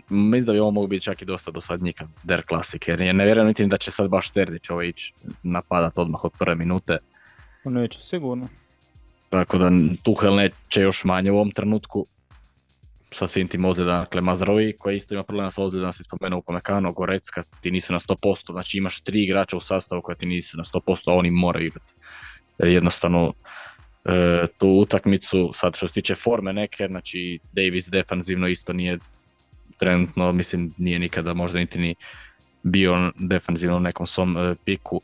[0.08, 3.24] Mislim da bi ovo mogu biti čak i dosta dosadnjika Der Classic, jer ja ne
[3.24, 5.12] vjerujem niti da će sad baš Terzić ovo ići
[5.42, 6.98] napadat odmah od prve minute.
[7.64, 8.48] Pa Neće, sigurno.
[9.28, 9.70] Tako da
[10.02, 12.06] Tuchel neće još manje u ovom trenutku
[13.12, 16.92] sa svim tim ozljedama, dakle Mazraoui koji isto ima problema sa ozljedama, si spomenuo Upamecano,
[16.92, 20.64] Gorecka, ti nisu na 100%, znači imaš tri igrača u sastavu koja ti nisu na
[20.64, 21.92] 100%, a oni moraju igrati.
[22.58, 23.32] E, Jednostavno,
[24.04, 28.98] e, tu utakmicu, sad što se tiče forme neke, znači Davis defanzivno isto nije
[29.78, 31.94] trenutno, mislim nije nikada možda niti ni
[32.62, 35.00] bio defanzivno u nekom svom e, piku.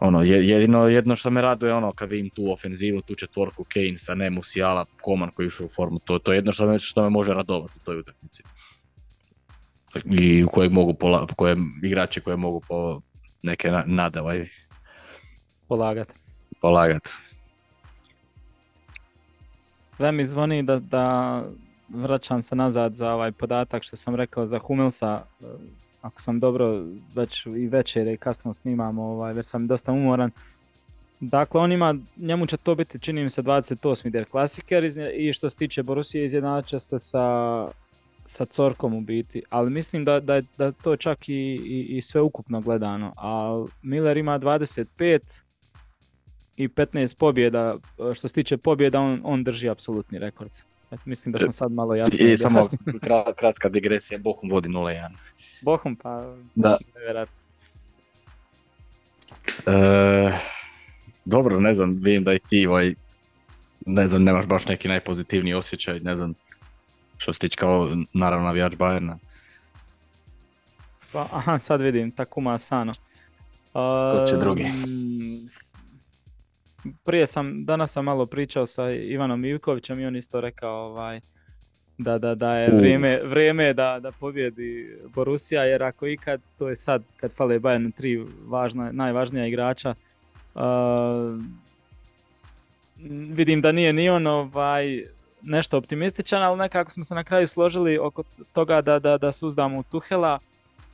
[0.00, 3.96] Ono, je- jedino jedno što me raduje ono kad vidim tu ofenzivu, tu četvorku Kane,
[3.96, 7.10] Sané, Musiala, Koman koji je u formu, to, to je jedno što me, što me
[7.10, 8.42] može radovati u toj utakmici.
[10.04, 13.00] I u kojeg mogu pola, koje, igrači koje mogu po
[13.42, 14.48] neke na- nade ovaj,
[15.68, 16.14] Polagat.
[16.60, 17.08] polagat.
[19.52, 21.42] Sve mi zvoni da, da
[21.88, 25.24] vraćam se nazad za ovaj podatak što sam rekao za Humelsa.
[26.02, 26.84] Ako sam dobro,
[27.14, 30.30] već i večer i kasno snimamo, ovaj, već sam dosta umoran.
[31.20, 34.10] Dakle, on ima, njemu će to biti, čini mi se, 28.
[34.10, 34.84] der klasiker
[35.16, 37.68] i što se tiče Borusije izjednača se sa,
[38.26, 41.32] sa Corkom u biti, ali mislim da, da, da to čak i,
[41.64, 45.20] i, i sve ukupno gledano, a Miller ima 25
[46.56, 47.76] i 15 pobjeda,
[48.14, 50.50] što se tiče pobjeda on, on drži apsolutni rekord.
[51.04, 52.60] Mislim da sam sad malo jasnije I samo
[53.36, 55.08] kratka digresija, Bochum vodi 0-1.
[55.62, 56.78] Bohum pa Da.
[59.66, 60.32] E,
[61.24, 62.94] dobro, ne znam, vidim da i ti ovaj,
[63.86, 66.34] ne znam, nemaš baš neki najpozitivniji osjećaj, ne znam,
[67.18, 69.16] što se tiče kao naravno navijač Bayerna.
[71.12, 72.92] Pa, aha, sad vidim, Takuma Asano.
[73.72, 74.64] Ko će drugi?
[77.04, 81.20] Prije sam, danas sam malo pričao sa Ivanom Ivkovićem i on isto rekao ovaj,
[81.98, 86.76] da, da, da je vrijeme, vrijeme da, da pobjedi Borussia, jer ako ikad, to je
[86.76, 89.94] sad kad fale Bayernu tri važna, najvažnija igrača.
[90.54, 90.62] Uh,
[93.30, 95.04] vidim da nije ni on ovaj,
[95.42, 99.46] nešto optimističan, ali nekako smo se na kraju složili oko toga da, da, da se
[99.46, 100.38] uzdamo u Tuhela,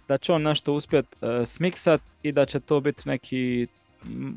[0.08, 3.66] da će on nešto uspjet e, smiksat i da će to biti neki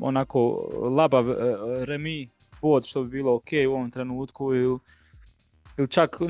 [0.00, 1.34] onako labav e,
[1.84, 2.28] remi
[2.62, 4.78] bod što bi bilo ok u ovom trenutku ili
[5.78, 6.20] ili čak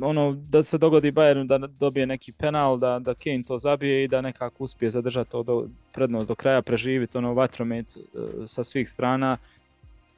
[0.00, 4.08] ono da se dogodi Bayernu da dobije neki penal, da, da Kane to zabije i
[4.08, 8.00] da nekako uspije zadržati to do, prednost do kraja, preživiti ono vatromet e,
[8.46, 9.36] sa svih strana.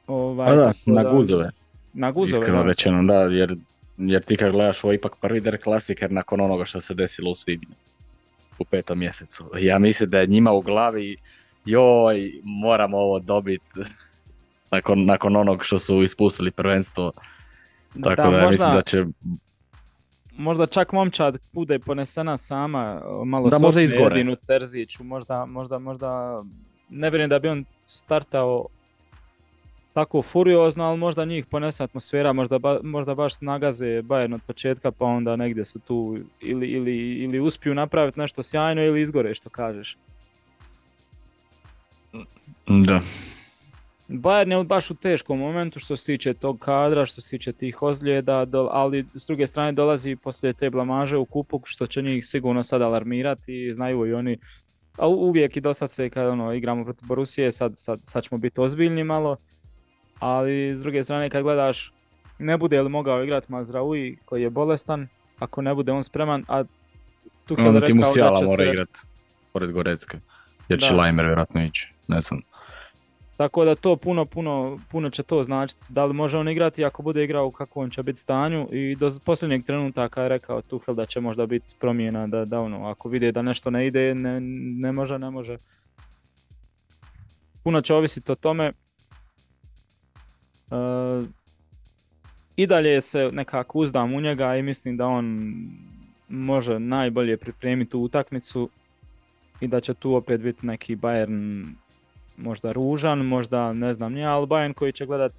[0.06, 1.50] Ovaj, da, na guzove,
[1.92, 2.64] Na guzove, iskreno da.
[2.64, 3.56] rečeno, da, jer,
[3.96, 7.34] jer ti kad gledaš ovo ipak prvi der klasiker nakon onoga što se desilo u
[7.34, 7.74] svibnju,
[8.58, 9.44] u petom mjesecu.
[9.58, 11.16] Ja mislim da je njima u glavi,
[11.64, 13.64] joj, moramo ovo dobiti
[14.70, 17.12] nakon, nakon onog što su ispustili prvenstvo.
[18.02, 19.04] Tako da, ja mislim da će
[20.36, 24.14] možda čak momčad bude ponesena sama, malo Da, da, možda izgore.
[24.20, 26.42] Edinu Terziću, možda, možda, možda,
[26.90, 28.66] ne vjerujem da bi on startao
[29.92, 34.90] tako furiozno, ali možda njih ponese atmosfera, možda, ba- možda baš nagaze Bayern od početka,
[34.90, 39.50] pa onda negdje se tu ili, ili, ili uspiju napraviti nešto sjajno ili izgore što
[39.50, 39.96] kažeš.
[42.66, 43.00] Da.
[44.08, 47.82] Bayern je baš u teškom momentu što se tiče tog kadra, što se tiče tih
[47.82, 52.62] ozljeda, ali s druge strane dolazi poslije te blamaže u kupu što će njih sigurno
[52.62, 54.38] sad alarmirati i znaju i oni.
[54.96, 58.38] A uvijek i do sad se kad ono, igramo protiv Borusije, sad, sad, sad ćemo
[58.38, 59.36] biti ozbiljni malo,
[60.18, 61.92] ali s druge strane kad gledaš
[62.38, 65.08] ne bude li mogao igrati Mazraoui koji je bolestan,
[65.38, 66.64] ako ne bude on spreman, a
[67.58, 68.88] Onda ti rekao da će mora se- igrat
[69.52, 70.18] pored Gorecke.
[70.68, 70.94] Jer će.
[70.94, 71.92] Lajmer vjerojatno ići.
[72.14, 72.40] Ne znam.
[73.36, 75.80] Tako da to puno, puno, puno će to značiti.
[75.88, 79.10] Da li može on igrati ako bude igrao u kakvom će biti stanju i do
[79.24, 83.32] posljednjeg trenutaka je rekao Tuchel da će možda biti promjena da, da ono, ako vide
[83.32, 84.40] da nešto ne ide, ne,
[84.80, 85.56] ne može, ne može.
[87.64, 88.72] Puno će ovisiti o tome.
[90.70, 90.76] E,
[92.56, 95.54] I dalje se nekako uzdam u njega i mislim da on
[96.28, 98.68] može najbolje pripremiti tu utakmicu
[99.60, 101.72] i da će tu opet biti neki Bayern
[102.42, 105.32] možda ružan, možda ne znam nije, ali Bayern koji će gledat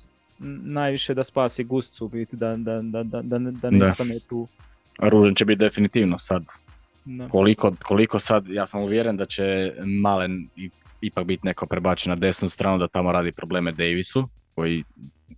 [0.64, 4.48] najviše da spasi gustcu, biti da, da, da, da, da, da ne stane tu.
[5.00, 6.44] Ružan će biti definitivno sad.
[7.30, 10.48] Koliko, koliko sad, ja sam uvjeren da će Malen
[11.02, 14.84] ipak biti neko prebačen na desnu stranu da tamo radi probleme Davisu, koji,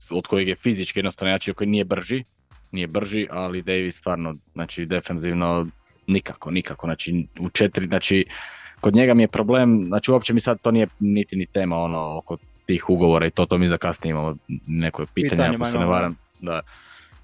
[0.09, 2.23] od kojeg je fizički jednostavno jači, koji nije brži,
[2.71, 5.67] nije brži, ali Davis stvarno, znači defensivno
[6.07, 8.25] nikako, nikako, znači u četiri, znači
[8.86, 12.18] kod njega mi je problem, znači uopće mi sad to nije niti ni tema ono
[12.18, 14.36] oko tih ugovora i to, to mi da kasnije imamo
[14.68, 16.16] neko pitanje, ako se ne varam.
[16.40, 16.62] Da.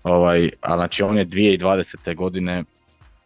[0.03, 2.15] Ovaj, a znači on je 2020.
[2.15, 2.63] godine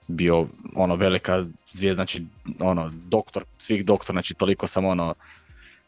[0.07, 2.25] bio ono velika zvijezda, znači
[2.59, 5.13] ono doktor svih doktora, znači toliko sam ono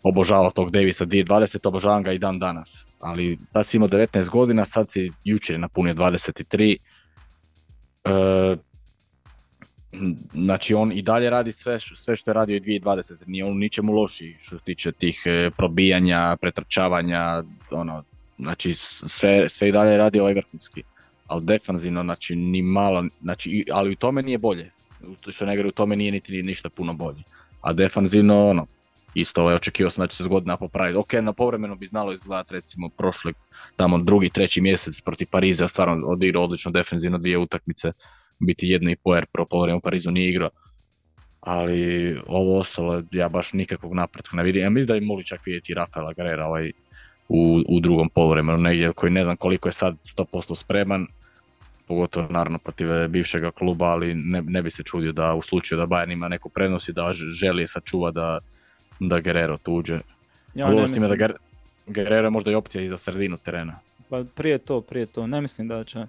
[0.04, 2.86] obožavao tog Davisa 2020, obožavam ga i dan danas.
[3.00, 6.78] Ali tad si imao 19 godina, sad si jučer je napunio 23.
[8.04, 8.58] E,
[10.34, 13.14] znači on i dalje radi sve, sve što je radio i 2020.
[13.26, 18.04] Nije on ničemu loši što se tiče tih e, probijanja, pretrčavanja, ono,
[18.40, 20.84] znači sve, sve i dalje radi ovaj vrhunski.
[21.28, 24.72] Ali defanzivno, znači ni malo, znači, ali u tome nije bolje.
[25.30, 27.24] Što ne u tome nije niti ništa puno bolje.
[27.62, 28.68] A defanzivno, ono,
[29.14, 30.98] isto ovaj, očekivao sam da će se godina popraviti.
[30.98, 33.34] Ok, na povremeno bi znalo izgledati recimo prošli
[33.76, 37.92] tamo drugi, treći mjesec protiv Pariza, stvarno odigrao odlično defensivno dvije utakmice,
[38.40, 39.46] biti jedno i po pro
[39.78, 40.50] u Parizu nije igrao.
[41.42, 44.62] Ali ovo ostalo, ja baš nikakvog napretka ne vidim.
[44.62, 46.72] Ja mislim da bi mogli čak vidjeti Rafaela Guerrera ovaj,
[47.30, 51.08] u, u drugom poluvremenu negdje koji ne znam koliko je sad 100% spreman,
[51.88, 55.88] pogotovo naravno protiv bivšeg kluba, ali ne, ne bi se čudio da u slučaju da
[55.88, 58.40] Bayern ima neku prednost i da želi sačuva da,
[59.00, 60.00] da Guerrero tu uđe.
[60.56, 61.18] Ja ne mislim...
[61.18, 61.30] da
[61.88, 63.80] Guerrero je možda i opcija i za sredinu terena.
[64.10, 65.28] Pa prije to, prije to.
[65.28, 66.06] Ne mislim da će...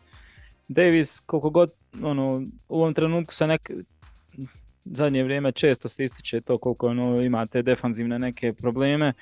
[0.68, 1.70] Davis, koliko god,
[2.02, 3.70] ono, u ovom trenutku se nek...
[4.84, 9.12] Zadnje vrijeme često se ističe to koliko ono, ima te defanzivne neke probleme.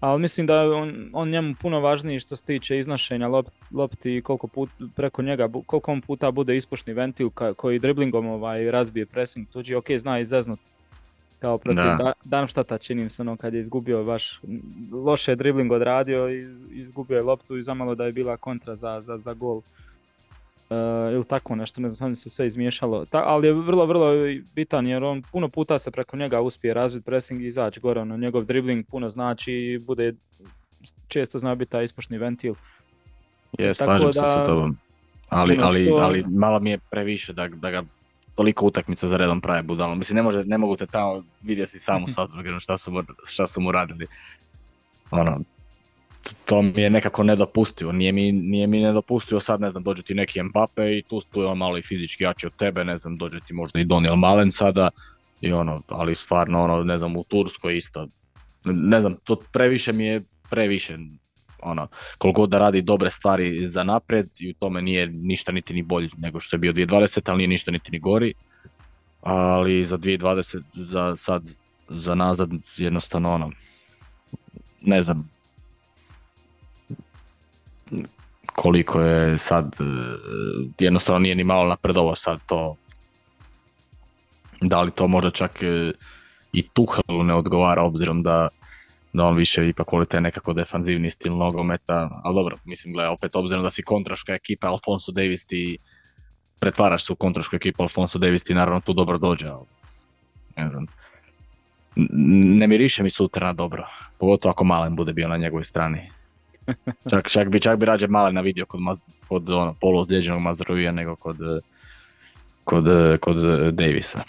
[0.00, 3.28] Ali mislim da je on, on njemu puno važniji što se tiče iznošenja
[3.72, 8.70] lopti i koliko put, preko njega, koliko on puta bude ispušni ventil koji driblingom ovaj,
[8.70, 10.60] razbije pressing tuđi, ok, zna izeznut
[11.38, 12.12] kao protiv da.
[12.24, 14.40] Darmstata čini se ono kad je izgubio baš
[14.92, 19.16] loše dribling odradio i izgubio je loptu i zamalo da je bila kontra za, za,
[19.16, 19.60] za gol.
[20.70, 23.04] Uh, ili tako nešto, ne znam, se sve izmiješalo.
[23.04, 24.12] Ta, ali je vrlo, vrlo
[24.54, 28.00] bitan jer on puno puta se preko njega uspije razviti pressing i izaći gore.
[28.00, 30.14] Ono, njegov dribbling puno znači i bude
[31.08, 32.54] često zna biti taj ispušni ventil.
[33.58, 34.76] Je, slažem se sa tobom.
[35.28, 37.82] Ali, ali, ali malo mi je previše da, da ga
[38.34, 39.94] toliko utakmica za redom pravi budalo.
[39.94, 42.28] Mislim, ne, može, ne mogu te tamo, vidio si samo sad
[42.60, 44.06] šta su, mu, šta su mu radili.
[45.10, 45.40] Ono,
[46.44, 50.14] to mi je nekako nedopustivo, nije mi, nije mi nedopustivo sad, ne znam, dođe ti
[50.14, 53.16] neki Mbappe i tu, tu je on malo i fizički jači od tebe, ne znam,
[53.16, 54.88] dođe ti možda i Doniel Malen sada,
[55.40, 58.08] i ono, ali stvarno, ono, ne znam, u Turskoj isto,
[58.64, 60.98] ne znam, to previše mi je, previše,
[61.62, 61.88] ono,
[62.18, 66.10] koliko da radi dobre stvari za naprijed i u tome nije ništa niti ni bolji
[66.18, 68.34] nego što je bio 2020, ali nije ništa niti ni gori.
[69.22, 71.42] Ali za 2020, za sad,
[71.88, 73.50] za nazad jednostavno ono,
[74.80, 75.30] ne znam,
[78.58, 79.84] koliko je sad, e,
[80.78, 82.76] jednostavno nije ni malo napredovo sad to,
[84.60, 85.92] da li to možda čak e,
[86.52, 88.48] i Tuhelu ne odgovara obzirom da
[89.12, 93.36] da on više ipak voli taj nekako defanzivni stil nogometa, ali dobro, mislim, gledaj, opet
[93.36, 95.78] obzirom da si kontraška ekipa Alfonso Davis ti
[96.60, 99.66] pretvaraš se u kontrašku ekipu Alfonso Davis ti naravno tu dobro dođe, ali
[100.56, 100.86] ne znam.
[102.58, 103.86] Ne miriše mi sutra dobro,
[104.18, 106.10] pogotovo ako Malen bude bio na njegovoj strani.
[107.10, 108.80] Čak, čak, bi, čak bi rađe Malen vidio kod,
[109.28, 111.36] kod ono, poluozlijeđenog Mazdrovija nego kod,
[112.64, 112.84] kod,
[113.20, 113.36] kod
[113.72, 114.22] Davisa.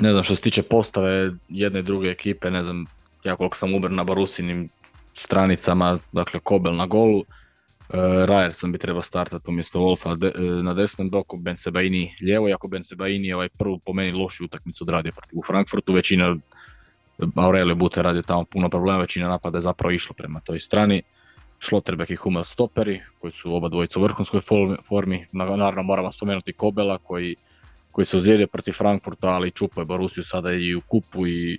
[0.00, 2.86] Ne znam što se tiče postave jedne i druge ekipe, ne znam,
[3.24, 4.68] ja koliko sam ubr na Borusinim
[5.14, 7.24] stranicama, dakle Kobel na golu, uh,
[8.28, 12.84] Ryerson bi trebao startati umjesto Wolfa e, na desnom doku, Ben Sebaini lijevo, iako Ben
[12.84, 16.36] Sebaini je ovaj prvu po meni lošu utakmicu odradio u Frankfurtu, većina
[17.36, 21.02] Aurelio Bute radio tamo puno problema, većina napada je zapravo išlo prema toj strani.
[21.60, 24.40] Schlotterbeck i Hummel stoperi, koji su oba dvojica u vrhunskoj
[24.88, 25.26] formi.
[25.32, 27.36] Naravno moramo spomenuti Kobela koji,
[27.92, 31.58] koji se ozlijedio protiv Frankfurta, ali čupao je Borusiju sada i u kupu i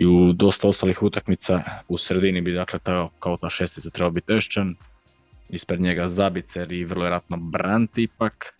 [0.00, 4.32] i u dosta ostalih utakmica u sredini bi dakle ta, kao ta šestica trebao biti
[4.32, 4.74] Ešćan,
[5.48, 8.54] ispred njega Zabicer i vrlo vjerojatno Brant ipak.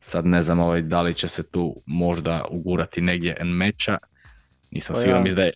[0.00, 3.48] Sad ne znam ovaj, da li će se tu možda ugurati negdje en
[4.72, 5.52] nisam siguran, ja, da je...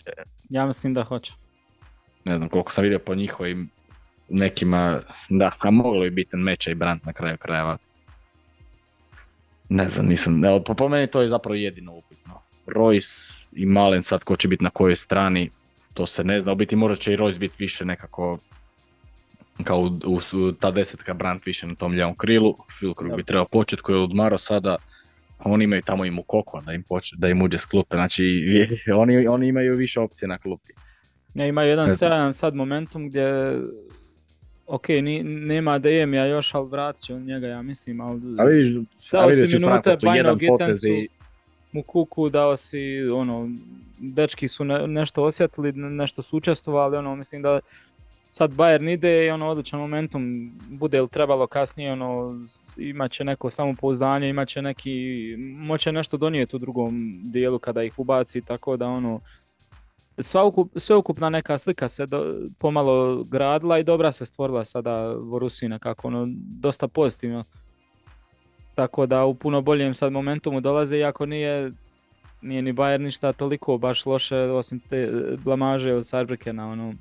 [0.49, 1.33] Ja mislim da hoće.
[2.25, 3.71] Ne znam koliko sam vidio po njihovim
[4.29, 7.79] nekima, da, a moglo bi biti meča i Brant na kraju krajeva.
[9.69, 14.03] Ne znam, nisam, evo, po, po meni to je zapravo jedino upitno Royce i Malen
[14.03, 15.51] sad ko će biti na kojoj strani,
[15.95, 18.39] to se ne zna, u biti možda će i Royce biti više nekako
[19.65, 23.83] kao u, u, ta desetka Brandt više na tom ljevom krilu, Filkrug bi trebao početi
[23.83, 24.77] koji je odmarao sada,
[25.39, 26.85] oni imaju tamo i Mukoko da im,
[27.17, 28.45] da im uđe s klupe, znači
[29.03, 30.73] oni, oni imaju više opcije na klupi.
[31.35, 33.57] Ne, imaju jedan sjajan sad momentum gdje
[34.67, 38.21] ok, ni, nema DM ja još, ali vratit će on njega, ja mislim, ali...
[38.39, 38.75] A vidiš,
[39.13, 40.89] dao si minute Bajno Gitensu,
[41.73, 43.51] Mukuku, dao si, ono,
[43.99, 47.61] dečki su nešto osjetili, nešto su učestvovali, ono, mislim da
[48.37, 52.35] sad Bayern ide i ono odličan momentum, bude li trebalo kasnije, ono,
[52.77, 57.99] imat će neko samopouzdanje, imat će neki, moće nešto donijeti u drugom dijelu kada ih
[57.99, 59.21] ubaci, tako da ono,
[60.77, 66.27] sveukupna neka slika se do, pomalo gradila i dobra se stvorila sada Vorusi nekako, ono,
[66.61, 67.45] dosta pozitivno.
[68.75, 71.73] Tako da u puno boljem sad momentumu dolaze, iako nije,
[72.43, 75.11] nije ni Bayern ništa toliko baš loše, osim te
[75.45, 76.95] blamaže od Sarbrekena, ono,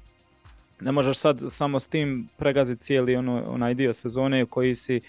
[0.86, 5.02] ne možeš sad samo s tim pregaziti cijeli ono, onaj dio sezone u koji si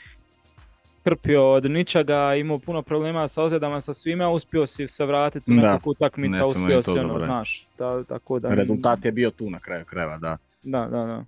[1.05, 5.51] krpio od ničega, imao puno problema sa ozljedama sa svime, a uspio si se vratiti
[5.51, 8.55] u nekakvu utakmicu, uspio si ono, znaš, da, tako da...
[8.55, 10.37] Rezultat je bio tu na kraju krajeva, da.
[10.63, 11.25] Da, da, da.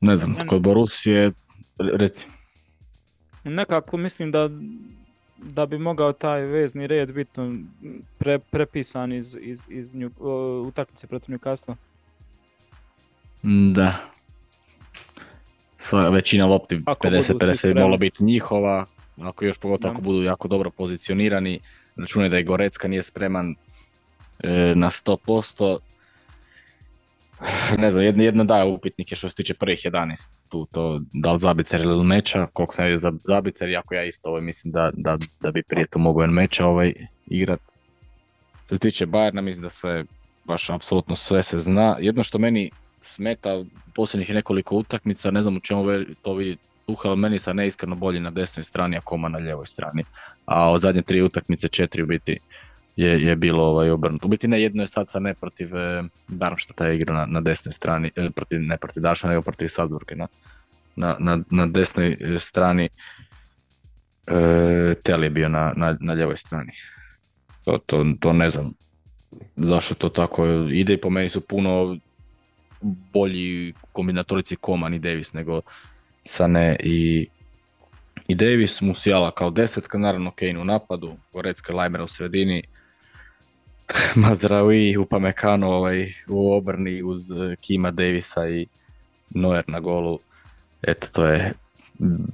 [0.00, 1.32] Ne znam, kod Borusije,
[1.78, 2.28] reci.
[3.44, 4.50] Nekako mislim da
[5.44, 7.40] da bi mogao taj vezni red biti
[8.18, 10.10] pre, prepisan iz, iz, iz nju,
[10.66, 11.74] utakmice protiv Newcastle.
[13.72, 13.96] Da.
[16.12, 18.86] Većina lopti 50-50 mogla biti njihova,
[19.20, 21.60] ako još pogotovo ako budu jako dobro pozicionirani,
[21.96, 23.54] računaj da je Gorecka nije spreman
[24.38, 25.78] e, na 100%,
[27.82, 31.38] ne znam, jedno, jedno da upitnike što se tiče prvih 11 tu, to da li
[31.38, 35.18] Zabicer ili Meča, koliko sam je za Zabicer, jako ja isto ovaj, mislim da, da,
[35.40, 36.92] da bi prije to mogao Meča ovaj,
[37.26, 37.60] igrat.
[38.66, 40.04] Što se tiče Bayerna, mislim da sve,
[40.44, 41.96] baš apsolutno sve se zna.
[42.00, 43.64] Jedno što meni smeta
[43.94, 45.84] posljednjih nekoliko utakmica, ne znam u čemu
[46.22, 46.56] to vidi
[46.86, 50.04] Tuhel, meni sa neiskreno bolji na desnoj strani, a Koma na ljevoj strani.
[50.44, 52.38] A o zadnje tri utakmice, četiri u biti,
[52.96, 54.26] je, je bilo ovaj obrnuto.
[54.26, 57.72] U biti ne jedno je sad sa ne protiv e, Darmštata igra na, na desnoj
[57.72, 60.28] strani, e, protiv, ne protiv Daša nego protiv Salzburga na,
[60.96, 62.88] na, na, na desnoj e, strani.
[64.26, 66.72] E, Tel je bio na, na, na ljevoj strani.
[67.64, 68.72] To, to, to ne znam
[69.56, 71.96] zašto to tako ide i po meni su puno
[73.12, 75.60] bolji kombinatorici Koman i Davis nego
[76.24, 77.28] Sane i,
[78.28, 82.62] i Davis, Musiala kao desetka, naravno Kane u napadu, Gorecka Lajmer u sredini,
[84.16, 88.66] Mazraoui, Upamecano ovaj, u obrni uz eh, Kima Davisa i
[89.30, 90.18] Neuer na golu.
[90.82, 91.52] Eto, to je,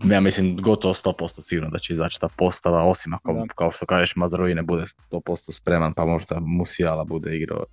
[0.05, 4.17] ja mislim, gotovo 100% sigurno da će izaći ta postava, osim ako, kao što kažeš,
[4.17, 7.65] Mazraoui ne bude 100% spreman, pa možda Musiala bude igrao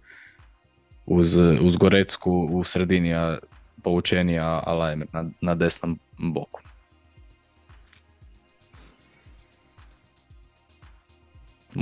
[1.06, 3.38] uz, uz Gorecku u sredini, a
[3.84, 6.62] povučenija, a na, na desnom boku.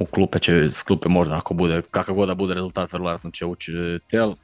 [0.02, 3.46] U klupe će, s klupe možda ako bude, kakav god da bude rezultat, vjerojatno će
[3.46, 3.72] ući
[4.08, 4.36] Tel.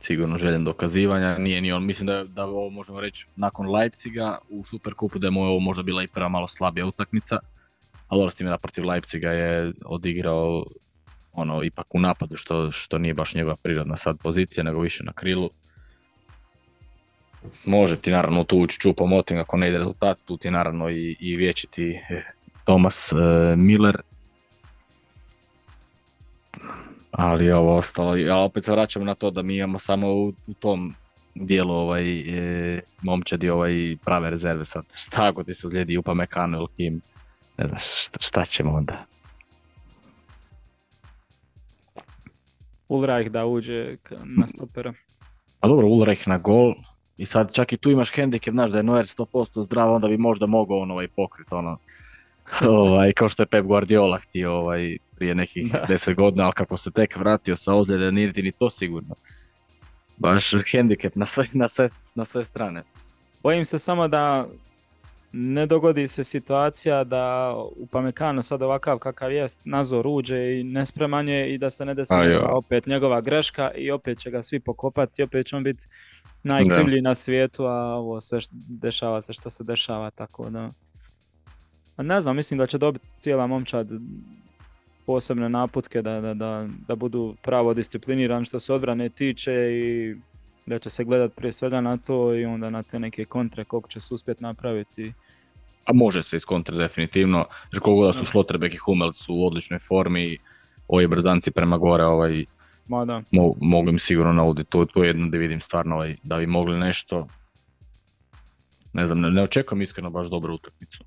[0.00, 4.64] Sigurno željen dokazivanja, nije ni on, mislim da, da ovo možemo reći nakon Leipziga u
[4.64, 7.38] Superkupu da je mu ovo možda bila i prva malo slabija utakmica.
[8.08, 10.64] Ali s time da protiv Leipziga je odigrao
[11.32, 15.12] ono ipak u napadu što, što nije baš njegova prirodna sad pozicija nego više na
[15.12, 15.50] krilu.
[17.64, 21.16] Može ti naravno tu ući čupo moting ako ne ide rezultat, tu ti naravno i,
[21.20, 22.22] i vječiti e,
[22.64, 23.16] Thomas e,
[23.56, 23.96] Miller
[27.10, 30.54] ali ovo ostalo, ali opet se vraćamo na to da mi imamo samo u, u
[30.54, 30.94] tom
[31.34, 36.58] dijelu ovaj, e, momčadi ovaj prave rezerve sad, šta ako ti se uzlijedi Upa Mekano
[36.58, 37.00] ili Kim,
[37.58, 39.04] ne znam šta, šta ćemo onda.
[42.88, 44.92] Ulreich da uđe na stopera.
[45.60, 46.74] Pa dobro, Ulreich na gol,
[47.16, 50.16] i sad čak i tu imaš hendikep, znaš da je Noer 100% zdrav, onda bi
[50.16, 51.78] možda mogao on ovaj pokrit, ono,
[52.68, 56.90] ovaj, kao što je Pep Guardiola htio ovaj, prije nekih deset godina, ali kako se
[56.90, 59.14] tek vratio sa ozljede, nije ni to sigurno.
[60.16, 62.82] Baš hendikep na sve, na, sve, na sve strane.
[63.42, 64.46] Bojim se samo da
[65.32, 71.48] ne dogodi se situacija da u Pamekano sad ovakav kakav jest nazor uđe i nespremanje
[71.48, 72.14] i da se ne desi
[72.52, 75.86] opet njegova greška i opet će ga svi pokopati i opet će on biti
[76.42, 80.70] najkrivlji na svijetu, a ovo sve dešava se što se dešava, tako da...
[81.96, 83.88] A ne znam, mislim da će dobiti cijela momčad
[85.06, 90.16] posebne naputke da, da, da, da budu pravo disciplinirani što se odbrane tiče i
[90.66, 93.88] da će se gledat prije svega na to i onda na te neke kontre koliko
[93.88, 95.12] će se uspjeti napraviti.
[95.84, 100.38] a može se iskontrati definitivno, jer koliko da su Šlotrbek i Hummels u odličnoj formi,
[100.88, 102.44] ovi brzanci prema gore, ovaj,
[102.88, 103.22] Ma da.
[103.30, 106.78] mo, mogu im sigurno nauditi, tu, tu jedno da vidim stvarno ovaj, da bi mogli
[106.78, 107.28] nešto,
[108.92, 111.04] ne znam, ne, ne očekujem iskreno baš dobru utakmicu.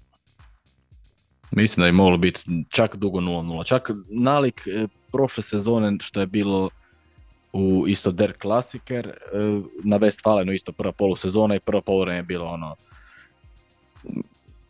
[1.51, 6.27] Mislim da bi moglo biti čak dugo 0-0, čak nalik e, prošle sezone što je
[6.27, 6.69] bilo
[7.53, 9.13] u isto Der Klassiker, e,
[9.83, 12.75] na Westfalenu isto prva polusezona i prva poluvreme je bilo ono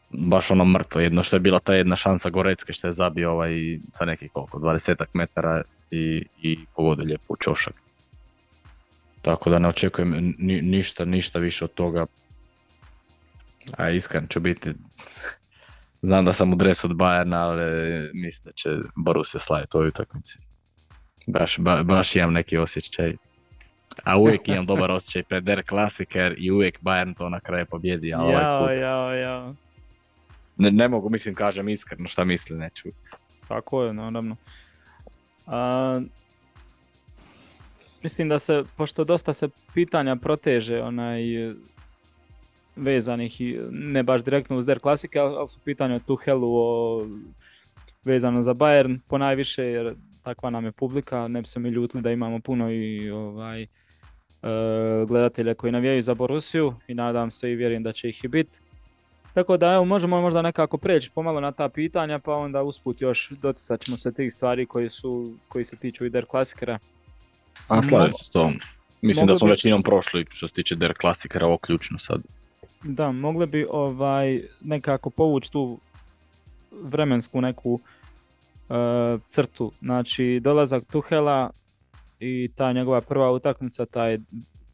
[0.09, 3.79] baš ono mrtvo jedno što je bila ta jedna šansa Gorecke što je zabio ovaj
[3.93, 5.61] sa nekih koliko 20 metara
[5.91, 7.73] i, i pogodio lijepo u čošak.
[9.21, 12.05] Tako da ne očekujem ni, ništa, ništa više od toga.
[13.77, 14.73] A iskren ću biti,
[16.01, 19.87] znam da sam u dresu od Bayerna, ali mislim da će Borussia slaviti u ovoj
[19.87, 20.39] utakmici.
[21.27, 23.15] Baš, ba, baš imam neki osjećaj.
[24.03, 28.13] A uvijek imam dobar osjećaj pred Der Klassiker i uvijek Bayern to na kraju pobjedi.
[28.13, 29.55] A ovaj Jao, put jao, jao.
[30.57, 32.89] ne, ne mogu, mislim, kažem iskreno šta mislim, neću.
[33.47, 34.35] Tako je, naravno.
[35.47, 36.01] A,
[38.03, 41.21] mislim da se, pošto dosta se pitanja proteže, onaj,
[42.79, 47.07] vezanih i ne baš direktno uz Der Klasike, ali ali su pitanja o Tuhelu o,
[48.03, 52.11] vezano za Bayern ponajviše, jer takva nam je publika, ne bi se mi ljutili da
[52.11, 53.67] imamo puno i ovaj, e,
[55.07, 58.59] gledatelja koji navijaju za Borusiju i nadam se i vjerujem da će ih i biti.
[59.33, 63.29] Tako da evo, možemo možda nekako preći pomalo na ta pitanja, pa onda usput još
[63.29, 66.79] doticat ćemo se tih stvari koji, su, koji se tiču i Der Klasikera.
[67.67, 68.53] A slažem se s tom.
[69.01, 72.21] Mislim da smo bi- većinom prošli što se tiče Der Klassikera, ovo ključno sad.
[72.83, 75.79] Da, mogli bi ovaj nekako povući tu
[76.71, 77.79] vremensku neku
[78.69, 78.73] e,
[79.29, 79.71] crtu.
[79.81, 81.49] Znači, dolazak Tuhela
[82.19, 84.19] i ta njegova prva utakmica, taj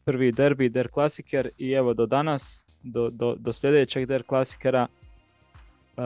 [0.05, 4.87] prvi derbi, Der Klasiker i evo do danas, do, do, do sljedećeg Der Klasikera.
[5.97, 6.01] e,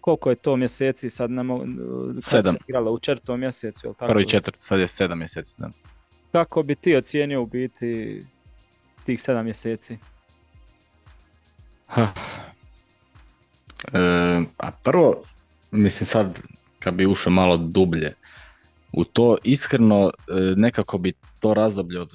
[0.00, 1.64] koliko je to mjeseci sad ne mogu,
[2.14, 2.52] kad Sedam.
[2.52, 4.12] se igralo u četvrtom mjesecu, jel tako?
[4.12, 5.54] Prvi četvrt, sad je sedam mjeseci.
[5.58, 5.70] Da.
[6.32, 8.24] Kako bi ti ocijenio u biti
[9.06, 9.98] tih sedam mjeseci?
[11.86, 12.12] Ha.
[13.92, 13.98] E,
[14.58, 15.22] a prvo,
[15.70, 16.40] mislim sad,
[16.78, 18.14] kad bi ušao malo dublje
[18.92, 22.12] u to, iskreno e, nekako bi to razdoblje od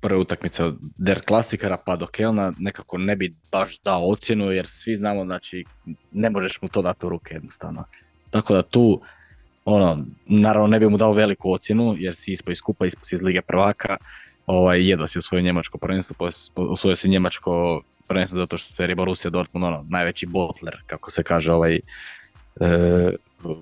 [0.00, 4.66] prve utakmice od Der Klassikera pa do Kelna nekako ne bi baš dao ocjenu jer
[4.66, 5.64] svi znamo znači
[6.12, 7.84] ne možeš mu to dati u ruke jednostavno.
[8.30, 9.00] Tako da tu
[9.64, 13.22] ono, naravno ne bi mu dao veliku ocjenu jer si ispao iz kupa, ispao iz
[13.22, 13.96] Lige prvaka,
[14.48, 19.30] ovaj, jedva si osvojio njemačko prvenstvo, pos- osvojio si njemačko prvenstvo zato što je Borussia
[19.30, 21.80] Dortmund ono, najveći botler, kako se kaže, ovaj,
[22.60, 23.12] e,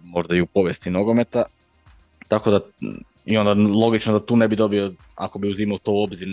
[0.03, 1.43] možda i u povijesti nogometa.
[2.29, 2.61] Tako da,
[3.25, 6.29] i onda logično da tu ne bi dobio, ako bi uzimao to u obzir,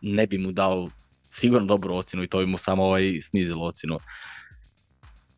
[0.00, 0.88] ne bi mu dao
[1.30, 3.98] sigurno dobru ocjenu i to bi mu samo ovaj snizilo ocjenu.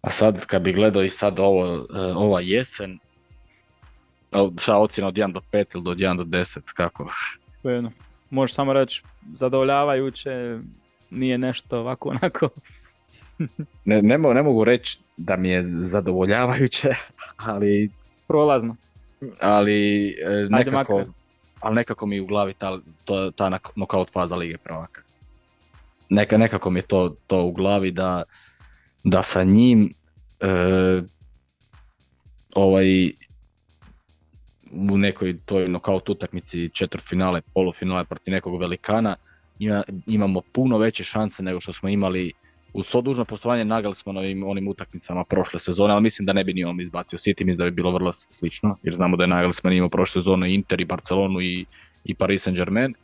[0.01, 2.99] A sad kad bi gledao i sad ovo, e, ova jesen,
[4.59, 7.13] šta ocjena od 1 do 5 ili od 1 do 10, kako?
[7.61, 7.93] Svejedno.
[8.31, 9.03] Možeš samo reći
[9.33, 10.59] zadovoljavajuće,
[11.11, 12.49] nije nešto ovako onako.
[13.85, 16.95] Ne, ne, mo- ne mogu reći da mi je zadovoljavajuće,
[17.37, 17.91] ali
[18.27, 18.77] Prolazno.
[19.41, 21.05] ali e, nekako,
[21.61, 25.03] ali nekako mi u glavi ta, to, ta knockout faza Lige prvaka.
[26.09, 28.23] Neka, nekako mi je to, to u glavi da,
[29.05, 29.95] da sa njim
[30.41, 31.03] e,
[32.55, 33.11] ovaj
[34.73, 39.17] u nekoj toj knockout utakmici četvrtfinale, polufinale protiv nekog velikana
[39.59, 42.33] ima, imamo puno veće šanse nego što smo imali
[42.73, 46.65] uz svo dužno postovanje Nagelsmanovim onim utakmicama prošle sezone, ali mislim da ne bi ni
[46.65, 49.89] on izbacio City, mislim da bi bilo vrlo slično, jer znamo da je Nagelsman imao
[49.89, 51.67] prošle sezone Inter i Barcelonu i,
[52.05, 52.95] i Paris Saint-Germain.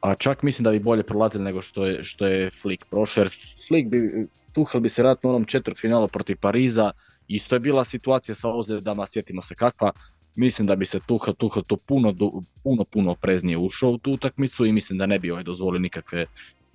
[0.00, 3.30] A čak mislim da bi bolje prolazili nego što je, što je Flick prošao, jer
[3.68, 6.90] Flick bi, Tuchel bi se vratno u onom četvrtfinalu protiv Pariza,
[7.28, 9.92] isto je bila situacija sa ozljedama, sjetimo se kakva,
[10.34, 12.14] mislim da bi se Tuchel, Tuchel to puno,
[12.62, 16.26] puno, puno opreznije ušao u tu utakmicu i mislim da ne bi ovaj dozvolio nikakve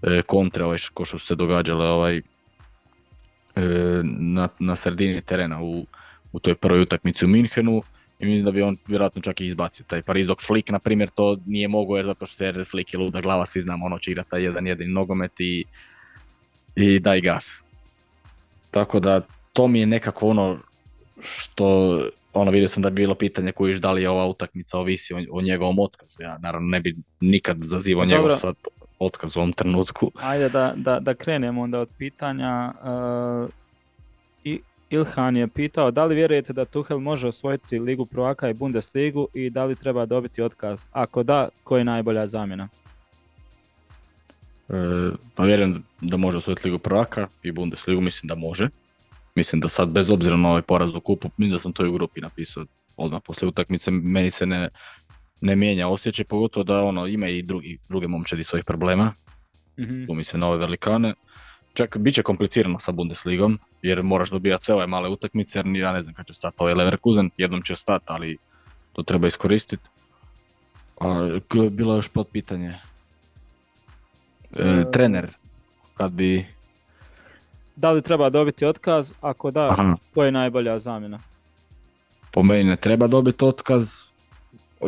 [0.01, 2.21] e, kontre ovaj, ko što su se događale ovaj, e,
[4.19, 5.85] na, na sredini terena u,
[6.31, 7.83] u toj prvoj utakmici u Minhenu
[8.19, 11.09] i mislim da bi on vjerojatno čak i izbacio taj Pariz dok Flick na primjer
[11.09, 14.11] to nije mogao jer zato što je Flick je luda glava, svi znamo ono će
[14.11, 15.65] igrati taj jedan jedini nogomet i,
[16.75, 17.63] i daj gas.
[18.71, 19.21] Tako da
[19.53, 20.57] to mi je nekako ono
[21.21, 21.99] što
[22.37, 25.17] ono vidio sam da bi bilo pitanje kojiš da li je ova utakmica ovisi o,
[25.31, 26.21] o njegovom otkazu.
[26.21, 28.17] Ja naravno ne bi nikad zazivao Dobro.
[28.17, 28.55] njegov sad
[28.99, 30.11] otkaz u ovom trenutku.
[30.15, 32.73] Ajde da, da, da krenemo onda od pitanja.
[32.83, 33.49] Uh,
[34.43, 34.59] i
[34.89, 39.49] Ilhan je pitao da li vjerujete da Tuhel može osvojiti Ligu prvaka i Bundesligu i
[39.49, 40.85] da li treba dobiti otkaz?
[40.91, 42.67] Ako da, koja je najbolja zamjena?
[45.35, 48.69] pa vjerujem da može osvojiti Ligu prvaka i Bundesligu, mislim da može.
[49.37, 51.89] Mislim da sad, bez obzira na ovaj poraz u kupu, mislim da sam to i
[51.89, 52.65] u grupi napisao
[52.97, 54.69] odmah poslije utakmice, meni se ne,
[55.41, 59.13] ne mijenja osjećaj, pogotovo da ono, ima i drugi, druge momčadi svojih problema,
[59.77, 61.13] mm tu mislim na ove velikane.
[61.73, 65.91] Čak, bit će komplicirano sa Bundesligom, jer moraš dobijati sve ove male utakmice, jer ja
[65.91, 68.37] ne znam kad će stati ovaj Leverkusen, jednom će stati, ali
[68.93, 69.83] to treba iskoristiti.
[70.99, 71.39] A,
[71.71, 72.79] bilo još pod pitanje.
[74.55, 75.27] E, e, trener,
[75.93, 76.56] kad bi...
[77.77, 79.13] Da li treba dobiti otkaz?
[79.21, 79.95] Ako da, Aha.
[80.13, 81.19] ko je najbolja zamjena?
[82.31, 83.93] Po meni ne treba dobiti otkaz.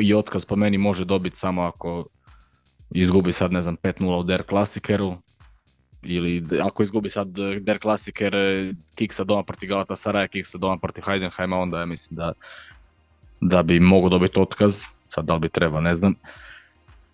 [0.02, 2.06] I otkaz po meni može dobiti samo ako
[2.92, 5.16] izgubi sad ne znam 5-0 u Der Klasikeru.
[6.04, 7.28] Ili ako izgubi sad
[7.60, 8.36] Der Klasiker
[8.96, 12.34] kiksa doma protiv Saraja, kiksa doma protiv Heidenheima, onda ja mislim da,
[13.42, 14.82] da bi mogu dobiti otkaz.
[15.10, 16.16] Sad da li bi treba, ne znam.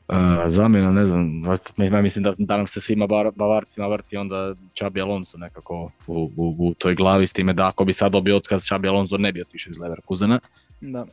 [0.08, 0.18] Uh,
[0.48, 1.44] zamjena, ne znam,
[1.78, 6.56] ja mislim da, da nam se svima Bavarcima vrti onda Čabi Alonso nekako u, u,
[6.60, 9.42] u, toj glavi s time da ako bi sad dobio otkaz Čabi Alonso ne bi
[9.42, 10.40] otišao iz Leverkusena.
[10.82, 11.06] Da.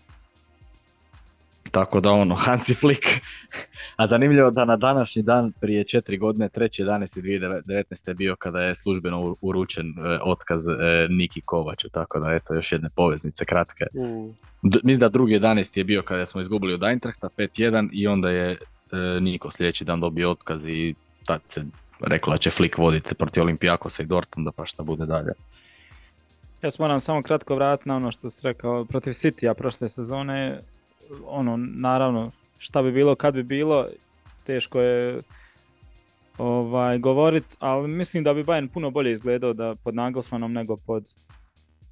[1.71, 3.05] Tako da ono, Hansi Flick.
[3.97, 8.09] A zanimljivo da na današnji dan prije četiri godine, 3.11.2019.
[8.09, 10.73] je bio kada je službeno uručen e, otkaz e,
[11.11, 13.85] Niki Kovaču, tako da eto još jedne poveznice kratke.
[13.95, 14.35] Mm.
[14.63, 15.79] mislim da drugi 11.
[15.79, 18.57] je bio kada smo izgubili od Eintrachta 5-1 i onda je
[19.21, 20.95] Niko sljedeći dan dobio otkaz i
[21.25, 21.65] tad se
[22.01, 25.33] rekla će Flick voditi protiv Olimpijakosa i Dortmunda pa šta bude dalje.
[26.63, 30.61] Ja se moram samo kratko vratiti na ono što si rekao protiv City-a prošle sezone.
[31.27, 33.87] Ono, naravno, šta bi bilo kad bi bilo,
[34.45, 35.23] teško je
[36.39, 41.05] ovaj, govorit, ali mislim da bi Bayern puno bolje izgledao da pod Nagelsmanom nego pod,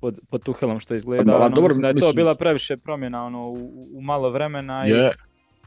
[0.01, 1.37] pod, pod Tuhelom što izgleda.
[1.37, 4.93] Ono, dobro, mislim da je to bila previše promjena ono, u, u malo vremena i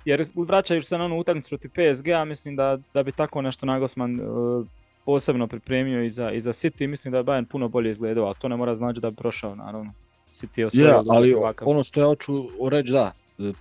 [0.05, 4.19] jer vraćajući se na onu utakmicu protiv PSG-a, mislim da, da bi tako nešto Nagelsmann
[4.19, 4.65] uh,
[5.05, 8.33] posebno pripremio i za, i za City, mislim da je Bayern puno bolje izgledao, a
[8.33, 9.93] to ne mora znači da bi prošao, naravno.
[10.31, 11.69] City je ja, ali ovakav.
[11.69, 13.11] ono što ja hoću reći da,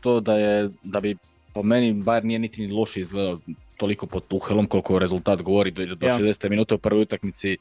[0.01, 1.16] to da je, da bi
[1.55, 3.39] po meni Bayern nije niti loše izgledao
[3.77, 6.19] toliko pod Tuhelom koliko rezultat govori do, do ja.
[6.19, 7.56] 60 minuta u prvoj utakmici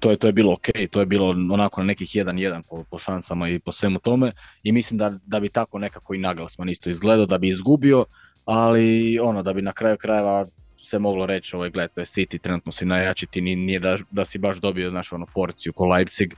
[0.00, 2.98] to je, to je bilo ok, to je bilo onako na nekih 1-1 po, po
[2.98, 4.32] šansama i po svemu tome
[4.62, 8.04] i mislim da, da bi tako nekako i Nagelsmann isto izgledao, da bi izgubio,
[8.44, 10.46] ali ono da bi na kraju krajeva
[10.84, 14.24] se moglo reći, ovaj, gled, to je City, trenutno si najjači, ti nije da, da
[14.24, 16.34] si baš dobio znaš, ono, porciju ko Leipzig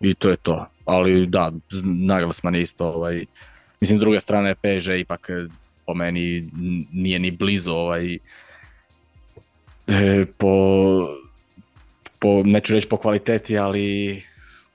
[0.00, 0.66] i to je to.
[0.84, 1.52] Ali da,
[1.84, 3.24] Nagelsmann je isto, ovaj,
[3.80, 5.30] mislim, s druge strane PSG ipak
[5.86, 6.50] po meni
[6.92, 8.18] nije ni blizu ovaj,
[9.86, 10.48] e, po
[12.18, 14.22] po, neću reći po kvaliteti, ali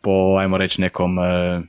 [0.01, 1.61] po, ajmo reći, nekom e,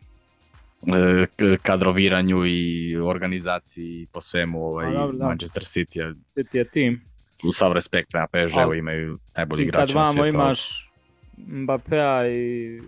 [0.93, 4.87] e kadroviranju i organizaciji po svemu ovaj,
[5.21, 7.01] Manchester City je, City je tim.
[7.45, 10.23] U sav respekt prema PSG-u imaju najbolji igrači na svijetu.
[10.23, 10.91] Kad imaš
[11.37, 12.83] Mbappéa i...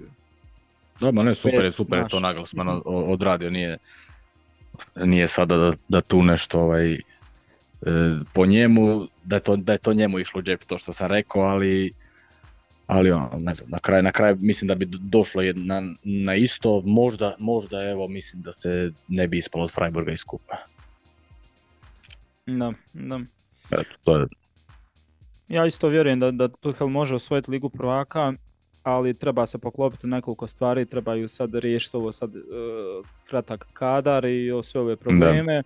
[1.01, 3.78] Da, ne, super je, super je to Nagelsmann odradio, nije,
[4.97, 6.98] nije sada da, da tu nešto ovaj, e,
[8.35, 11.11] po njemu, da je, to, da je to njemu išlo u džep, to što sam
[11.11, 11.93] rekao, ali
[12.86, 16.82] ali ono, ne znam, na kraj, na kraj mislim da bi došlo na, na isto,
[16.85, 20.56] možda, možda evo mislim da se ne bi ispalo od Freiburga iz kupa.
[22.47, 23.20] Da, da.
[23.70, 24.27] Eto, to je...
[25.48, 28.32] Ja isto vjerujem da, da Tuchel može osvojiti ligu prvaka,
[28.82, 32.43] ali treba se poklopiti nekoliko stvari, trebaju sad riješiti ovo sad uh,
[33.28, 35.62] kratak kadar i sve ove probleme.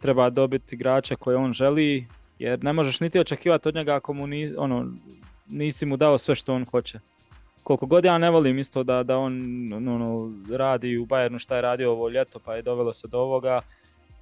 [0.00, 2.06] Treba dobiti igrača koje on želi,
[2.38, 4.92] jer ne možeš niti očekivati od njega ako mu ni, ono,
[5.48, 6.98] nisi mu dao sve što on hoće.
[7.62, 9.32] Koliko god ja ne volim isto da, da on
[9.72, 13.60] ono, radi u Bayernu šta je radio ovo ljeto pa je dovelo se do ovoga,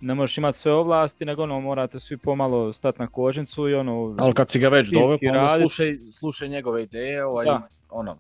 [0.01, 4.15] ne možeš imati sve ovlasti, nego ono, morate svi pomalo stati na kožnicu i ono...
[4.19, 7.47] Ali kad si ga već doveo, pa slušaj, slušaj njegove ideje, ovaj,
[7.91, 8.19] ono,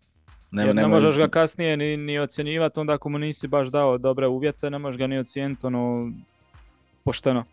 [0.50, 4.26] nema, ne možeš ga kasnije ni, ni ocjenjivati, onda ako mu nisi baš dao dobre
[4.26, 6.12] uvjete, ne možeš ga ni ocijeniti ono,
[7.04, 7.44] pošteno.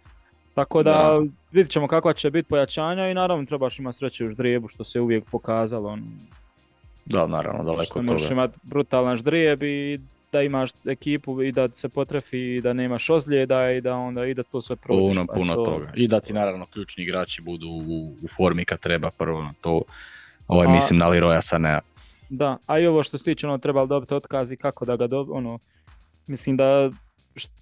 [0.54, 1.22] Tako da,
[1.52, 5.00] vidit ćemo kakva će biti pojačanja i naravno trebaš imati sreće u ždrijebu što se
[5.00, 5.90] uvijek pokazalo.
[5.90, 6.04] On,
[7.06, 8.14] da, naravno, daleko od toga.
[8.14, 10.00] Možeš imati brutalan ždrijeb i
[10.32, 14.34] da imaš ekipu i da se potrefi i da nemaš ozljeda i da onda i
[14.34, 15.16] da to sve prođeš.
[15.16, 15.92] Puno, pa puno toga.
[15.96, 19.82] I da ti naravno ključni igrači budu u, u formi kad treba prvo na to.
[20.48, 21.80] Ovaj, mislim na Leroya Sanea.
[22.30, 25.08] Da, a i ovo što se tiče, ono, trebalo dobiti otkaz i kako da ga
[25.08, 25.60] dobiti, ono,
[26.28, 26.92] mislim da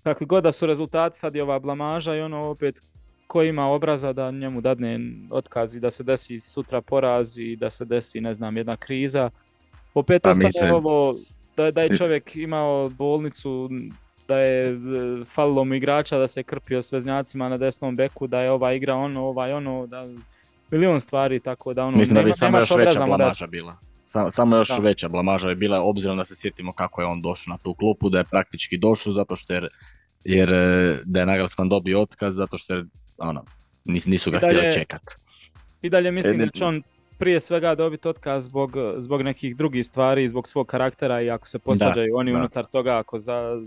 [0.03, 2.81] kakvi god da su rezultati, sad je ova blamaža i ono opet
[3.27, 4.99] ko ima obraza da njemu dadne
[5.29, 9.29] otkaz i da se desi sutra poraz i da se desi ne znam jedna kriza.
[9.93, 11.13] Opet pa ostane ovo
[11.57, 13.69] da, da je čovjek imao bolnicu,
[14.27, 14.75] da je e,
[15.25, 18.95] falilo mu igrača, da se krpio s veznjacima na desnom beku, da je ova igra
[18.95, 20.07] ono, ovaj ono, da
[20.71, 23.77] milion stvari, tako da ono, Mislim da bi nema- samo još veća blamaža bila.
[24.11, 24.77] Samo, samo još Da.
[24.77, 28.09] veća blamaža je bila, obzirom da se sjetimo kako je on došao na tu klupu,
[28.09, 29.67] da je praktički došao zato što jer,
[30.23, 32.85] jer e, da je Nagelsmann dobio otkaz, zato što je,
[33.17, 33.43] ono,
[33.85, 35.01] nis- nisu ga dalje- htjeli čekat.
[35.81, 36.81] I dalje mislim da će on
[37.17, 41.59] prije svega dobiti otkaz zbog, zbog nekih drugih stvari, zbog svog karaktera i ako se
[41.59, 42.37] posvađaju oni da.
[42.37, 43.61] unutar toga, ako za,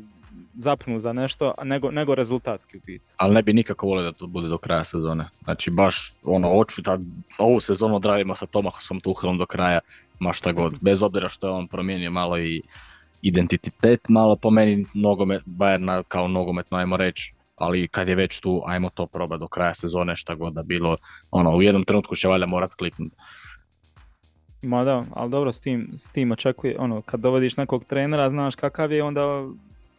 [0.55, 3.11] zapnu za nešto, nego, nego rezultatski u biti.
[3.17, 5.29] Ali ne bi nikako volio da to bude do kraja sezone.
[5.45, 6.99] Znači baš ono, da
[7.39, 9.81] ovu sezonu odradimo sa Tomasom Tuchelom do kraja,
[10.19, 10.79] ma šta god.
[10.81, 12.63] Bez obzira što je on promijenio malo i
[13.23, 18.63] identitet, malo po meni nogomet, Bayerna kao nogometno ajmo reći, ali kad je već tu,
[18.67, 20.97] ajmo to probati do kraja sezone, šta god da bilo,
[21.31, 23.17] ono, u jednom trenutku će valjda morat kliknuti.
[24.63, 28.55] Ma da, ali dobro, s tim, s tim očekuje, ono, kad dovodiš nekog trenera, znaš
[28.55, 29.21] kakav je, onda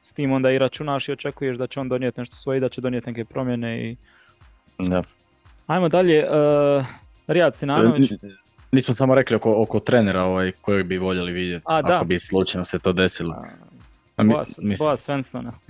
[0.02, 2.82] s tim onda i računaš i očekuješ da će on donijeti nešto svoje, da će
[2.82, 3.96] donijeti neke promjene i...
[4.80, 5.04] Da.
[5.68, 6.86] Ajmo dalje, uh,
[7.28, 8.12] Rijad Sinanović,
[8.72, 11.96] Nismo samo rekli oko, oko trenera ovaj, kojeg bi voljeli vidjeti, A, da.
[11.96, 13.34] ako bi slučajno se to desilo.
[13.34, 13.48] a,
[14.18, 15.52] A mi- Boa, Svensona.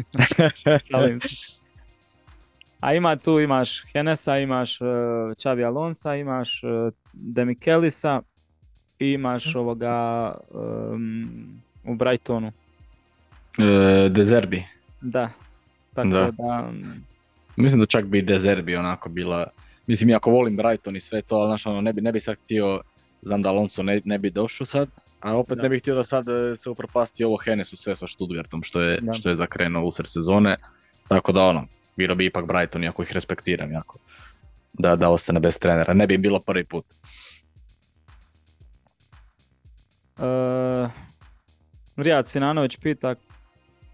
[2.80, 4.88] A ima tu, imaš Henesa, imaš uh,
[5.36, 6.70] Xavi Alonsa, imaš uh,
[7.14, 8.22] Demikelisa
[9.00, 11.30] i imaš ovoga um,
[11.84, 12.52] u Brightonu.
[13.58, 14.64] E, Dezerbi.
[15.02, 15.30] Da.
[15.94, 16.32] Tako Da.
[16.32, 16.72] da,
[17.56, 19.48] Mislim da čak bi Dezerbi onako bila,
[19.88, 22.41] mislim iako volim Brighton i sve to, ali znaš ono, ne bi, ne bi sad
[22.41, 22.82] htio,
[23.22, 24.90] znam da Alonso ne, ne bi došao sad,
[25.22, 25.64] a opet Da.
[25.64, 28.99] ne bih htio da sad e, se upropasti ovo Hennesu sve sa Stuttgartom što je,
[29.02, 29.14] Da.
[29.14, 30.56] što je zakrenuo usred sezone,
[31.07, 31.68] tako da ono,
[31.98, 33.98] bilo bi ipak Brighton iako ih respektiram jako,
[34.74, 36.86] da, da ostane bez trenera, ne bi im bilo prvi put.
[40.18, 40.91] Uh,
[41.98, 43.16] Rijad Sinanović pita,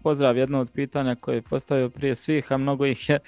[0.02, 3.18] pozdrav jedno od pitanja koje je postavio prije svih, a mnogo ih je,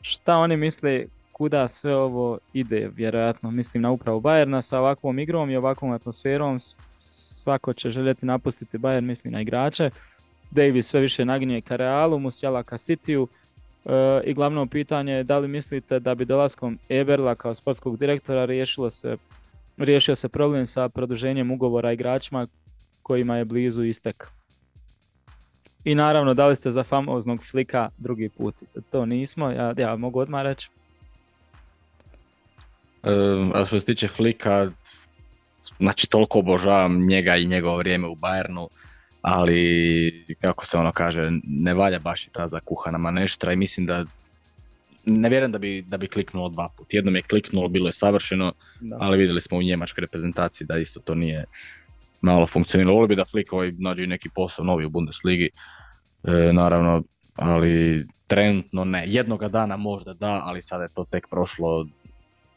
[0.00, 1.04] šta oni misle
[1.36, 6.58] kuda sve ovo ide, vjerojatno mislim na upravu Bayerna sa ovakvom igrom i ovakvom atmosferom,
[6.98, 9.90] svako će željeti napustiti Bayern, misli na igrače,
[10.50, 13.26] Davis sve više naginje ka Realu, Musiala ka Cityu,
[13.86, 18.44] E, I glavno pitanje je da li mislite da bi dolaskom Eberla kao sportskog direktora
[18.44, 19.16] riješilo se
[19.76, 22.46] riješio se problem sa produženjem ugovora igračima
[23.02, 24.28] kojima je blizu istek.
[25.84, 28.54] I naravno, da li ste za famoznog flika drugi put?
[28.90, 30.70] To nismo, ja, ja mogu odmah reći.
[33.06, 33.10] E,
[33.54, 34.70] a što se tiče Flika,
[35.78, 38.68] znači toliko obožavam njega i njegovo vrijeme u Bayernu,
[39.22, 44.04] ali kako se ono kaže, ne valja baš i ta zakuhana maneštra i mislim da
[45.06, 46.94] ne vjerujem da bi, da bi kliknulo dva put.
[46.94, 48.96] Jednom je kliknulo, bilo je savršeno, Da.
[49.00, 51.44] ali vidjeli smo u njemačkoj reprezentaciji da isto to nije
[52.20, 52.94] malo funkcioniralo.
[52.94, 55.50] Volio bi da Flick ovaj nađe neki posao novi u Bundesligi,
[56.24, 57.02] e, naravno,
[57.34, 59.04] ali trenutno ne.
[59.06, 61.86] Jednoga dana možda da, ali sada je to tek prošlo,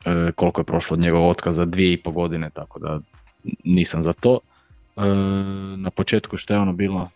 [0.05, 2.99] e, koliko je prošlo od njegovog otkaza, dvije i po godine, tako da
[3.63, 4.39] nisam za to.
[4.97, 5.01] E,
[5.77, 7.09] na početku što je ono bilo?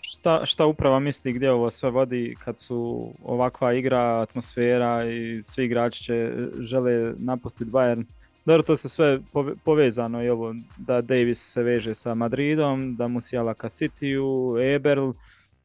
[0.00, 5.64] Šta, šta uprava misli gdje ovo sve vodi kad su ovakva igra, atmosfera i svi
[5.64, 8.04] igrači će žele napustiti Bayern?
[8.44, 13.08] Dobro, to se sve pove- povezano i ovo da Davis se veže sa Madridom, da
[13.08, 15.10] Musiala ka Cityu, Eberl.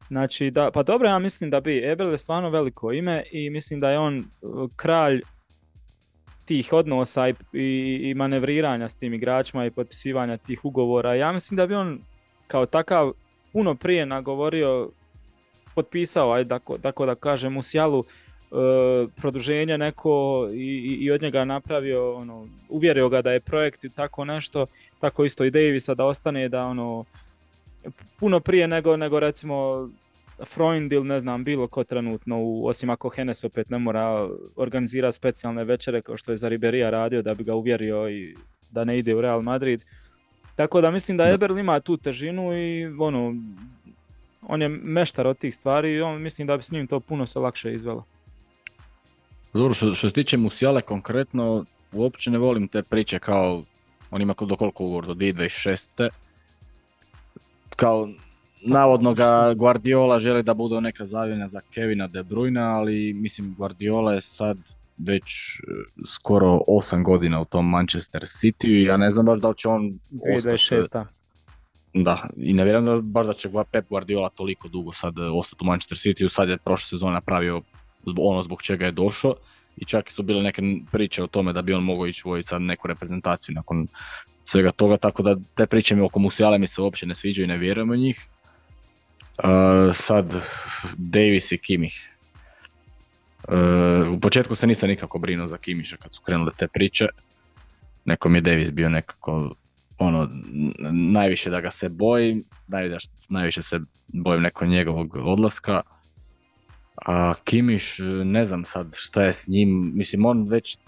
[0.08, 1.82] Znači, da, pa dobro, ja mislim da bi.
[1.84, 5.22] Eberl je stvarno veliko ime i mislim da je on uh, kralj
[6.44, 11.14] tih odnosa i, i, i manevriranja s tim igračima i potpisivanja tih ugovora.
[11.14, 11.98] Ja mislim da bi on
[12.46, 13.12] kao takav
[13.52, 14.90] puno prije nagovorio,
[15.74, 18.54] potpisao, ajde, tako, tako da kažem, Musialu e,
[19.16, 24.24] produženje neko i- i od njega napravio, ono, uvjerio ga da je projekt i tako
[24.24, 24.66] nešto,
[25.00, 27.04] tako isto i Davisa da ostane, da ono,
[28.20, 29.88] puno prije nego, nego recimo
[30.44, 35.16] Freund ili ne znam bilo ko trenutno, u, osim ako Henes opet ne mora organizirati
[35.16, 38.36] specijalne večere kao što je za Riberija radio da bi ga uvjerio i
[38.70, 39.84] da ne ide u Real Madrid.
[40.56, 41.28] Tako da mislim da.
[41.28, 43.34] Eberl ima tu težinu i ono,
[44.42, 47.26] on je meštar od tih stvari i on mislim da bi s njim to puno
[47.26, 48.04] se lakše izvelo.
[49.52, 53.62] Dobro, što, što se tiče Musiale konkretno, uopće ne volim te priče kao,
[54.10, 56.08] on ima do koliko ugovor, do 2026.
[57.76, 58.08] Kao,
[58.62, 64.12] navodno ga Guardiola želi da bude neka zavljena za Kevina De Bruyne, ali mislim Guardiola
[64.12, 64.58] je sad
[64.98, 65.62] već e,
[66.06, 69.68] skoro 8 godina u tom Manchester City i ja ne znam baš da li će
[69.68, 69.98] on
[70.36, 70.56] ostati.
[70.56, 71.04] 2026.
[71.94, 75.64] Da, i ne vjerujem da baš da će Pep Guardiola toliko dugo sad e, ostati
[75.64, 77.62] u Manchester City, sad je prošle sezone napravio
[78.18, 79.34] ono zbog čega je došao
[79.76, 80.62] i čak su bile neke
[80.92, 83.88] priče o tome da bi on mogao ići voditi sad neku reprezentaciju nakon
[84.44, 87.48] svega toga, tako da te priče mi oko Musiala mi se uopće ne sviđaju i
[87.48, 88.26] ne vjerujem u njih.
[89.38, 90.34] Uh, sad
[90.96, 91.96] Davis i Kimmich.
[94.12, 97.06] u početku se nisam nikako brinuo za Kimiša kad su krenule te priče.
[98.04, 99.54] Neko mi je Davis bio nekako
[99.98, 100.28] ono,
[100.90, 102.44] najviše da ga se bojim,
[103.28, 105.82] najviše se bojim neko njegovog odlaska.
[107.06, 110.78] A Kimiš, ne znam sad šta je s njim, mislim on već,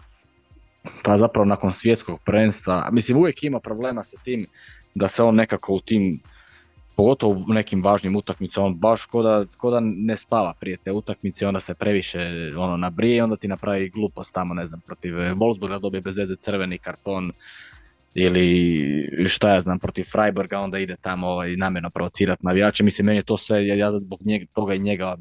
[1.02, 4.47] pa zapravo nakon svjetskog prvenstva, mislim uvijek ima problema sa tim
[4.94, 6.20] da se on nekako u tim
[6.97, 9.23] pogotovo u nekim važnim utakmicama, on baš ko
[9.70, 12.19] da, ne spava prije te utakmice, onda se previše
[12.59, 16.36] ono, nabrije i onda ti napravi glupost tamo, ne znam, protiv Wolfsburga dobije bez veze
[16.36, 17.32] crveni karton
[18.15, 23.19] ili šta ja znam, protiv Freiburga, onda ide tamo ovaj, namjerno provocirati navijače, mislim, meni
[23.19, 25.16] je to sve, ja zbog njega, toga i njega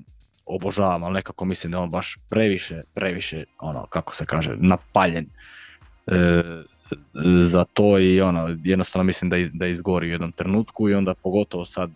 [0.45, 5.26] obožavam, ali nekako mislim da on baš previše, previše, ono, kako se kaže, napaljen.
[6.07, 6.44] E,
[7.44, 11.65] za to i ono, jednostavno mislim da, da izgori u jednom trenutku i onda pogotovo
[11.65, 11.91] sad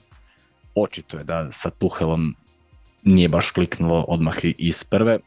[0.76, 2.36] očito je da sa Tuhelom
[3.04, 5.20] nije baš kliknulo odmah iz prve,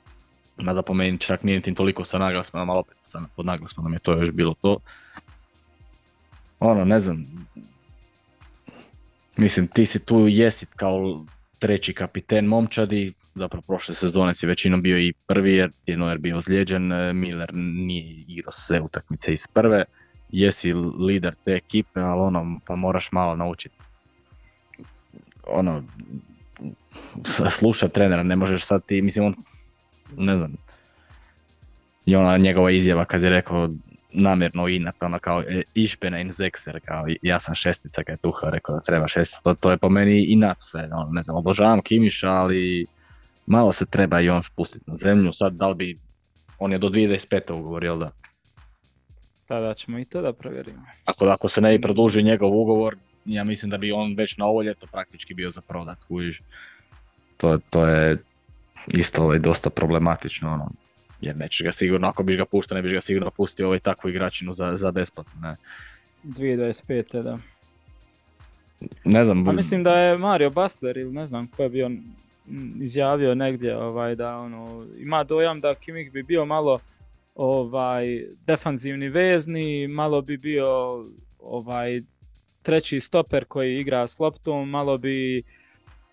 [0.56, 2.97] mada po meni čak nije tim toliko sa naglasmanom, ali opet
[3.36, 4.76] pod naglasmanom je to još bilo to.
[6.60, 7.47] Ono, ne znam,
[9.36, 11.24] mislim ti si tu jesi kao
[11.60, 16.36] treći kapiten momčadi, zapravo prošle sezone si većinom bio i prvi jer je Neuer bio
[16.36, 19.84] ozlijeđen, e, Miller nije igrao sve utakmice iz prve,
[20.28, 23.74] jesi lider te ekipe, ali ono, pa moraš malo naučiti
[25.46, 25.82] ono,
[27.58, 29.34] slušat trenera, ne možeš sad ti, mislim on,
[30.16, 30.56] ne znam,
[32.06, 33.70] i ona njegova izjava kad je rekao
[34.12, 38.50] namjerno inat, ono kao e, išpena in zekser, kao ja sam šestica kad je Tuha
[38.50, 41.82] rekao da treba šestica, to, to je po meni inat sve, ono, ne znam, obožavam
[41.82, 42.86] Kimiša, ali
[43.46, 45.98] malo se treba i on spustiti na zemlju, sad da li bi,
[46.58, 47.52] on je do 2025.
[47.52, 48.10] ugovor, jel da?
[49.46, 50.82] Tada ćemo i to da provjerimo.
[51.04, 54.46] Ako, ako se ne bi produži njegov ugovor, ja mislim da bi on već na
[54.46, 56.42] ovo ljeto praktički bio za prodat, kužiš.
[57.36, 58.18] To, to je
[58.92, 60.70] isto ovaj, dosta problematično, ono,
[61.20, 64.10] jer nećeš ga sigurno, ako biš ga puštao, ne biš ga sigurno pustio ovaj takvu
[64.10, 65.56] igračinu za, za besplatno, ne.
[66.24, 67.22] 2025.
[67.22, 67.38] da.
[69.05, 69.48] Ne znam.
[69.48, 71.90] A mislim da je Mario Bastler ili ne znam ko je bio
[72.80, 76.80] izjavio negdje ovaj, da ono, ima dojam da Kimik bi bio malo
[77.34, 80.68] ovaj defanzivni vezni, malo bi bio
[81.38, 82.02] ovaj
[82.62, 85.42] treći stoper koji igra s loptom, malo bi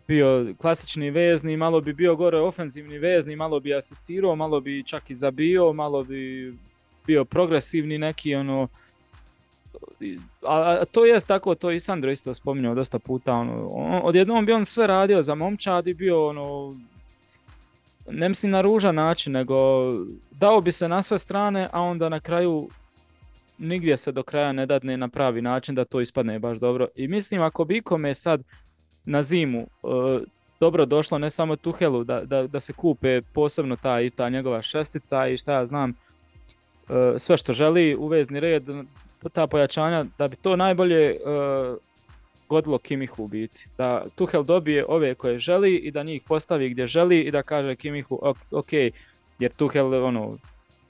[0.07, 5.09] bio klasični vezni, malo bi bio gore ofenzivni vezni, malo bi asistirao, malo bi čak
[5.09, 6.53] i zabio, malo bi
[7.07, 8.67] bio progresivni neki ono
[10.43, 14.65] a, to jest tako, to i Sandro isto spominjao dosta puta, ono, odjednom bi on
[14.65, 16.75] sve radio za momčad i bio ono,
[18.09, 19.55] ne mislim na ružan način, nego
[20.31, 22.69] dao bi se na sve strane, a onda na kraju
[23.57, 26.88] nigdje se do kraja ne dadne na pravi način da to ispadne baš dobro.
[26.95, 28.41] I mislim ako bi ikome sad
[29.07, 29.67] na zimu e,
[30.59, 34.61] dobro došlo ne samo Tuhelu da, da, da se kupe posebno ta i ta njegova
[34.61, 35.93] šestica i šta ja znam e,
[37.19, 38.63] sve što želi uvezni red
[39.34, 41.77] ta pojačanja, da bi to najbolje uh,
[42.49, 43.67] godilo Kimihu u biti.
[43.77, 47.75] Da Tuhel dobije ove koje želi i da njih postavi gdje želi i da kaže
[47.75, 48.19] Kimihu
[48.51, 48.73] ok,
[49.39, 50.38] jer Tuhel ono,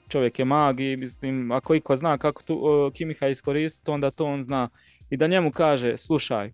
[0.08, 4.42] čovjek je mag i mislim ako iko zna kako tu, Kimiha iskoristiti onda to on
[4.42, 4.68] zna.
[5.10, 6.52] I da njemu kaže slušaj,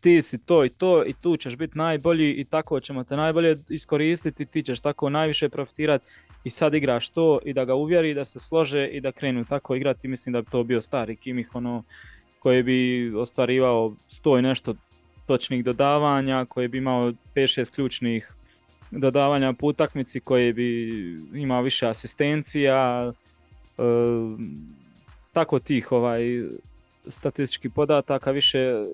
[0.00, 3.56] ti si to i to i tu ćeš biti najbolji i tako ćemo te najbolje
[3.68, 6.04] iskoristiti, ti ćeš tako najviše profitirati
[6.44, 9.74] i sad igraš to i da ga uvjeri da se slože i da krenu tako
[9.74, 10.08] igrati.
[10.08, 11.82] Mislim da bi to bio stari Kimih ono
[12.38, 14.74] koji bi ostvarivao sto i nešto
[15.26, 18.32] točnih dodavanja, koji bi imao 5-6 ključnih
[18.90, 20.90] dodavanja po utakmici, koji bi
[21.34, 23.12] imao više asistencija,
[23.78, 23.82] e,
[25.32, 26.22] tako tih ovaj
[27.06, 28.84] statističkih podataka više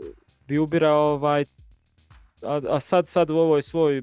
[0.49, 1.45] bi ubirao ovaj
[2.43, 4.03] a, a sad sad u ovoj svoj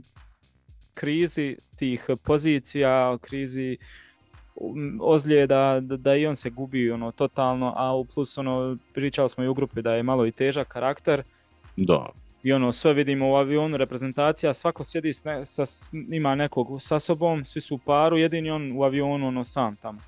[0.94, 3.78] krizi tih pozicija, krizi
[4.99, 9.44] ozljeda, da, da i on se gubi ono totalno, a u plus ono pričali smo
[9.44, 11.24] i u grupi da je malo i težak karakter.
[11.78, 12.10] Da.
[12.44, 15.64] I ono sve vidimo u avionu reprezentacija, svako sjedi sa,
[16.10, 19.99] ima nekog sa sobom, svi su u paru, jedini on u avionu ono sam tamo.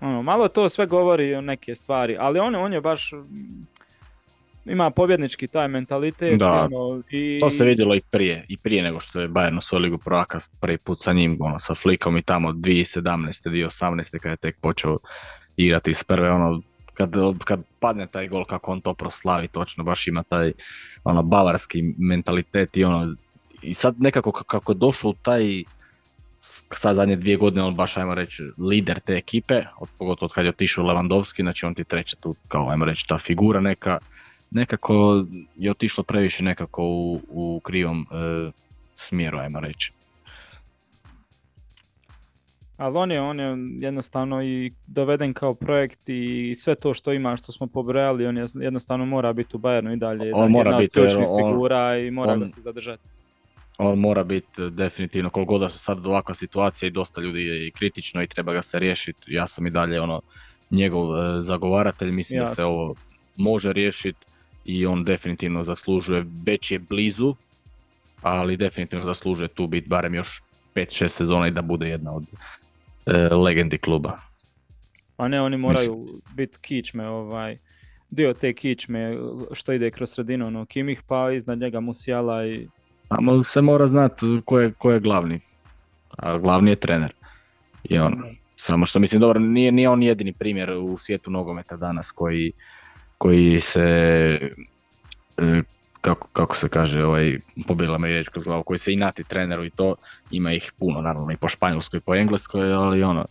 [0.00, 3.12] Ono, malo to sve govori o neke stvari, ali on, on je baš
[4.64, 6.38] ima pobjednički taj mentalitet.
[6.38, 7.38] Da, ono, i...
[7.40, 10.78] to se vidjelo i prije, i prije nego što je Bayern osvojio ligu prvaka prvi
[10.78, 13.48] put sa njim, ono, sa Flikom i tamo 2017.
[13.48, 14.18] 2018.
[14.18, 14.98] kada je tek počeo
[15.56, 16.62] igrati iz prve, ono,
[16.94, 17.14] kad,
[17.44, 20.52] kad padne taj gol kako on to proslavi točno, baš ima taj
[21.04, 23.14] ono, bavarski mentalitet i ono,
[23.62, 25.62] i sad nekako kako je došao u taj
[26.70, 30.44] sad zadnje dvije godine on baš ajmo reći lider te ekipe, od, pogotovo od kad
[30.44, 33.98] je otišao Lewandowski, znači on ti treća tu kao ajmo reći ta figura neka,
[34.54, 35.24] nekako
[35.56, 38.50] je otišlo previše nekako u, u krivom e,
[38.94, 39.92] smjeru, ajmo reći.
[42.76, 47.36] Ali on je, on je jednostavno i doveden kao projekt i sve to što ima,
[47.36, 50.34] što smo pobrojali, on je jednostavno mora biti u Bayernu i dalje.
[50.34, 51.00] On mora biti,
[51.48, 53.02] figura i mora da se zadržati.
[53.78, 57.70] On mora biti definitivno, koliko god se sad ovakva situacija i dosta ljudi je i
[57.70, 59.20] kritično i treba ga se riješiti.
[59.26, 60.20] Ja sam i dalje ono
[60.70, 62.94] njegov e, zagovaratelj, mislim da se ovo
[63.36, 64.26] može riješiti
[64.64, 67.34] i on definitivno zaslužuje, već je blizu,
[68.22, 70.42] ali definitivno zaslužuje tu biti barem još
[70.74, 72.24] 5-6 sezona i da bude jedna od
[73.06, 74.20] e, legendi kluba.
[75.16, 77.58] A ne, oni moraju biti kičme, ovaj,
[78.10, 79.16] dio te kičme
[79.52, 82.68] što ide kroz sredinu, ono, Kimih pa iznad njega Musijala i...
[83.08, 85.40] Samo se mora znati ko je, ko je glavni,
[86.18, 87.12] a glavni je trener.
[87.84, 88.22] I on,
[88.56, 92.52] samo što mislim, dobro, nije, nije on jedini primjer u svijetu nogometa danas koji,
[93.24, 93.80] koji se
[95.38, 95.62] e,
[96.00, 99.70] kako, kako se kaže, ovaj, pobila me riječ kroz glavu, koji se inati treneru i
[99.70, 99.94] to,
[100.30, 103.24] ima ih puno, naravno i po španjolskoj i po engleskoj, ali ono,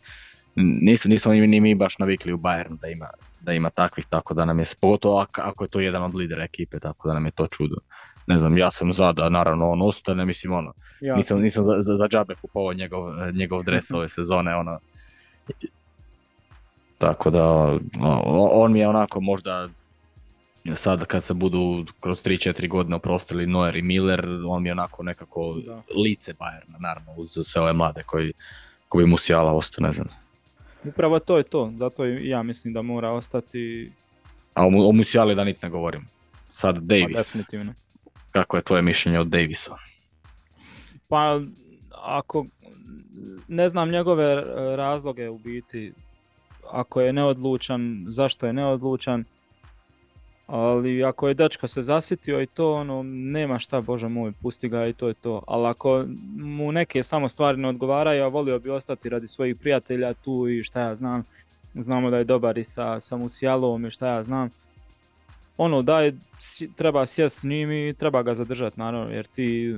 [0.55, 3.07] nisu, nisu oni ni mi baš navikli u Bayernu da ima,
[3.41, 6.79] da ima takvih, tako da nam je, pogotovo ako, je to jedan od lidera ekipe,
[6.79, 7.75] tako da nam je to čudo.
[8.27, 11.95] Ne znam, ja sam za da naravno on ostane, mislim ono, nisam, nisam za, za,
[11.95, 14.79] za džabe kupovao njegov, njegov dres ove sezone, ono,
[16.97, 17.77] tako da
[18.53, 19.69] on mi je onako možda
[20.73, 25.03] sad kad se budu kroz 3-4 godine oprostili Noer i Miller, on mi je onako
[25.03, 25.81] nekako da.
[25.95, 28.33] lice Bayerna, naravno, uz sve ove mlade koji,
[28.89, 30.07] koji mu sjala ostane, ne znam.
[30.83, 33.91] Upravo to je to, zato i ja mislim da mora ostati...
[34.53, 36.07] A o, o Musiali da niti ne govorim.
[36.49, 37.15] Sad Davis.
[37.15, 37.73] Pa, definitivno.
[38.31, 39.75] Kako je tvoje mišljenje od Davisa?
[41.07, 41.41] Pa,
[41.91, 42.45] ako
[43.47, 44.43] ne znam njegove
[44.75, 45.93] razloge u biti,
[46.71, 49.23] ako je neodlučan, zašto je neodlučan,
[50.47, 54.87] ali ako je dečko se zasitio i to, ono, nema šta, bože moj, pusti ga
[54.87, 55.41] i to je to.
[55.47, 56.05] Ali ako
[56.37, 60.63] mu neke samo stvari ne odgovaraju, a volio bi ostati radi svojih prijatelja tu i
[60.63, 61.23] šta ja znam,
[61.75, 64.49] znamo da je dobar i sa, sa Musijalom i šta ja znam.
[65.57, 66.17] Ono, da je,
[66.75, 69.75] treba sjest s njim i treba ga zadržati, naravno, jer ti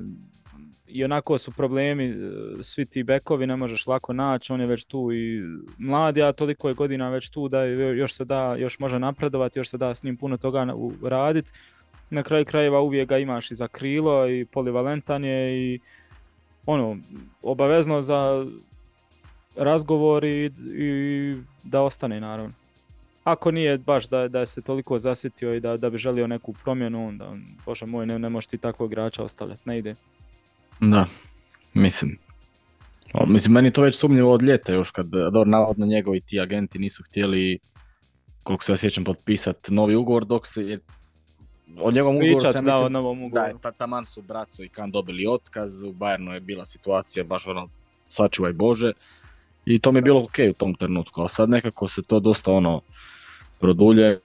[0.87, 2.15] i onako su problemi, e,
[2.63, 5.41] svi ti bekovi ne možeš lako naći, on je već tu i
[5.77, 9.69] mladi, a toliko je godina već tu da još se da, još može napredovati, još
[9.69, 10.67] se da s njim puno toga
[11.03, 11.51] raditi.
[12.09, 15.79] Na kraju krajeva uvijek ga imaš i za krilo i polivalentan je i
[16.65, 16.97] ono,
[17.41, 18.45] obavezno za
[19.55, 22.53] razgovor i, i da ostane naravno.
[23.23, 27.07] Ako nije baš da, da se toliko zasjetio i da, da bi želio neku promjenu,
[27.07, 27.33] onda,
[27.65, 29.95] bože moj, ne, ne možeš ti takvog igrača ostavljati, ne ide.
[30.79, 31.05] Da,
[31.73, 32.17] mislim.
[33.13, 36.79] O, mislim, meni to već sumnjivo od ljeta još kad, dobro, navodno njegovi ti agenti
[36.79, 37.59] nisu htjeli,
[38.43, 40.79] koliko se ja sjećam, potpisati novi ugovor dok se je
[41.77, 43.57] o njegovom ugovoru, ja mislim, da, novom ugovoru.
[43.63, 47.69] Da, taman su Braco i Kan dobili otkaz, u Bayernu je bila situacija baš ono,
[48.07, 48.91] sačuvaj Bože,
[49.65, 52.51] i to mi je bilo ok u tom trenutku, ali sad nekako se to dosta
[52.51, 52.81] ono,
[53.59, 54.19] produlje.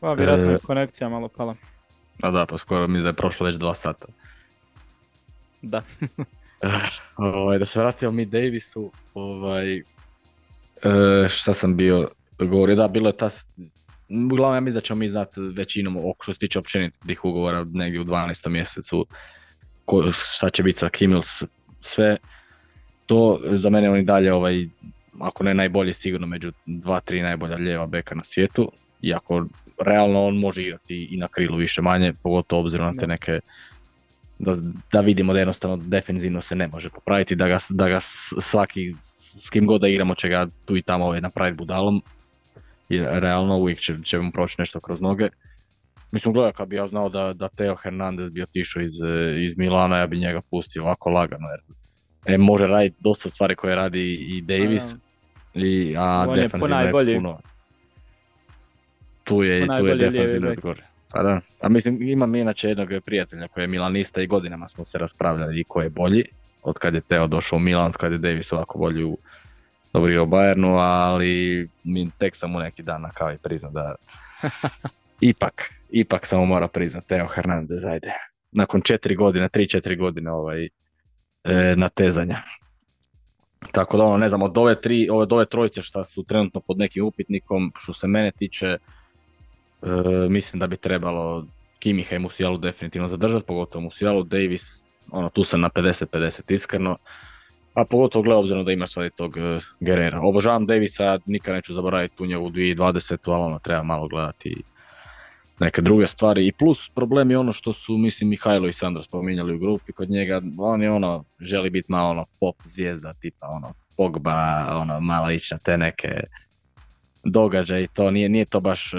[0.00, 1.56] Pa, vjerojatno je e, konekcija malo pala.
[2.22, 4.06] A da, pa skoro mi da je prošlo već dva sata.
[5.64, 5.82] Da.
[7.16, 9.82] ovaj, da se vratimo mi Davisu, ovaj, e,
[11.28, 12.08] šta sam bio
[12.38, 13.28] govorio, da, bilo je ta,
[14.32, 18.00] uglavnom ja mislim da ćemo mi znati većinom oko što se tiče općenitih ugovora negdje
[18.00, 18.48] u 12.
[18.48, 19.06] mjesecu,
[19.84, 21.42] ko, šta će biti sa Kimmels,
[21.80, 22.16] sve,
[23.06, 24.66] to za mene on i dalje ovaj,
[25.20, 28.72] ako ne najbolji sigurno među dva, tri najbolja lijeva beka na svijetu,
[29.02, 29.46] iako
[29.78, 33.40] realno on može igrati i na krilu više manje, pogotovo obzirom na te neke
[34.38, 34.54] da,
[34.92, 38.00] da vidimo da jednostavno defenzivno se ne može popraviti, da ga, da ga
[38.40, 38.94] svaki,
[39.36, 42.02] s kim god da igramo će ga tu i tamo ovaj, napraviti budalom.
[42.88, 45.28] I realno uvijek će, će mu proći nešto kroz noge.
[46.10, 48.92] Mislim, gledaj, kad bi ja znao da, da Teo Hernandez bi otišao iz,
[49.38, 51.60] iz Milana, ja bi njega pustio ovako lagano, jer
[52.34, 54.94] e, može raditi dosta stvari koje radi i Davis,
[55.54, 57.38] i, a defensivno je, puno.
[59.24, 60.80] Tu je, tu je defensivno odgovor.
[61.14, 64.98] Pa da, a mislim imam inače jednog prijatelja koji je milanista i godinama smo se
[64.98, 66.24] raspravljali i ko je bolji,
[66.62, 69.18] od kad je Teo došao u Milan, od kad je Davis ovako bolji u
[69.92, 73.94] dobri u Bayernu, ali mi tek sam mu neki dan na kavi priznao da
[75.30, 78.12] ipak, ipak samo mora priznat Teo Hernandez, ajde.
[78.52, 82.42] Nakon četiri godine, tri, četiri godine ovaj, e, natezanja.
[83.72, 86.78] Tako da ono, ne znam, od ove tri, od ove trojice što su trenutno pod
[86.78, 88.78] nekim upitnikom, što se mene tiče,
[89.84, 91.46] E, mislim da bi trebalo
[91.78, 96.96] Kimiha i Musialu definitivno zadržati, pogotovo Musialu, Davis, ono, tu sam na 50-50 iskreno.
[97.74, 100.20] A pogotovo gleda obzirom da imaš sad tog uh, Gerera.
[100.22, 103.16] Obožavam Davisa, nikad neću zaboraviti u njegovu 2020.
[103.24, 104.62] ali ono treba malo gledati
[105.60, 106.46] neke druge stvari.
[106.46, 110.10] I plus problem je ono što su, mislim, Mihajlo i Sandro spominjali u grupi kod
[110.10, 115.30] njega, on je ono, želi biti malo ono pop zvijezda, tipa ono, Pogba, ono, malo
[115.30, 116.08] ići na te neke
[117.24, 118.96] događaje i to nije, nije to baš e,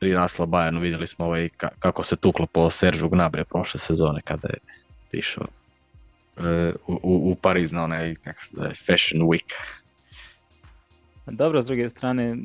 [0.00, 1.48] priraslo Bayernu, vidjeli smo ovaj,
[1.78, 4.58] kako se tuklo po Seržu Gnabre prošle sezone kada je
[5.12, 5.46] išao
[6.36, 8.14] e, u, u, Pariz na onaj
[8.86, 9.54] Fashion Week.
[11.26, 12.36] Dobro, s druge strane,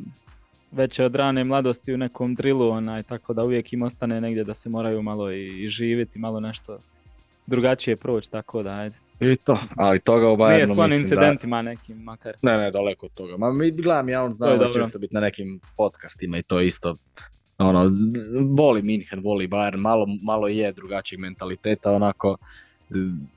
[0.71, 4.43] već je od rane mladosti u nekom drilu, onaj, tako da uvijek im ostane negdje
[4.43, 6.79] da se moraju malo i, i živjeti, malo nešto
[7.49, 8.95] drugačije proći, tako da ajde.
[9.19, 12.33] I to, ali toga u Bayernu Nije sklon incidentima nekim makar.
[12.41, 13.37] Ne, ne, daleko od toga.
[13.37, 16.95] Ma mi gledam, ja on znam da često biti na nekim podcastima i to isto.
[17.57, 17.91] Ono,
[18.57, 22.37] voli Minhen, voli Bayern, malo, malo je drugačijeg mentaliteta, onako,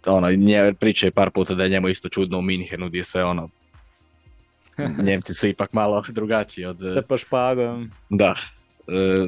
[0.07, 3.25] ono, nje, priča je par puta da je njemu isto čudno u Minhenu gdje sve
[3.25, 3.49] ono,
[5.07, 6.77] Njemci su ipak malo drugačiji od...
[6.77, 7.91] Da pa špagom.
[8.11, 8.35] Da,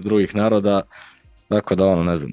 [0.01, 0.82] drugih naroda,
[1.48, 2.32] tako da ono, ne znam,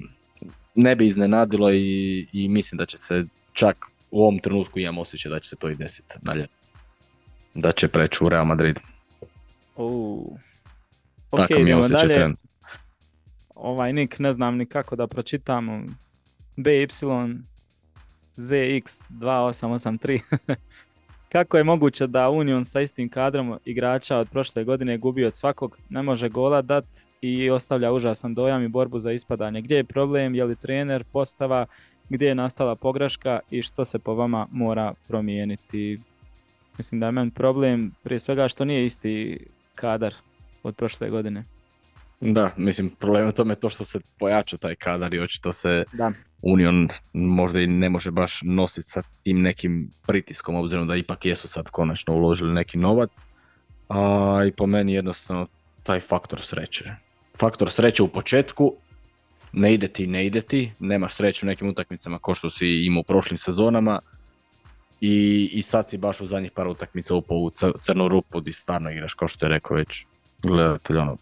[0.74, 5.30] ne bi iznenadilo i, i mislim da će se čak u ovom trenutku imam osjećaj
[5.30, 6.46] da će se to i desiti dalje.
[7.54, 8.80] Da će preći u Real Madrid.
[9.76, 10.38] Uh.
[11.30, 12.34] Tako mi je osjećaj dalje.
[13.54, 15.82] Ovaj nik ne znam ni kako da pročitamo.
[16.56, 17.38] BY
[18.36, 20.20] ZX2883.
[21.32, 25.78] Kako je moguće da Union sa istim kadrom igrača od prošle godine gubi od svakog,
[25.88, 26.84] ne može gola dat
[27.20, 29.60] i ostavlja užasan dojam i borbu za ispadanje?
[29.60, 31.66] Gdje je problem, je li trener, postava,
[32.08, 36.00] gdje je nastala pogreška i što se po vama mora promijeniti?
[36.78, 40.14] Mislim da je meni problem prije svega što nije isti kadar
[40.62, 41.44] od prošle godine.
[42.20, 46.12] Da, mislim problem je tome to što se pojača taj kadar i očito se da.
[46.42, 51.48] Union možda i ne može baš nositi sa tim nekim pritiskom obzirom da ipak jesu
[51.48, 53.10] sad konačno uložili neki novac.
[53.88, 55.46] A i po meni jednostavno
[55.82, 56.84] taj faktor sreće.
[57.38, 58.74] Faktor sreće u početku,
[59.52, 63.00] ne ide ti, ne ide ti, nemaš sreću u nekim utakmicama kao što si imao
[63.00, 64.00] u prošlim sezonama
[65.00, 67.50] i, i sad si baš u zadnjih par utakmica upao u
[67.80, 70.06] crnu rupu gdje stvarno igraš kao što je rekao već
[70.42, 71.16] gledatelj ono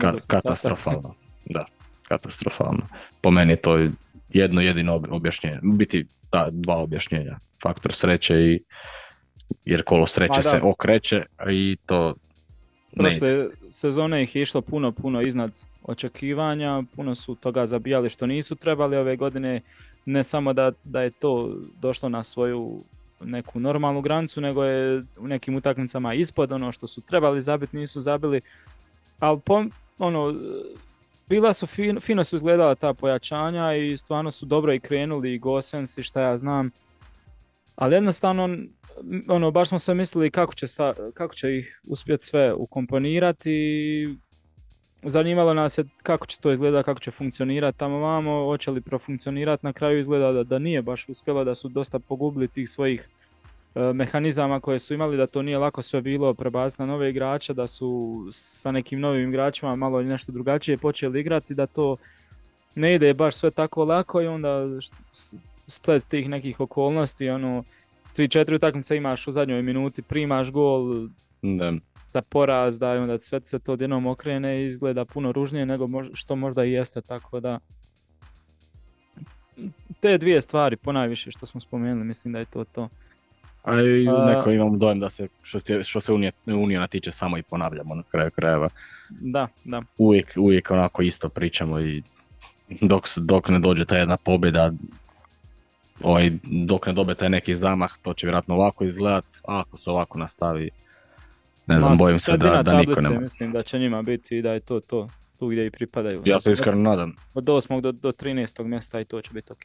[0.00, 1.14] Ka, katastrofalno.
[1.44, 1.64] Da,
[2.08, 2.82] katastrofalno.
[3.20, 3.88] Po meni je to
[4.28, 5.58] jedno jedino objašnjenje.
[5.62, 7.38] Biti da, dva objašnjenja.
[7.62, 8.62] Faktor sreće i
[9.64, 12.14] jer kolo sreće se okreće i to
[12.96, 15.52] Prošle sezone ih je išlo puno, puno iznad
[15.82, 19.60] očekivanja, puno su toga zabijali što nisu trebali ove godine,
[20.04, 22.82] ne samo da, da je to došlo na svoju
[23.20, 28.00] neku normalnu granicu, nego je u nekim utakmicama ispod ono što su trebali zabiti, nisu
[28.00, 28.40] zabili,
[29.18, 29.40] ali
[29.98, 30.34] ono,
[31.28, 35.38] bila su, fino, fino su izgledala ta pojačanja i stvarno su dobro i krenuli i
[35.38, 36.70] Gosens i šta ja znam.
[37.76, 38.48] Ali jednostavno,
[39.28, 44.16] ono, baš smo se mislili kako će, sa, kako će ih uspjeti sve ukomponirati
[45.02, 49.66] zanimalo nas je kako će to izgledati, kako će funkcionirati tamo vamo, hoće li profunkcionirati,
[49.66, 53.08] na kraju izgleda da, da nije baš uspjelo, da su dosta pogubili tih svojih
[53.94, 57.66] mehanizama koje su imali, da to nije lako sve bilo prebaciti na nove igrače, da
[57.66, 61.96] su sa nekim novim igračima malo nešto drugačije počeli igrati, da to
[62.74, 64.64] ne ide baš sve tako lako i onda
[65.66, 67.64] splet tih nekih okolnosti, ono,
[68.16, 71.08] 3-4 utakmice imaš u zadnjoj minuti, primaš gol
[71.42, 71.72] da.
[72.08, 76.36] za poraz, da onda sve se to odjednom okrene i izgleda puno ružnije nego što
[76.36, 77.58] možda i jeste, tako da
[80.00, 82.88] te dvije stvari ponajviše što smo spomenuli, mislim da je to to.
[83.68, 86.12] A i neko imam dojem da se što se, što se
[86.46, 88.68] Unijana tiče samo i ponavljamo na kraju krajeva.
[89.10, 89.82] Da, da.
[89.98, 92.02] Uvijek, uvijek onako isto pričamo i
[92.80, 94.72] dok, dok ne dođe ta jedna pobjeda,
[96.02, 99.90] ovaj, dok ne dobe taj neki zamah, to će vjerojatno ovako izgledat, a ako se
[99.90, 100.70] ovako nastavi,
[101.66, 103.20] ne znam, bojim se da, da niko nema.
[103.20, 105.08] mislim da će njima biti i da je to to,
[105.38, 106.22] tu gdje i pripadaju.
[106.24, 107.16] Ja se iskreno nadam.
[107.34, 107.80] Od 8.
[107.80, 108.64] do, do 13.
[108.64, 109.62] mjesta i to će biti ok.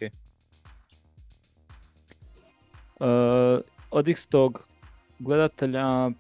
[3.00, 4.68] Uh, od istog
[5.20, 6.12] gledatelja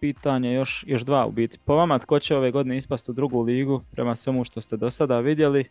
[0.00, 1.58] pitanje još, još dva u biti.
[1.64, 4.90] Po vama tko će ove godine ispasti u drugu ligu prema svemu što ste do
[4.90, 5.64] sada vidjeli?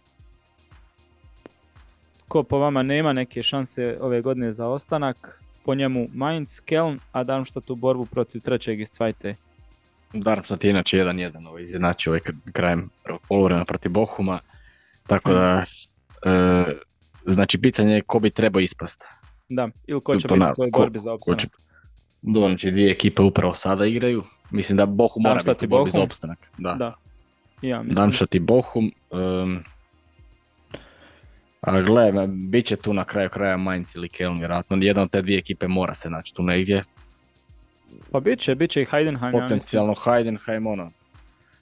[2.28, 5.44] Ko po vama nema neke šanse ove godine za ostanak?
[5.66, 9.36] Po njemu Mainz, Keln, a Darmstadt u borbu protiv trećeg iz Cvajte.
[10.14, 12.20] Darmstadt je inače 1-1 ovaj, izjednačio ovaj
[12.54, 12.90] krajem
[13.28, 14.40] polovremena protiv Bohuma.
[15.08, 15.64] Tako da,
[16.26, 16.66] e,
[17.26, 19.17] znači pitanje je ko bi trebao ispast.
[19.50, 21.42] Da, ili ko će biti u toj borbi za opstanak.
[22.22, 24.24] Znači dvije ekipe upravo sada igraju.
[24.52, 26.52] Mislim da Bohum mora biti u borbi za opstanak.
[26.58, 26.74] Da.
[26.74, 26.96] da.
[27.62, 28.28] Ja, mislim.
[28.32, 28.92] i Bohum.
[29.10, 29.64] Um,
[31.62, 34.78] a gle, bit će tu na kraju kraja Mainz ili Keln vjerojatno.
[34.82, 36.84] Jedna od te dvije ekipe mora se naći tu negdje.
[38.12, 39.32] Pa bit će, bit će i Heidenheim.
[39.32, 40.92] Potencijalno ja Heidenheim, ono.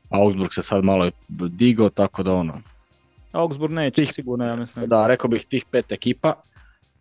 [0.09, 2.61] Augsburg se sad malo digo, tako da ono.
[3.31, 4.87] Augsburg neće sigurno, ja mislim.
[4.87, 6.33] Da, rekao bih tih pet ekipa.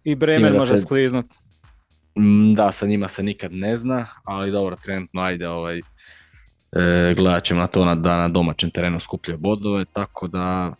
[0.05, 0.83] I Bremen može se...
[0.83, 1.27] skliznut.
[2.19, 5.79] Mm, Da, sa njima se nikad ne zna, ali dobro, trenutno ajde ovaj,
[6.73, 10.73] e, gledat ćemo na to na, da na domaćem terenu skupljaju bodove, tako da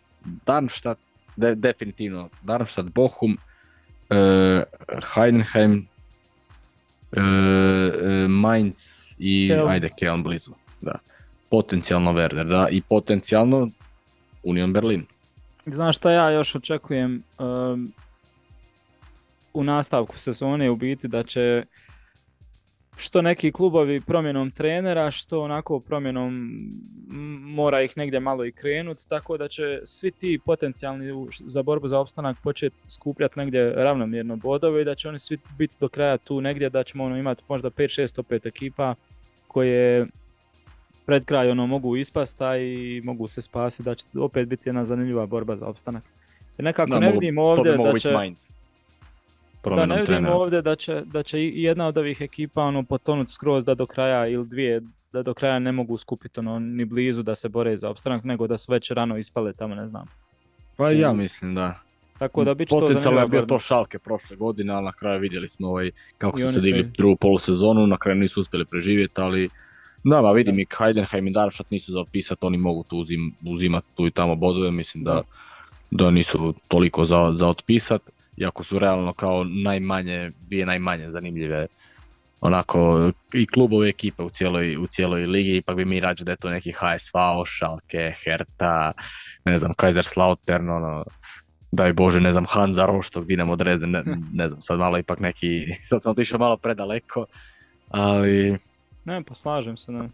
[0.45, 0.99] Darmstadt,
[1.35, 3.37] de- definitivno Darmstadt, Bochum,
[4.09, 4.63] e,
[5.15, 5.87] Heidenheim,
[7.11, 9.69] e, e, Mainz i Keln.
[9.69, 10.95] ajde Keln blizu, da.
[11.49, 13.69] Potencijalno Werder, da, i potencijalno
[14.43, 15.05] Union Berlin.
[15.65, 17.91] Znaš šta ja još očekujem um,
[19.55, 21.63] u nastavku sezone u biti da će
[22.97, 26.49] što neki klubovi promjenom trenera, što onako promjenom
[27.41, 31.99] mora ih negdje malo i krenut, tako da će svi ti potencijalni za borbu za
[31.99, 36.41] opstanak početi skupljati negdje ravnomjerno bodove i da će oni svi biti do kraja tu
[36.41, 38.95] negdje, da ćemo ono imati možda 5-6 opet ekipa
[39.47, 40.07] koje
[41.05, 45.25] pred kraj ono mogu ispasta i mogu se spasiti, da će opet biti jedna zanimljiva
[45.25, 46.03] borba za opstanak.
[46.57, 48.11] Jer nekako Da, ne mogu- vidim to ovdje da će...
[48.11, 48.51] Mainz.
[49.67, 50.35] Da, ne vidim trenera.
[50.35, 54.27] ovdje da će, da će jedna od ovih ekipa ono potonut skroz da do kraja
[54.27, 54.81] ili dvije
[55.13, 58.47] da do kraja ne mogu skupiti ono ni blizu da se bore za opstanak, nego
[58.47, 60.05] da su već rano ispale tamo, ne znam.
[60.77, 61.79] Pa ja u- mislim da.
[62.19, 65.19] Tako da bit će to Potencijalno je bio to šalke prošle godine, ali na kraju
[65.19, 69.21] vidjeli smo ovaj, kako su se digli se- drugu polusezonu, na kraju nisu uspjeli preživjeti,
[69.21, 69.49] ali
[70.03, 70.61] da, ma vidim Da.
[70.61, 74.35] i Heidenheim i Darmstadt nisu za otpisati, oni mogu tu uzim, uzimati tu i tamo
[74.35, 75.21] bodove, mislim da, Da.
[75.91, 78.01] da nisu toliko za, za otpisat,
[78.37, 81.67] iako su realno kao najmanje, dvije najmanje zanimljive
[82.41, 86.37] onako i klubove ekipe u cijeloj, u cijeloj ligi, ipak bi mi rađe da je
[86.37, 88.91] to neki HSV, Schalke, Hertha,
[89.45, 91.05] ne znam, Kaiserslautern, ono,
[91.71, 94.03] daj Bože, ne znam, Hansa Rostock, Dinamo Dresden, ne,
[94.33, 97.25] ne znam, sad malo ipak neki, sad sam otišao malo predaleko,
[97.89, 98.57] ali,
[99.05, 100.09] Ne, pa slažem se, ne.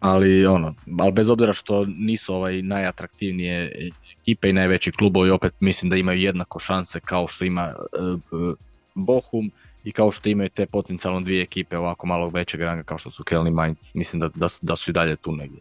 [0.00, 3.72] Ali ono, ali bez obzira što nisu ovaj najatraktivnije
[4.20, 8.54] ekipe i najveći klubovi, opet mislim da imaju jednako šanse kao što ima e, e,
[8.94, 9.50] Bochum
[9.84, 13.24] i kao što imaju te potencijalno dvije ekipe ovako malo većeg ranga kao što su
[13.24, 13.90] Keln i Mainz.
[13.94, 15.60] Mislim da, da, su, da su i dalje tu negdje.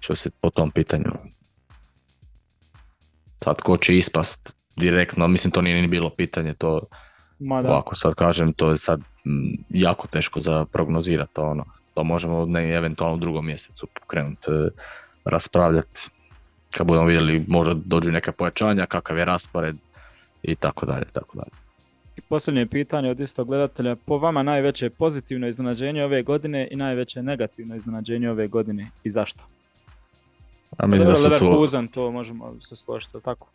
[0.00, 1.12] Što se po tom pitanju.
[3.44, 6.80] Sad ko će ispast direktno, mislim to nije ni bilo pitanje, to
[7.38, 7.68] Ma da.
[7.68, 9.00] ovako sad kažem, to je sad
[9.68, 11.64] jako teško za prognozirati ono.
[11.98, 14.68] To možemo ne, eventualno u drugom mjesecu pokrenuti e,
[15.24, 16.00] raspravljati.
[16.76, 19.76] Kad budemo vidjeli možda dođu neka pojačanja, kakav je raspored
[20.42, 21.50] i tako dalje, tako dalje.
[22.16, 23.96] I posljednje pitanje od istog gledatelja.
[23.96, 29.44] Po vama najveće pozitivno iznenađenje ove godine i najveće negativno iznenađenje ove godine i zašto?
[30.76, 33.48] A mislim da su tu, Leverkusen, to možemo se složiti, tako?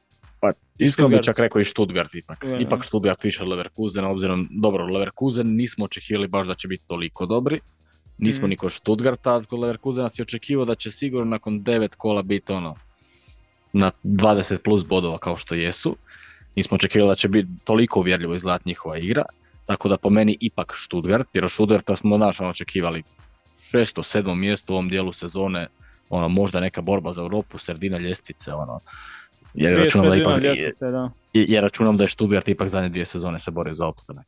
[0.43, 2.45] pa iskreno bi čak rekao i Stuttgart ipak.
[2.59, 7.25] Ipak Stuttgart više od Leverkusena, obzirom, dobro, Leverkusen nismo očekivali baš da će biti toliko
[7.25, 7.59] dobri.
[8.17, 8.49] Nismo Mhm.
[8.49, 12.75] ni kod Stuttgarta, kod Leverkusena si očekivao da će sigurno nakon devet kola biti ono
[13.73, 15.95] na 20 plus bodova kao što jesu.
[16.55, 19.23] Nismo očekivali da će biti toliko uvjerljivo izgledati njihova igra.
[19.65, 23.03] Tako da po meni ipak Stuttgart, jer od Stuttgarta smo naš ono, očekivali
[23.61, 25.67] šesto, sedmo mjesto u ovom dijelu sezone,
[26.09, 28.79] ono možda neka borba za Europu, sredina ljestvice, ono.
[29.53, 31.09] Jer računam da ipak, ljestvice, da.
[31.33, 34.25] i- jer računam da je Stuttgart ipak zadnje dvije sezone se borio za opstanak.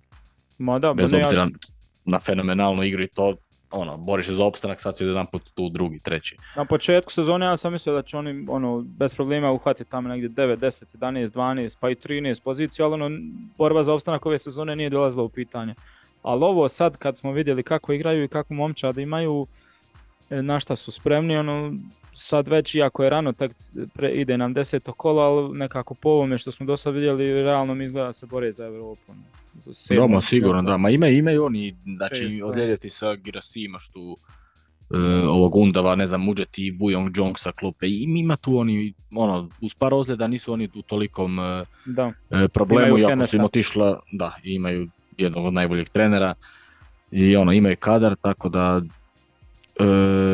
[0.57, 1.71] Ma da, Bez pa ne, ja obzira s-
[2.05, 3.35] na fenomenalnu igru i to,
[3.71, 6.37] ono, boriš se za opstanak, sad su jedan put tu drugi, treći.
[6.55, 10.29] na početku sezone ja sam mislio da će oni ono, bez problema uhvatiti tamo negdje
[10.29, 13.09] 9, 10, 11, 12, pa i 13 poziciju, ali ono,
[13.57, 15.75] borba za opstanak ove sezone nije dolazila u pitanje.
[16.23, 19.47] Ali ovo sad kad smo vidjeli kako igraju i kako momčad imaju,
[20.41, 21.73] na šta su spremni, ono,
[22.13, 23.51] sad već iako je rano, tak
[23.93, 27.75] pre, ide nam deseto kolo, ali nekako po ovome što smo do sad vidjeli, realno
[27.75, 29.11] mi izgleda da se bore za Europu.
[29.11, 29.21] ono,
[29.59, 30.77] Za Domo, sigurno, da.
[30.77, 34.17] Ma imaju, imaju oni, znači, odljedjeti sa Girasi imaš tu
[34.93, 34.97] e,
[35.27, 37.87] ovog Undava, ne znam, Muđeti i Wujong Jong sa klupe.
[37.87, 42.11] I ima tu oni, ono, uz par ozljeda nisu oni u tolikom e, Da.
[42.31, 44.87] e, problemu, Imaju iako su im otišla, da, imaju
[45.17, 46.33] jednog od najboljih trenera.
[47.11, 48.81] I ono, imaju kadar, tako da
[49.79, 49.85] e,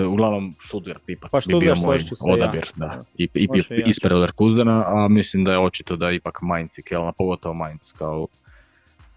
[0.05, 2.33] uglavnom Stuttgart ipak Pa bi bio moj i ja.
[2.33, 3.03] odabir, da.
[3.17, 6.83] I, i, i ispred Leverkusena, a mislim da je očito da je ipak Mainz i
[6.83, 8.27] Kelna, pogotovo Mainz kao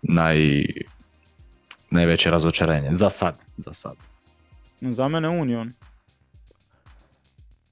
[0.02, 0.64] naj,
[1.90, 2.88] najveće razočarenje.
[2.92, 3.94] Za sad, za sad.
[4.80, 5.72] Za mene Union.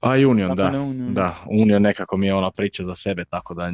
[0.01, 0.67] A i Union, da.
[0.71, 1.13] Union.
[1.13, 3.71] Da, Union nekako mi je ona priča za sebe, tako da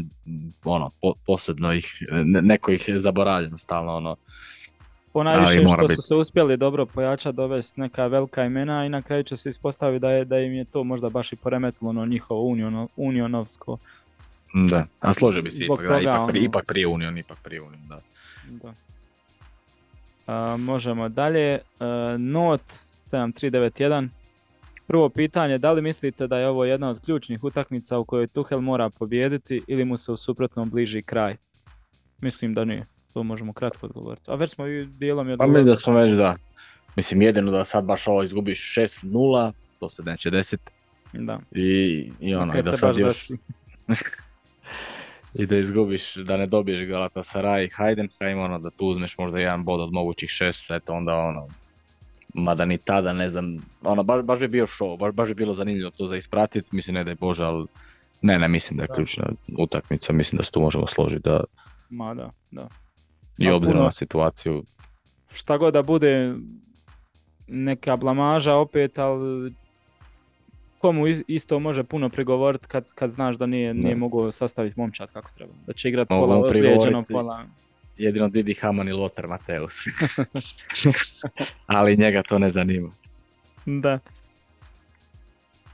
[0.64, 4.16] ono, po- posebno ih, ne- neko ih je zaboravljen stalno, ono,
[5.14, 5.96] Ponajviše što bit.
[5.96, 10.00] su se uspjeli dobro pojačati, dovesti neka velika imena i na kraju će se ispostaviti
[10.02, 13.78] da, je, da im je to možda baš i poremetilo ono njihovo union, unionovsko.
[14.70, 14.86] da.
[15.00, 18.00] A složio bi se ipak, da, ipak, ono- ipak prije Union, ipak prije Union, da.
[18.50, 18.74] Da.
[20.28, 21.60] A, možemo dalje.
[21.80, 22.62] A, Not
[23.12, 24.10] 7391.
[24.88, 28.62] Prvo pitanje, da li mislite da je ovo jedna od ključnih utakmica u kojoj Tuhel
[28.62, 31.36] mora pobijediti ili mu se u suprotnom bliži kraj?
[32.22, 32.86] Mislim da nije.
[33.14, 34.32] To možemo kratko odgovoriti.
[34.32, 36.36] A već smo i dijelom je Pa mi da smo već da.
[36.96, 40.72] Mislim jedino da sad baš ovo izgubiš 6-0, to se neće desiti.
[41.14, 41.40] Da.
[41.52, 43.28] I, i ono, i da sad još...
[45.34, 49.64] I da izgubiš, da ne dobiješ Galatasaray i Heidenheim, ono da tu uzmeš možda jedan
[49.64, 51.48] bod od mogućih šest, eto onda ono,
[52.34, 55.54] mada ni tada ne znam, ono baš, baš bi bio show, baš, baš bi bilo
[55.54, 57.68] zanimljivo to za ispratiti, mislim ne da je Bože, ali
[58.22, 59.26] ne, ne, mislim da je ključna
[59.58, 61.44] utakmica, mislim da se tu možemo složiti da...
[61.90, 62.70] Ma da, da.
[63.40, 64.64] I obzirom na situaciju.
[65.32, 66.36] Šta god da bude
[67.48, 69.54] neka blamaža opet, ali
[70.80, 75.30] komu isto može puno prigovoriti kad, kad znaš da nije, nije mogao sastaviti momčad kako
[75.36, 75.54] treba.
[75.68, 77.46] Da će igrati pola odlijeđeno, pola...
[77.98, 79.74] Jedino Didi Haman i Lothar Mateus.
[81.68, 82.92] Ali njega to ne zanima.
[83.66, 84.00] Da.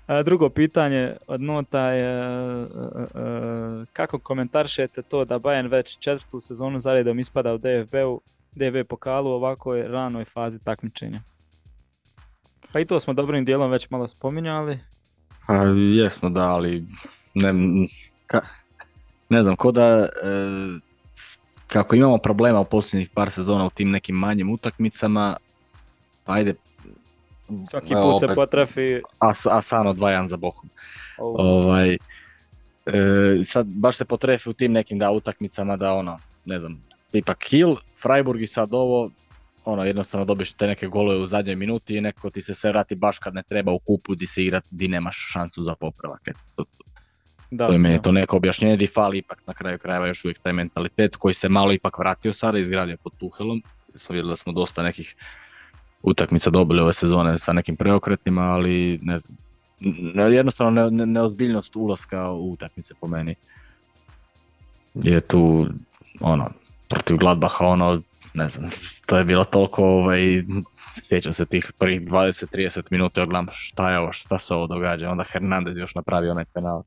[0.08, 6.40] Drugo pitanje od nota je e, e, e, kako komentaršete to da Bayern već četvrtu
[6.40, 8.22] sezonu zaredom ispada u DFB-u,
[8.52, 11.22] DFB pokalu u ovakvoj ranoj fazi takmičenja?
[12.72, 14.80] Pa i to smo dobrim dijelom već malo spominjali.
[15.48, 16.86] Pa jesmo da, ali
[17.34, 17.54] ne,
[19.30, 20.10] ne znam, ko da
[21.68, 25.38] kako imamo problema u posljednjih par sezona u tim nekim manjim utakmicama,
[26.24, 26.54] pa ajde
[27.70, 29.02] Svaki put se potrafi.
[29.20, 30.70] As, Asano 2-1 za Bohum.
[31.18, 31.98] Ovaj, e,
[33.44, 37.76] sad baš se potrefi u tim nekim da utakmicama da ono, ne znam, tipa Kiel,
[38.02, 39.10] Freiburg i sad ovo,
[39.66, 42.96] ono jednostavno dobiš te neke golove u zadnjoj minuti i neko ti se sve vrati
[42.96, 46.22] baš kad ne treba u kupu di se igrat, di nemaš šansu za popravak.
[46.28, 46.66] Eto, to,
[47.52, 50.40] da, to je meni to neko objašnjenje di fali ipak na kraju krajeva još uvijek
[50.40, 53.64] taj mentalitet koji se malo ipak vratio sada, izgradio pod Tuhelom.
[53.96, 55.16] Smo vidjeli da smo dosta nekih
[56.06, 59.38] utakmica dobili ove sezone sa nekim preokretima, ali ne znam,
[60.34, 63.36] jednostavno ne, neozbiljnost ulaska u utakmice po meni
[64.96, 65.68] je tu
[66.20, 66.50] ono,
[66.90, 68.02] protiv Gladbaha ono,
[68.34, 68.70] ne znam,
[69.06, 70.44] to je bilo toliko, ovaj,
[71.04, 75.10] sjećam se tih prvih 20-30 minuta, ja gledam šta je ovo, šta se ovo događa,
[75.10, 76.84] onda Hernandez još napravio onaj penal.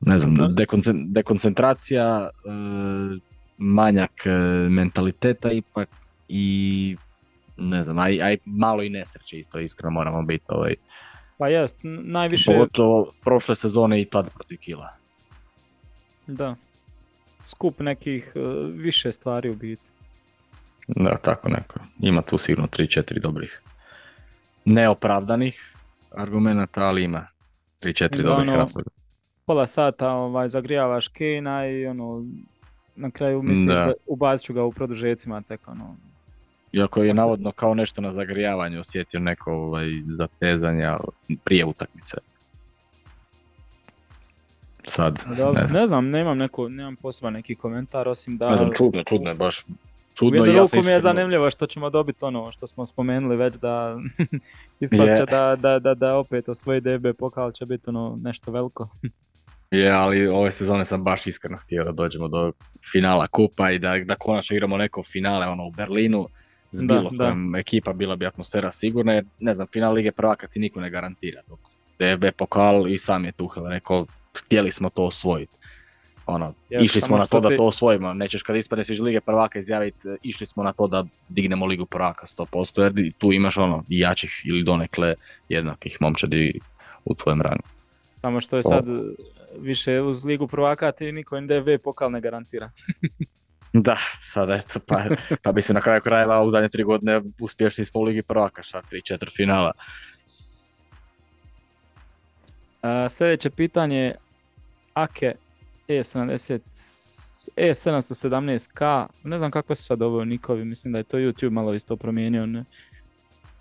[0.00, 0.34] Ne znam,
[1.06, 2.50] dekoncentracija, e,
[3.58, 4.30] manjak e,
[4.68, 5.88] mentaliteta ipak
[6.28, 6.96] i
[7.56, 10.74] ne znam, aj, aj malo i nesreće isto iskreno moramo biti ovaj.
[11.38, 12.52] Pa jest, najviše...
[12.52, 14.96] Pogotovo prošle sezone i tad protiv Kila.
[16.26, 16.56] Da.
[17.44, 18.42] Skup nekih uh,
[18.74, 19.82] više stvari u biti.
[20.86, 21.80] Da, tako neko.
[22.00, 23.62] Ima tu sigurno 3-4 dobrih
[24.64, 25.74] neopravdanih
[26.10, 27.26] argumenta, ali ima
[27.80, 28.90] 3-4 dobrih ono, razloga.
[29.44, 32.24] Pola sata ovaj, zagrijavaš Kena i ono,
[32.96, 35.96] na kraju misliš da, da ubacit ću ga u produžecima tek ono,
[36.74, 40.98] iako je navodno kao nešto na zagrijavanju osjetio neko ovaj, zatezanja
[41.44, 42.16] prije utakmice.
[44.86, 45.54] Sad, ne, znam.
[45.72, 48.50] ne znam, nemam, neko, nemam poseban neki komentar, osim da...
[48.50, 49.64] Ne znam, čudno, čudno je baš.
[50.14, 53.54] Čudno u jednu ruku mi je zanimljivo što ćemo dobiti ono što smo spomenuli već
[53.54, 53.96] da
[54.80, 58.88] ispašće da, da, da, da opet osvoji DB pokal će biti ono nešto veliko.
[59.70, 62.52] Je, ali ove sezone sam baš iskreno htio da dođemo do
[62.92, 66.28] finala kupa i da, da konačno igramo neko finale ono u Berlinu
[66.74, 70.46] s bilo da, kojom ekipa bila bi atmosfera sigurna jer ne znam, final Lige prvaka
[70.46, 71.42] ti niko ne garantira.
[71.48, 71.58] Dok
[71.98, 74.06] DFB pokal i sam je Tuhel rekao
[74.38, 75.56] htjeli smo to osvojiti.
[76.26, 80.08] Ono, išli smo na to da to osvojimo, nećeš kad ispadneš iz Lige prvaka izjaviti
[80.22, 84.62] išli smo na to da dignemo Ligu prvaka 100% jer tu imaš ono jačih ili
[84.62, 85.14] donekle
[85.48, 86.60] jednakih momčadi
[87.04, 87.64] u tvojem rangu.
[88.12, 88.84] Samo što je sad
[89.58, 92.70] više uz Ligu prvaka ti niko NDV pokal ne garantira.
[93.76, 95.02] Da, sad eto, pa,
[95.42, 98.82] pa bi se na kraju krajeva u zadnje tri godine uspješni iz Ligi prvaka, šta
[98.82, 99.72] tri, četiri finala.
[102.82, 104.14] Uh, sljedeće pitanje,
[104.94, 105.34] Ake
[105.88, 106.60] E70,
[107.56, 111.96] E717K, ne znam kakve su sad ovo nikovi, mislim da je to YouTube malo isto
[111.96, 112.64] promijenio, ne?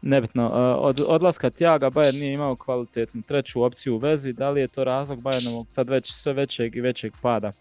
[0.01, 0.49] nebitno.
[0.79, 4.83] Od odlaska Tjaga Bayern nije imao kvalitetnu treću opciju u vezi, da li je to
[4.83, 7.51] razlog Bayernovog sad već sve većeg i većeg pada?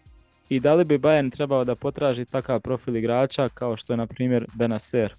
[0.49, 4.07] I da li bi Bayern trebao da potraži takav profil igrača kao što je na
[4.07, 5.15] primjer Benacer?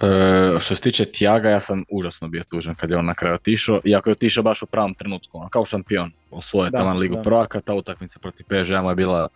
[0.00, 3.34] E, što se tiče Tiaga, ja sam užasno bio tužan kad je on na kraju
[3.34, 7.60] otišao, iako je otišao baš u pravom trenutku, ono, kao šampion, osvoje taman ligu prvaka,
[7.60, 9.28] ta utakmica protiv PSG mu je bila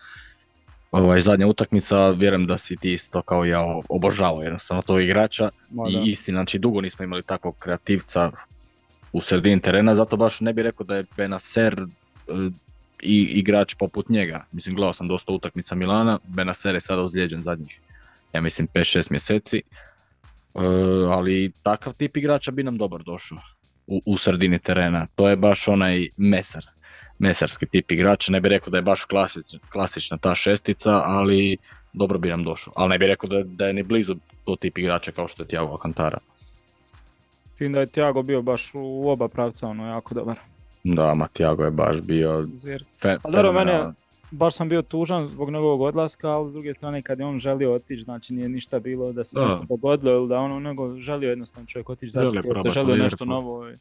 [0.92, 5.50] ovaj, zadnja utakmica, vjerujem da si ti isto kao ja obožavao jednostavno tog igrača.
[5.90, 8.30] I istina, znači dugo nismo imali takvog kreativca
[9.12, 12.32] u sredini terena, zato baš ne bih rekao da je Benacer e,
[13.02, 14.44] i igrač poput njega.
[14.52, 17.80] Mislim, gledao sam dosta utakmica Milana, Benacer je sada ozlijeđen zadnjih,
[18.32, 19.56] ja mislim, 5-6 mjeseci.
[19.56, 19.62] E,
[21.08, 23.38] ali takav tip igrača bi nam dobar došao
[23.86, 25.06] u, u sredini terena.
[25.14, 26.64] To je baš onaj mesar.
[27.18, 31.56] mesarski tip igrača, ne bih rekao da je baš klasična, klasična ta šestica, ali
[31.92, 32.72] dobro bi nam došao.
[32.76, 35.46] Ali ne bih rekao da, da je ni blizu to tip igrača kao što je
[35.46, 36.18] Thiago Alcantara.
[37.46, 40.36] S tim da je Thiago bio baš u oba pravca ono jako dobar.
[40.84, 42.84] Da, ma Thiago je baš bio Zvir.
[42.98, 43.92] fe, Pa dobro, mene,
[44.30, 47.74] baš sam bio tužan zbog njegovog odlaska, ali s druge strane kad je on želio
[47.74, 49.44] otići, znači nije ništa bilo da se Da.
[49.44, 53.68] nešto dogodilo ili da ono, nego želio jednostavno čovjek otići, zasjetio se, želio nešto novo.
[53.68, 53.74] i-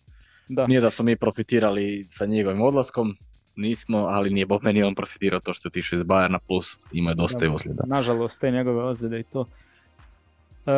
[0.49, 3.15] Da, Nije da smo mi profitirali sa njegovim odlaskom,
[3.55, 7.13] nismo, ali nije Bob meni on profitirao to što je otišao iz Bayerna, plus ima
[7.13, 7.55] dosta i Da.
[7.55, 7.83] ozljeda.
[7.87, 9.45] nažalost te njegove ozljede i to.
[10.65, 10.71] E,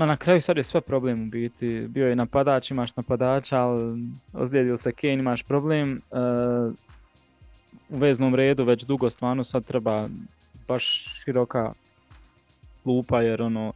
[0.00, 1.86] ma na kraju sad je sve problem u biti.
[1.88, 4.02] Bio je napadač, imaš napadača, ali
[4.32, 5.96] ozlijedio se Kane, imaš problem.
[5.96, 6.16] E,
[7.88, 10.08] u veznom redu već dugo stvarno sad treba
[10.68, 10.84] baš
[11.24, 11.72] široka
[12.84, 13.72] lupa jer ono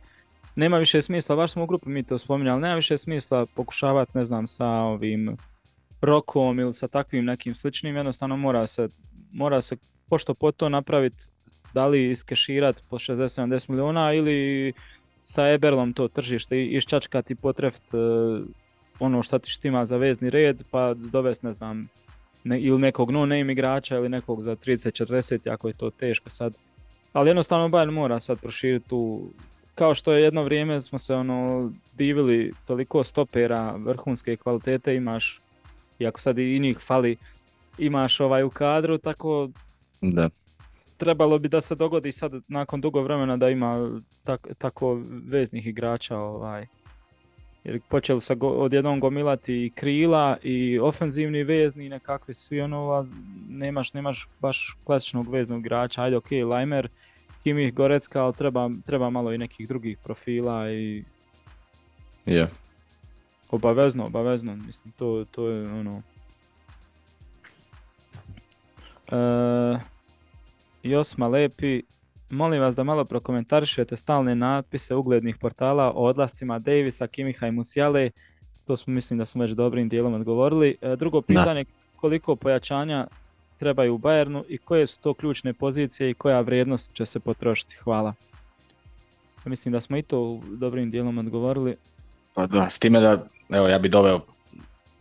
[0.56, 4.24] nema više smisla, baš smo u grupi mi to spominjali, nema više smisla pokušavati ne
[4.24, 5.36] znam sa ovim
[6.01, 8.88] rokom ili sa takvim nekim sličnim, jednostavno mora se,
[9.32, 9.76] mora se
[10.09, 11.24] pošto po to napraviti
[11.74, 14.72] da li iskeširati po 60-70 milijuna ili
[15.24, 17.98] sa Eberlom to tržište iščačkati potreft e,
[18.98, 21.88] ono šta ti štima za vezni red pa dovest ne znam
[22.44, 26.55] ne, ili nekog no name igrača ili nekog za 30-40 ako je to teško sad.
[27.12, 29.30] Ali jednostavno Bayern mora sad proširiti tu
[29.74, 35.40] kao što je jedno vrijeme smo se ono divili toliko stopera vrhunske kvalitete imaš
[35.98, 37.16] i ako sad i njih fali
[37.78, 39.48] imaš ovaj u kadru tako
[40.01, 40.28] Da.
[40.97, 46.19] Trebalo bi da se dogodi sad nakon dugo vremena da ima tak, tako veznih igrača
[46.19, 46.66] ovaj.
[47.65, 53.07] Jer počeli se go, odjednom gomilati i krila i ofenzivni vezni i nekakvi svi ono,
[53.49, 56.03] nemaš, nemaš baš klasičnog veznog igrača.
[56.03, 56.89] Ajde, ok, Lajmer,
[57.43, 61.05] Kimih, Gorecka, ali treba, treba malo i nekih drugih profila i
[62.27, 62.49] Je.
[63.51, 66.03] obavezno, obavezno, mislim, to, to je ono...
[69.09, 69.94] E,
[70.85, 71.82] Josma Lepi,
[72.31, 78.11] molim vas da malo prokomentarišete stalne natpise uglednih portala o odlascima Davisa, Kimiha i Musiale.
[78.66, 80.77] To smo mislim da smo već dobrim dijelom odgovorili.
[80.82, 81.65] E, drugo pitanje,
[81.97, 83.06] koliko pojačanja
[83.59, 87.77] trebaju u Bayernu i koje su to ključne pozicije i koja vrijednost će se potrošiti?
[87.77, 88.15] Hvala.
[89.44, 91.77] Mislim da smo i to dobrim dijelom odgovorili.
[92.35, 94.20] Pa da, s time da, evo ja bi doveo,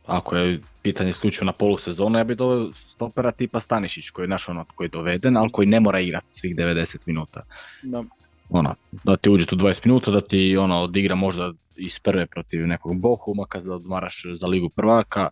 [0.06, 4.50] ako je pitanje isključivo na polusezonu, ja bi doveo stopera tipa Stanišić koji je naš
[4.50, 7.44] ono koji je doveden, ali koji ne mora igrati svih 90 minuta.
[7.84, 8.04] Da.
[8.50, 12.68] Ono, da ti uđe tu 20 minuta, da ti ono odigra možda iz prve protiv
[12.68, 15.30] nekog Bohuma, kad odmaraš za ligu prvaka,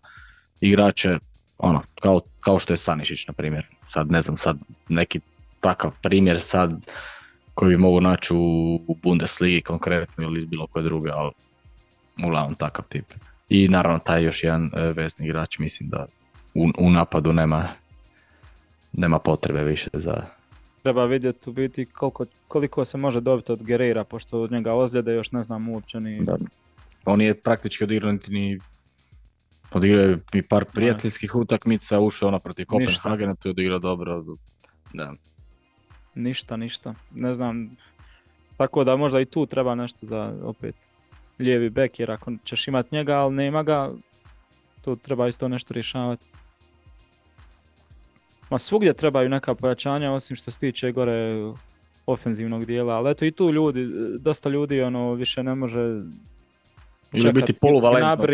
[0.62, 1.18] igrače,
[1.58, 3.66] ono, kao, kao što je Stanišić, na primjer.
[3.90, 4.58] Sad ne znam, sad
[4.90, 5.20] neki
[5.60, 6.86] takav primjer sad
[7.54, 11.32] koji bi mogu naći u, u Bundesligi konkretno ili iz bilo koje druge, ali
[12.26, 13.06] uglavnom takav tip.
[13.54, 16.06] I naravno taj još jedan e, vezni igrač, mislim da
[16.54, 17.70] u, u napadu nema,
[18.94, 20.24] nema potrebe više za...
[20.84, 25.14] Treba vidjeti u biti koliko, koliko se može dobiti od Guerreira, pošto od njega ozljede
[25.14, 26.24] još ne znam uopće ni...
[26.24, 26.38] Da.
[27.06, 28.60] On je praktički odigrao ni
[29.72, 32.66] odigrao je i par prijateljskih utakmica, ušao ono protiv.
[32.66, 34.24] Kopenhagena, tu je odigrao dobro.
[34.94, 35.14] Da.
[36.16, 36.94] Ništa, ništa.
[37.16, 37.78] Ne znam.
[38.58, 40.76] Tako da možda i tu treba nešto za opet
[41.42, 43.92] lijevi bek, jer ako ćeš imat njega, ali nema ga,
[44.82, 46.26] tu treba isto nešto rješavati.
[48.50, 51.52] Ma svugdje trebaju neka pojačanja, osim što se tiče gore
[52.06, 53.88] ofenzivnog dijela, ali eto i tu ljudi,
[54.20, 56.02] dosta ljudi ono više ne može
[57.14, 58.30] Ili biti poluvalentnog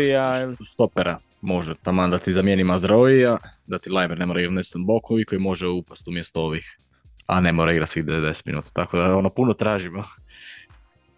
[0.72, 5.24] stopera, može taman da ti zamijeni Mazraoija, da ti Leimer ne mora igrati Neston Bokovi
[5.24, 6.78] koji može upast umjesto ovih,
[7.26, 10.04] a ne mora igrati svih 90 minuta, tako da ono puno tražimo,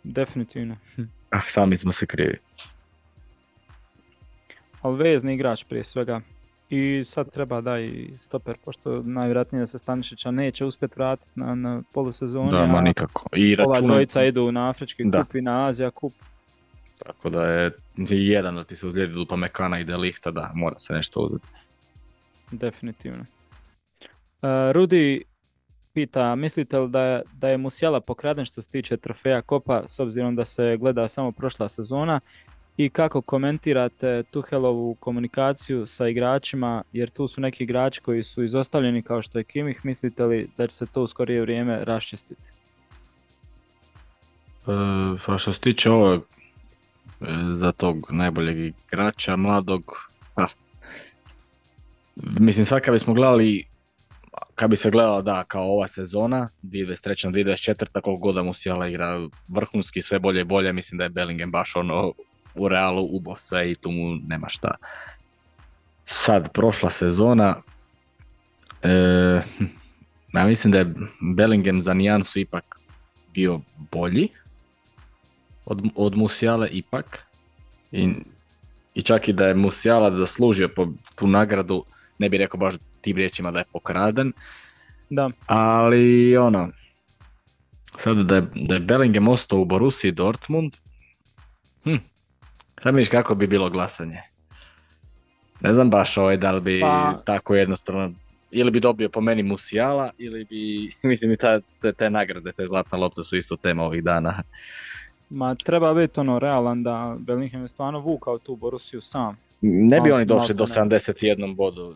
[0.02, 0.76] definitivno.
[0.96, 1.02] Hm.
[1.30, 2.38] ah, sami smo se krivi.
[4.82, 6.20] Ali vezni igrač prije svega.
[6.70, 11.54] I sad treba da i stoper, pošto najvjerojatnije da se Stanišića neće uspjeti vratiti na,
[11.54, 13.28] na polusezoni, Da, ma nikako.
[13.36, 15.24] I ova računam, dvojica idu na Afrički Da.
[15.24, 16.12] kup i na Azija kup.
[17.06, 20.78] tako da je jedan da ti se ozlijedi Lupa Mekana i De Lihta, da, mora
[20.78, 21.46] se nešto uzeti.
[22.50, 23.24] Definitivno.
[24.42, 25.22] Uh, Rudi
[25.94, 30.36] pita, mislite li da da je Musiala pokraden što se tiče trofeja Kopa s obzirom
[30.36, 32.20] da se gleda samo prošla sezona
[32.76, 39.02] i kako komentirate Tuhelovu komunikaciju sa igračima jer tu su neki igrači koji su izostavljeni
[39.02, 42.42] kao što je Kimih, mislite li da će se to u skorije vrijeme raščistiti?
[44.66, 44.72] E,
[45.26, 46.26] pa što se tiče ovog,
[47.20, 50.46] e, za tog najboljeg igrača, mladog, ha.
[52.16, 53.69] mislim sad kad bismo gledali,
[54.60, 57.30] kad bi se gledala da kao ova sezona, 2023.
[57.32, 58.00] 2024.
[58.00, 61.76] koliko god da Musiala igra vrhunski, sve bolje i bolje, mislim da je Bellingham baš
[61.76, 62.12] ono
[62.54, 64.74] u realu ubo sve i tu mu nema šta.
[66.04, 67.62] sad prošla sezona,
[68.82, 68.90] e,
[70.32, 72.80] ja mislim da je Bellingham za nijansu ipak
[73.34, 73.60] bio
[73.92, 74.28] bolji
[75.64, 77.26] od, od Musiala ipak.
[77.92, 78.08] I,
[78.94, 81.84] I čak i da je Musiala zaslužio po tu nagradu,
[82.18, 84.32] ne bi rekao baš tim riječima da je pokraden.
[85.10, 85.30] Da.
[85.46, 86.68] Ali ono,
[87.96, 90.72] sad da je, da je Bellingham ostao u Borussiji Dortmund,
[91.84, 91.96] hm,
[92.82, 94.22] sad vidiš kako bi bilo glasanje.
[95.60, 98.12] Ne znam baš ovaj da li bi Pa- tako jednostavno,
[98.50, 102.66] ili bi dobio po meni Musiala, ili bi, mislim i ta, te, te nagrade, te
[102.66, 104.42] zlatna lopta su isto tema ovih dana.
[105.30, 109.36] Ma treba biti ono realan da Bellingham je stvarno vukao tu Borusiju sam.
[109.60, 110.98] Ne bi oni došli do malte ne.
[110.98, 111.94] 71 bodu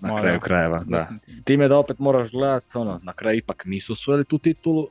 [0.00, 0.82] na Ma kraju krajeva.
[0.86, 1.08] Da.
[1.26, 4.88] S time da opet moraš gledati, ono, na kraju ipak nisu osvojili tu titulu,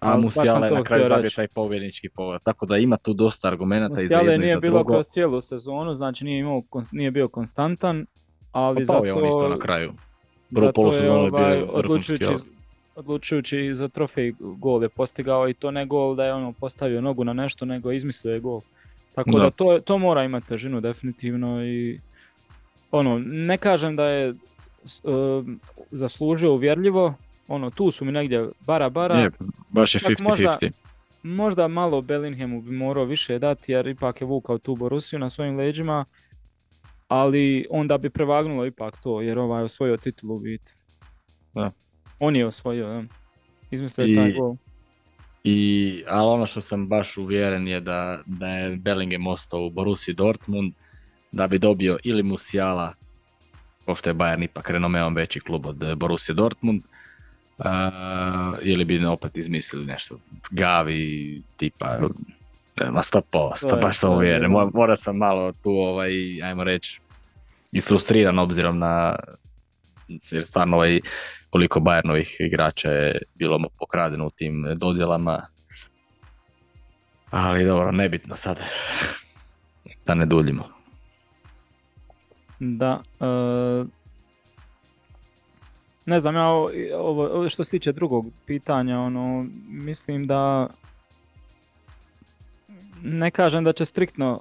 [0.00, 2.42] a Musiala je na kraju zabio taj pobjednički povod.
[2.42, 4.92] Tako da ima tu dosta argumenata i za jedno i nije za bilo drugo.
[4.92, 8.06] kroz cijelu sezonu, znači nije, imao, nije bio konstantan,
[8.52, 9.92] ali Pa pao je zato, on isto na kraju.
[10.54, 12.26] Prvu zato je polusezonu je bio ovaj, odlučujući,
[12.94, 17.24] odlučujući za trofej gol je postigao i to ne gol da je ono postavio nogu
[17.24, 18.60] na nešto, nego izmislio je gol.
[19.14, 19.50] Tako da, Da.
[19.50, 22.00] to, to mora imati težinu definitivno i
[22.90, 24.34] ono, ne kažem da je
[25.02, 25.60] um,
[25.90, 27.14] zaslužio uvjerljivo,
[27.48, 29.30] ono, tu su mi negdje bara bara, Je,
[29.68, 30.28] baš je Čak 50-50.
[30.28, 30.58] možda-
[31.22, 35.56] možda malo Bellinghamu bi morao više dati jer ipak je vukao tu Borusiju na svojim
[35.56, 36.04] leđima,
[37.08, 40.72] ali onda bi prevagnulo ipak to jer ovaj je osvojio titulu u biti.
[41.54, 41.70] Da.
[42.18, 43.02] On je osvojio, da.
[43.70, 44.54] Izmislio je taj gol.
[45.44, 50.14] I, ali ono što sam baš uvjeren je da, da je Bellingham ostao u Borussia
[50.14, 50.72] Dortmund,
[51.32, 52.94] da bi dobio ili Musiala,
[53.86, 56.82] pošto je Bayern ipak renomeom veći klub od eh, Borussia Dortmund,
[57.58, 57.90] a,
[58.62, 60.18] ili bi opet izmislili nešto
[60.50, 61.98] Gavi tipa,
[62.90, 63.22] ma 100%,
[63.60, 67.00] To je- baš sam uvjeren, mora sam malo tu, ovaj, ajmo reći,
[67.72, 69.16] isfrustriran obzirom na,
[70.30, 71.00] jer stvarno ovaj,
[71.50, 75.46] koliko Bayernovih igrača je bilo pokradeno u tim dodjelama.
[77.30, 78.60] Ali dobro, nebitno sad.
[80.06, 80.79] Da ne duljimo.
[82.60, 83.00] Da.
[83.20, 83.84] e,
[86.06, 86.46] ne znam, ja
[86.94, 90.66] ovo, što se tiče drugog pitanja, ono, mislim da
[93.02, 94.40] ne kažem da će striktno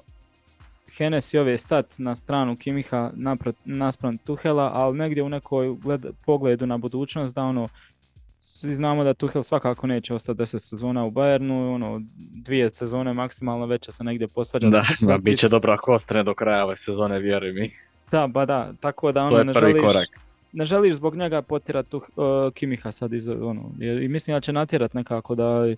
[0.97, 6.11] Henes i ove stat na stranu Kimiha napro- naspram Tuhela, ali negdje u nekoj gled-
[6.25, 7.67] pogledu na budućnost da ono,
[8.39, 13.65] svi znamo da Tuhel svakako neće ostati 10 sezona u Bayernu, ono, dvije sezone maksimalno
[13.65, 14.71] već se negdje posvađati.
[14.71, 17.71] Da, ma, bit će dobro ako ostane do kraja ove sezone, vjeruj mi.
[18.11, 20.07] Da, ba da, tako da ono ne želiš, korak.
[20.53, 22.03] ne želiš zbog njega potjerati uh,
[22.53, 25.75] Kimiha sad iz, ono, jer, i mislim da će natjerat nekako da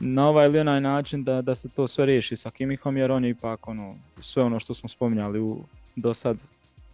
[0.00, 3.24] na ovaj ili onaj način da, da se to sve riješi sa Kimihom jer on
[3.24, 5.58] je ipak ono, sve ono što smo spominjali u,
[5.96, 6.36] do sad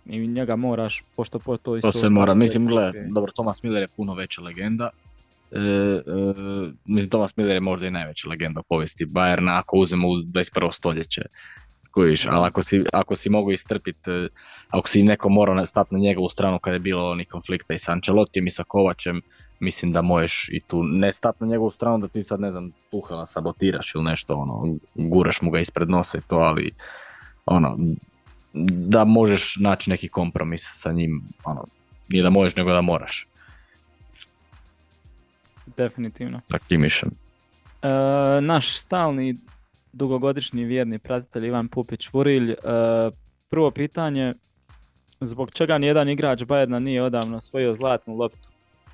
[0.07, 3.83] i njega moraš pošto po to isto To se mora, mislim, gle, dobro, Thomas Miller
[3.83, 4.91] je puno veća legenda.
[5.53, 5.63] E, e,
[6.85, 10.73] mislim, Thomas Miller je možda i najveća legenda u povijesti Bayerna ako uzmemo u 21.
[10.73, 11.23] stoljeće.
[11.93, 14.11] Kojiš, ali ako si, ako si mogu istrpiti,
[14.71, 17.93] ako si neko morao stati na njegovu stranu kada je bilo onih konflikta i sa
[17.93, 19.23] Ancelottijem i sa Kovačem,
[19.61, 22.73] mislim da možeš i tu ne stati na njegovu stranu da ti sad ne znam
[22.91, 26.71] Tuhela sabotiraš ili nešto ono, guraš mu ga ispred nosa i to, ali
[27.47, 27.79] ono,
[28.53, 31.65] da možeš naći neki kompromis sa njim, ono,
[32.09, 33.27] nije da možeš nego da moraš,
[35.77, 36.41] Definitivno.
[36.51, 37.11] sa Kimišem.
[37.83, 37.89] E,
[38.41, 39.37] naš stalni
[39.93, 42.57] dugogodišnji vjerni pratitelj Ivan Pupić Vurilj, e,
[43.51, 44.35] prvo pitanje,
[45.21, 48.49] zbog čega nijedan igrač Bayerna nije odavno osvojio zlatnu loptu?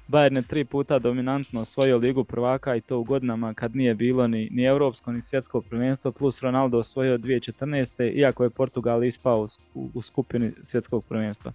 [0.09, 4.27] Bayern je tri puta dominantno osvojio ligu prvaka i to u godinama kad nije bilo
[4.27, 8.13] ni, ni europsko ni svjetsko prvenstvo, plus Ronaldo osvojio 2014.
[8.15, 11.53] iako je Portugal ispao u, u, skupini svjetskog prvenstva.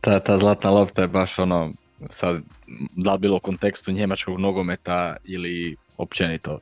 [0.00, 1.72] Ta, ta zlatna lopta je baš ono,
[2.10, 2.42] sad,
[2.96, 6.58] da bilo u kontekstu njemačkog nogometa ili općenito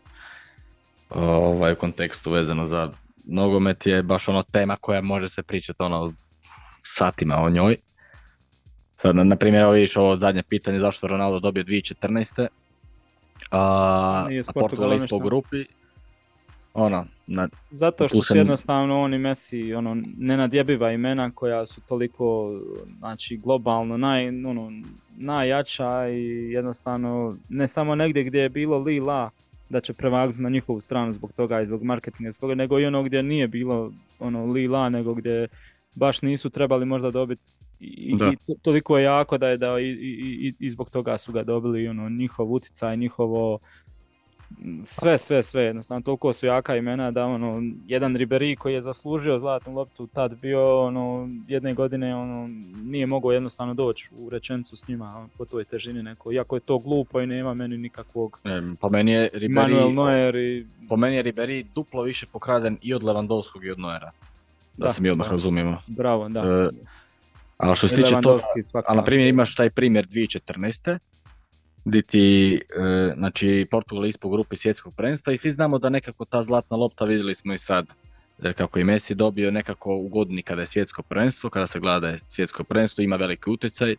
[1.14, 2.90] ovaj, u kontekstu vezano za
[3.24, 6.12] nogomet je baš ono tema koja može se pričati ono
[6.82, 7.76] satima o njoj.
[8.96, 12.46] Sad, na, na primjer, evo vidiš ovo zadnje pitanje zašto Ronaldo dobio 2014.
[13.50, 15.64] A, Nije a Portugal isto u grupi.
[16.74, 22.52] Ono, na, Zato što sam- jednostavno oni Messi ono, nenadjebiva imena koja su toliko
[22.98, 24.72] znači, globalno naj, ono,
[25.16, 29.30] najjača i jednostavno ne samo negdje gdje je bilo li la
[29.68, 33.02] da će prevagnuti na njihovu stranu zbog toga i zbog marketinga, zbog, nego i ono
[33.02, 35.48] gdje nije bilo ono li la, nego gdje
[35.96, 37.86] baš nisu trebali možda dobiti i,
[38.32, 41.32] i to- toliko je jako da je da i, i, i, i zbog toga su
[41.32, 43.58] ga dobili ono njihov utjecaj, njihovo
[44.84, 49.38] sve, sve, sve, jednostavno toliko su jaka imena da ono, jedan Ribéry koji je zaslužio
[49.38, 52.48] zlatnu loptu tad bio ono, jedne godine ono,
[52.84, 56.60] nije mogao jednostavno doći u rečenicu s njima ono, po toj težini neko, iako je
[56.60, 58.40] to glupo i nema meni nikakvog
[58.80, 62.94] po meni je Ribéry, Manuel Neuer i po meni je Ribéry duplo više pokraden i
[62.94, 64.10] od Lewandowskog i od Neuera.
[64.76, 65.82] Da, Da, se mi odmah razumijemo.
[65.86, 66.40] bravo, da.
[66.40, 66.68] E,
[67.58, 68.40] Ali što se tiče toga,
[68.86, 70.98] ali na primjer imaš taj primjer 2014.
[71.84, 76.24] Di ti, e, znači Portugal je ispod grupi svjetskog prvenstva i svi znamo da nekako
[76.24, 77.86] ta zlatna lopta vidjeli smo i sad
[78.42, 82.00] e, kako i Messi dobio nekako u godini kada je svjetsko prvenstvo, kada se gleda
[82.00, 83.96] da je svjetsko prvenstvo, ima veliki utjecaj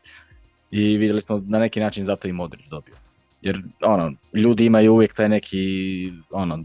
[0.72, 2.96] i vidjeli smo na neki način zato i Modrić dobio.
[3.42, 6.64] Jer ono, ljudi imaju uvijek taj neki ono,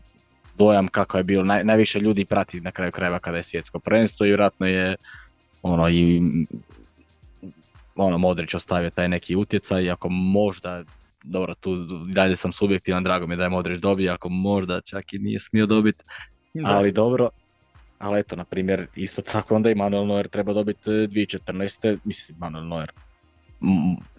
[0.58, 4.26] dojam kako je bilo, naj, najviše ljudi prati na kraju krajeva kada je svjetsko prvenstvo
[4.26, 4.96] i vjerojatno je
[5.62, 6.22] ono i
[7.96, 10.84] ono Modrić ostavio taj neki utjecaj, iako možda,
[11.22, 11.76] dobro tu
[12.12, 15.40] dalje sam subjektivan, drago mi je da je Modrić dobio, ako možda čak i nije
[15.40, 16.04] smio dobiti,
[16.64, 17.30] ali dobro.
[17.98, 21.98] Ali eto, na primjer, isto tako onda i Manuel Neuer treba dobiti e, 2014.
[22.04, 22.92] Mislim, Manuel Neuer.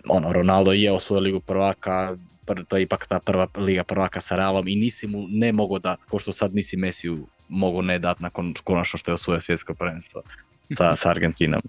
[0.09, 4.35] ono, Ronaldo je osvojio ligu prvaka, pr- to je ipak ta prva liga prvaka sa
[4.35, 8.19] Realom i nisi mu ne mogo dat, ko što sad nisi Mesiju mogu ne dat
[8.19, 10.21] nakon konačno što je osvojio svjetsko prvenstvo
[10.77, 11.61] sa, sa Argentinom.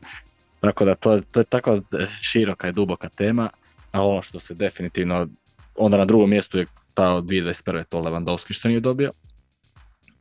[0.61, 1.81] Tako da to, to je tako
[2.23, 3.51] široka i duboka tema,
[3.93, 5.29] a ono što se definitivno,
[5.77, 7.85] onda na drugom mjestu je ta od 2021.
[7.85, 9.13] to Lewandowski što nije dobio.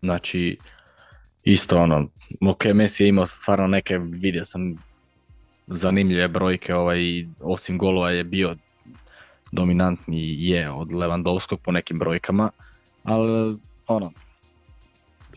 [0.01, 0.57] Znači,
[1.43, 2.07] isto ono,
[2.47, 4.75] ok, Messi je imao stvarno neke, vidio sam
[5.67, 8.55] zanimljive brojke, ovaj, osim golova je bio
[9.51, 12.49] dominantni je od Lewandowskog po nekim brojkama,
[13.03, 14.11] ali ono,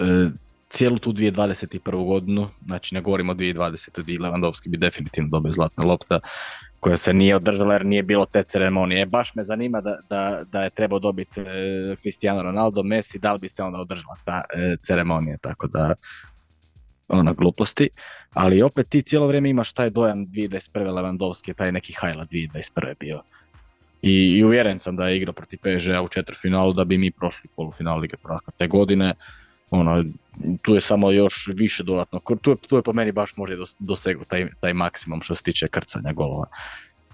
[0.00, 0.30] e,
[0.68, 2.06] cijelu tu 2021.
[2.06, 4.02] godinu, znači ne govorimo o 2020.
[4.02, 6.20] gdje Lewandowski bi definitivno dobio zlatna lopta,
[6.84, 9.06] koja se nije održala jer nije bilo te ceremonije.
[9.06, 13.38] Baš me zanima da, da, da je trebao dobiti e, Cristiano Ronaldo, Messi, da li
[13.38, 15.94] bi se onda održala ta e, ceremonija, tako da
[17.08, 17.88] ona gluposti,
[18.32, 20.68] ali opet ti cijelo vrijeme imaš taj dojam 2021.
[20.74, 22.94] Lewandowski, taj neki highlight 2021.
[23.00, 23.22] bio.
[24.02, 27.50] I, I uvjeren sam da je igrao protiv PSG-a u četvrtfinalu da bi mi prošli
[27.56, 29.14] polufinal Lige prvaka te godine.
[29.74, 30.04] Ono,
[30.62, 33.76] tu je samo još više dodatno, tu je, tu je po meni baš možda dos-
[33.78, 36.46] dosegao taj, taj maksimum što se tiče krcanja golova.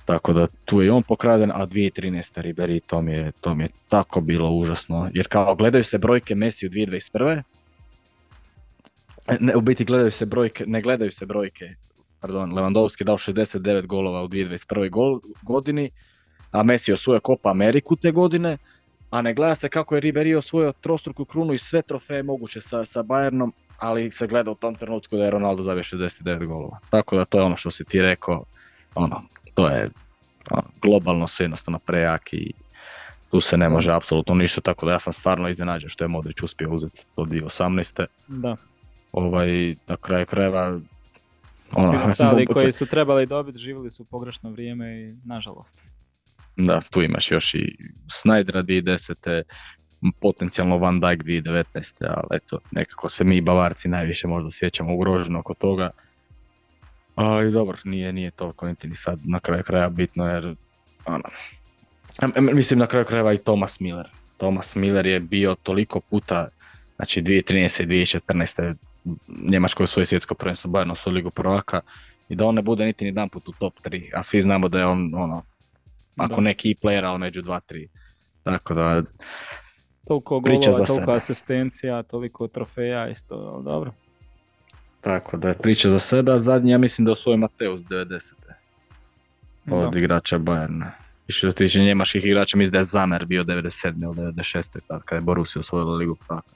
[0.05, 2.41] Tako da tu je on pokraden, a 2013.
[2.43, 5.11] Ribéry, to mi je, to mi je tako bilo užasno.
[5.15, 7.43] Jer kao gledaju se brojke Messi u 2021.
[9.41, 11.75] Ne, u biti gledaju se brojke, ne gledaju se brojke.
[12.21, 14.91] Pardon, Lewandowski dao 69 golova u 2021.
[14.91, 15.91] Gol, godini,
[16.51, 18.59] a Messi je osvojio Copa Ameriku te godine,
[19.11, 22.85] a ne gleda se kako je Ribery osvojio trostruku krunu i sve trofeje moguće sa,
[22.85, 26.79] sa Bayernom, ali se gleda u tom trenutku da je Ronaldo zabio 69 golova.
[26.91, 28.45] Tako da to je ono što si ti rekao,
[28.95, 29.23] ono,
[29.55, 29.91] to je
[30.51, 32.53] ono, globalno sve jednostavno prejak i
[33.31, 36.43] tu se ne može apsolutno ništa, tako da ja sam stvarno iznenađen što je Modrić
[36.43, 38.07] uspio uzeti to 2018.
[38.29, 38.57] Da.
[39.13, 40.79] Ovaj, na kraju krajeva,
[41.73, 45.83] Svi ono, ostali bu- koji su trebali dobiti živjeli su u pogrešno vrijeme i nažalost.
[46.67, 49.43] Da, tu imaš još i Snydera 2010.
[50.03, 51.65] m, potencijalno Van Dijk 2019.
[52.01, 55.91] Ali eto, nekako se mi Bavarci najviše možda sjećamo ugroženo oko toga.
[57.15, 60.55] Ali dobro, nije, nije toliko niti ni sad na kraju kraja bitno jer
[61.07, 61.25] ono,
[62.53, 64.07] mislim na kraju krajeva i Thomas Miller.
[64.37, 66.49] Thomas Miller je bio toliko puta,
[66.97, 67.83] znači 2013.
[67.83, 68.75] i 2014.
[69.29, 71.81] Njemačkoj svoje svjetsko prvenstvo Bayern su ligu prvaka
[72.29, 74.79] i da on ne bude niti jedan put u top 3, a svi znamo da
[74.79, 75.43] je on ono,
[76.17, 76.41] ako Da.
[76.41, 77.87] ne key player, ali među 2-3.
[78.43, 79.03] Tako da,
[80.07, 81.13] Toliko Priča golova, za toliko sebe.
[81.13, 83.93] asistencija, toliko trofeja isto, ali dobro.
[85.01, 88.33] tako da je priča za sebe, a zadnji ja mislim da je osvojio Mateus 90.
[89.67, 89.99] od Da.
[89.99, 90.91] igrača Bayerna.
[91.29, 94.03] I što se tiče njemačkih igrača, mislim da je Zamer bio 97.
[94.05, 94.81] ili 96.
[94.81, 96.49] tad kada je Borussia osvojila ligu prvaka.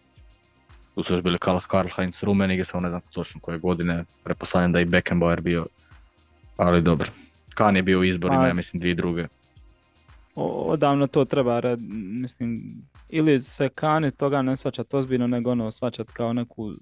[0.94, 4.72] Tu su još bili Karl, Karl Heinz Rummenigge, samo ne znam točno koje godine, pretpostavljam
[4.72, 5.66] da je i Beckenbauer bio,
[6.56, 7.08] ali dobro.
[7.54, 9.26] Kan je bio u izborima, Pa- ja mislim, dvije druge.
[10.34, 11.78] Odavno to treba, red,
[12.22, 12.76] mislim,
[13.08, 16.72] ili se kani toga ne shvaćat ozbiljno, nego ono shvaćat kao neku...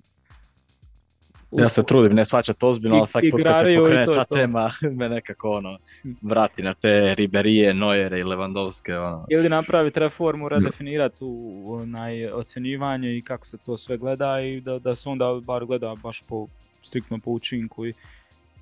[1.50, 4.34] Ja se trudim ne shvaćati ozbiljno, ali svaki put kad se pokrene ta to.
[4.34, 5.78] tema, me nekako ono,
[6.22, 9.26] vrati na te Riberije, Neuere i Lewandowske, ono.
[9.30, 14.78] Ili napraviti reformu, redefinirati u onaj ocjenjivanje i kako se to sve gleda i da,
[14.78, 16.46] da se onda bar gleda baš po,
[16.82, 17.86] striktno po učinku.
[17.86, 17.94] I,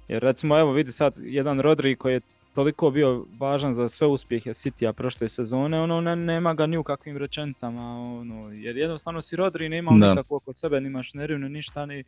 [0.09, 2.21] jer recimo evo vidi sad jedan Rodri koji je
[2.61, 6.83] toliko bio važan za sve uspjehe Citya prošle sezone, ono ne, nema ga ni u
[6.83, 7.83] kakvim rečenicama,
[8.13, 9.81] ono, jer jednostavno si Rodri Da.
[9.81, 12.05] nikako oko sebe, ni mašineriju, ni ništa, ni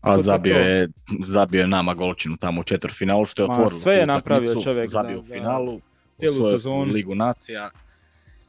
[0.00, 0.60] A zabio to.
[0.60, 0.88] je,
[1.20, 4.90] zabio je nama golčinu tamo u četvrtfinalu što je Ma, otvorilo sve je napravio čovjek
[4.90, 5.80] za- Zabio u finalu,
[6.16, 6.84] cijelu sezonu.
[6.84, 7.70] Ligu nacija.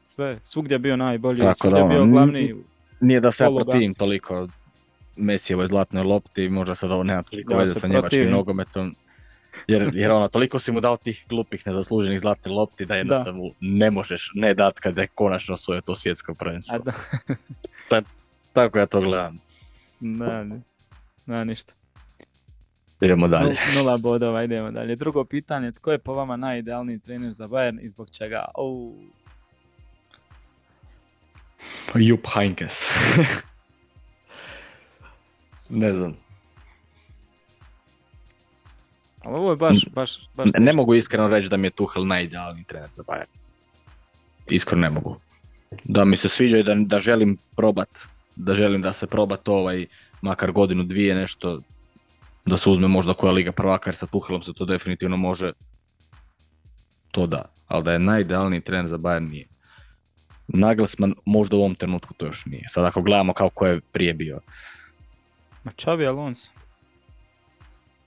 [0.04, 2.54] sve, svugdje je bio najbolji, Tako svugdje je bio glavni,
[3.00, 4.48] Nije da se ja protivim toliko
[5.16, 8.94] Mesijevoj zlatnoj lopti, možda sad ovo nema toliko Ja veze sa njemačkim nogometom.
[9.68, 13.90] Jer, jer ono, toliko si mu dao tih glupih nezasluženih zlatnih lopti da jednostavno ne
[13.90, 16.78] možeš ne dat kada je konačno svoje to svjetsko prvenstvo.
[16.78, 16.92] da,
[18.52, 19.38] Tako ja to gledam.
[20.00, 20.60] ne,
[21.26, 21.72] ne, ništa.
[23.00, 23.50] Idemo dalje.
[23.50, 24.96] Nul- Nula bodova, idemo dalje.
[24.96, 28.44] Drugo pitanje, tko je po vama najidealniji trener za Bayern i zbog čega?
[28.54, 28.94] Au,
[31.94, 32.88] Jupp Heinkes.
[35.70, 36.16] ne znam.
[39.22, 42.06] Ali ovo je baš, baš, baš Ne, ne mogu iskreno reći da mi je Tuchel
[42.06, 43.34] najidealniji trener za Bayern.
[44.50, 45.16] Iskreno ne mogu.
[45.84, 47.88] Da mi se sviđa i da, da želim probat,
[48.36, 49.86] da želim da se proba to ovaj,
[50.22, 51.60] makar godinu, dvije nešto,
[52.46, 55.52] da se uzme možda koja liga prvaka, jer sa Tuchelom se to definitivno može,
[57.10, 57.44] to da.
[57.66, 59.46] Ali da je najidealniji trener za Bayern nije.
[60.48, 62.64] Nagelsmann možda u ovom trenutku to još nije.
[62.68, 64.40] Sad ako gledamo kao ko je prije bio,
[65.64, 66.50] Ma Xabi Alonso.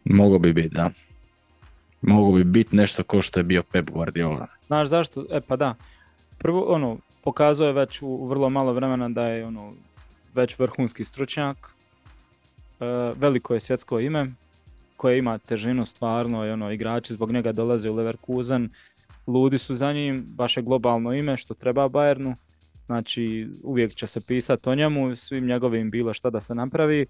[0.05, 0.89] Mogo bi biti, da.
[2.01, 4.47] Mogo bi biti nešto ko što je bio Pep Guardiola.
[4.61, 5.25] Znaš zašto?
[5.31, 5.75] E pa da.
[6.37, 9.73] Prvo, ono, pokazao je već u vrlo malo vremena da je ono,
[10.35, 11.57] već vrhunski stručnjak.
[12.79, 14.31] E, veliko je svjetsko ime
[14.97, 18.69] koje ima težinu stvarno i ono, igrači zbog njega dolaze u Leverkusen.
[19.27, 22.35] Ludi su za njim, baš je globalno ime što treba Bayernu.
[22.85, 27.05] Znači uvijek će se pisati o njemu, svim njegovim bilo šta da se napravi.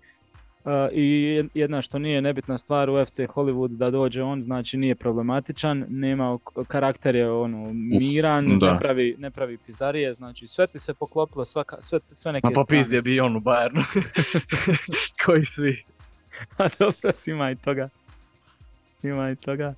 [0.65, 4.77] E, I jed- jedna što nije nebitna stvar u FC Hollywood da dođe on, znači
[4.77, 8.73] nije problematičan, nema karakter je ono miran, da.
[8.73, 12.51] ne pravi, ne pravi pizdarije, znači sve ti se poklopilo, svaka, sve, sve neke Ma
[12.53, 13.83] pa bio on u Bayernu.
[15.25, 15.83] Koji svi.
[16.57, 17.87] A dobro, ima i toga.
[19.03, 19.73] Ima i toga.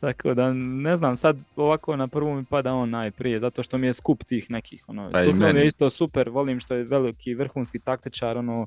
[0.00, 3.86] Tako da, ne znam, sad ovako na prvu mi pada on najprije, zato što mi
[3.86, 8.38] je skup tih nekih, ono, Pa je isto super, volim što je veliki vrhunski taktičar,
[8.38, 8.66] ono,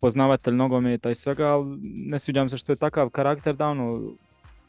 [0.00, 4.00] poznavatelj nogometa i svega, ali ne sviđa mi se što je takav karakter da ono,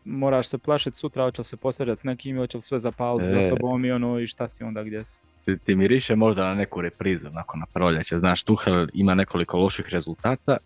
[0.05, 3.41] moraš se plašiti sutra, hoće se posvađati s nekim, hoće li sve zapaliti za E.
[3.41, 5.19] sobom i ono, i šta si onda gdje si.
[5.45, 8.19] Ti, ti miriše možda na neku reprizu nakon na proljeće.
[8.19, 10.57] Znaš, Tuchel ima nekoliko loših rezultata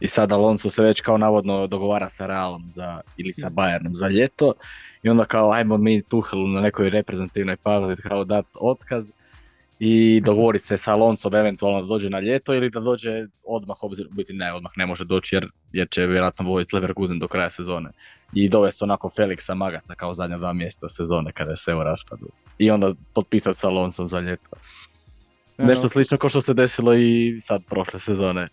[0.00, 4.08] i sad Alonso se već kao navodno dogovara sa Realom za, ili sa Bayernom za
[4.08, 4.52] ljeto
[5.02, 9.06] i onda kao ajmo mi Tuchelu na nekoj reprezentativnoj pauzi kao dat otkaz
[9.78, 14.12] i dogovoriti se sa Alonsom eventualno da dođe na ljeto ili da dođe odmah, obzirom,
[14.14, 17.90] biti ne, odmah ne može doći jer, jer će vjerojatno voditi Leverkusen do kraja sezone.
[18.32, 22.28] I dovesti onako Felixa Magata kao zadnja dva mjeseca sezone kada je sve u raspadu.
[22.58, 24.50] I onda potpisati sa Alonsom za ljeto.
[25.58, 28.48] Nešto slično kao što se desilo i sad prošle sezone.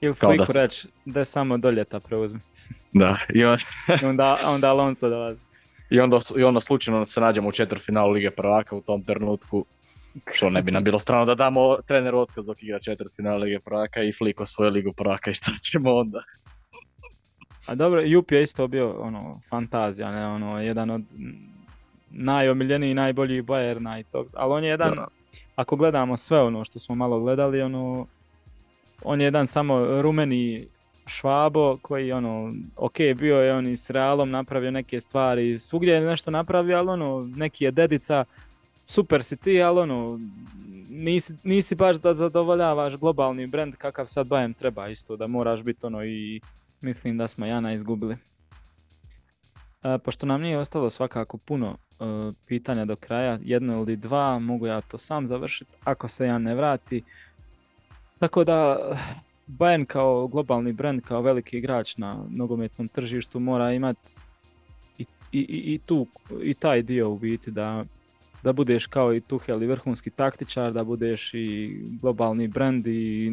[0.00, 2.40] Ili da Fliku se- reći da samo do ljeta preuzme.
[2.92, 3.58] Da, i, on,
[4.04, 5.44] onda, onda Alonso dolazi.
[5.90, 9.64] i, onda, i onda slučajno se nađemo u četvrtfinalu Lige prvaka u tom trenutku.
[10.32, 14.02] Što ne bi nam bilo strano da damo treneru otkaz dok igra četvrtfinal Lige prvaka
[14.02, 16.22] i Fliko svoju Ligu prvaka i šta ćemo onda.
[17.66, 21.02] A dobro, Jup je isto bio ono, fantazija, ne, ono, jedan od
[22.10, 25.08] najomiljenijih i najboljih Bayerna i tog, ali on je jedan, Da.
[25.56, 28.06] ako gledamo sve ono što smo malo gledali, ono,
[29.02, 30.66] on je jedan samo rumeni
[31.06, 36.00] švabo koji ono, ok, bio je on i s Realom napravio neke stvari, svugdje je
[36.00, 38.24] nešto napravio, ali ono, neki je dedica,
[38.86, 40.20] super si ti, ali ono,
[40.88, 45.86] nisi, nisi baš da zadovoljavaš globalni brand kakav sad Bayern treba isto, da moraš biti
[45.86, 46.40] ono i
[46.80, 48.16] mislim da smo Jana izgubili.
[49.82, 52.04] E, pošto nam nije ostalo svakako puno e,
[52.46, 56.54] pitanja do kraja, jedno ili dva, mogu ja to sam završiti ako se Jan ne
[56.54, 57.02] vrati.
[58.18, 58.78] Tako da
[59.46, 64.10] Bayern kao globalni brand, kao veliki igrač na nogometnom tržištu mora imati
[64.98, 66.06] i, i, i tu,
[66.42, 67.84] i taj dio u biti da,
[68.42, 73.32] da budeš kao i Tuchel i vrhunski taktičar, da budeš i globalni brand i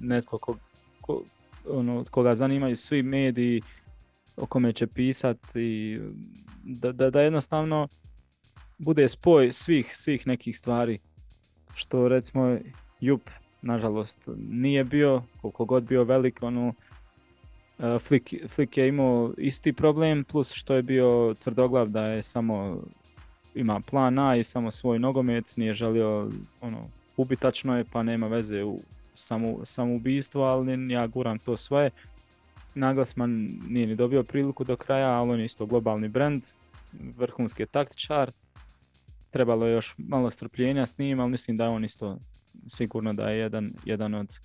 [0.00, 0.56] netko ko,
[1.00, 1.22] ko,
[1.68, 3.62] ono, koga zanimaju svi mediji,
[4.36, 6.00] o kome će pisati i
[6.64, 7.88] da, da, da jednostavno
[8.78, 10.98] bude spoj svih, svih nekih stvari
[11.74, 12.58] što recimo
[13.00, 13.30] Jup
[13.62, 16.74] nažalost nije bio, koliko god bio velik, ono,
[18.00, 22.82] Flick, Flick je imao isti problem, plus što je bio tvrdoglav da je samo
[23.54, 26.78] ima plan A i samo svoj nogomet, nije želio, ono,
[27.16, 28.80] ubitačno je pa nema veze u
[29.14, 31.90] samu, samoubistvo, ali ja guram to svoje.
[32.74, 36.42] Naglasman nije ni dobio priliku do kraja, ali on je isto globalni brand,
[37.16, 38.32] vrhunski je taktičar.
[39.30, 42.18] Trebalo je još malo strpljenja s njim, ali mislim da je on isto
[42.66, 44.38] sigurno da je jedan, jedan od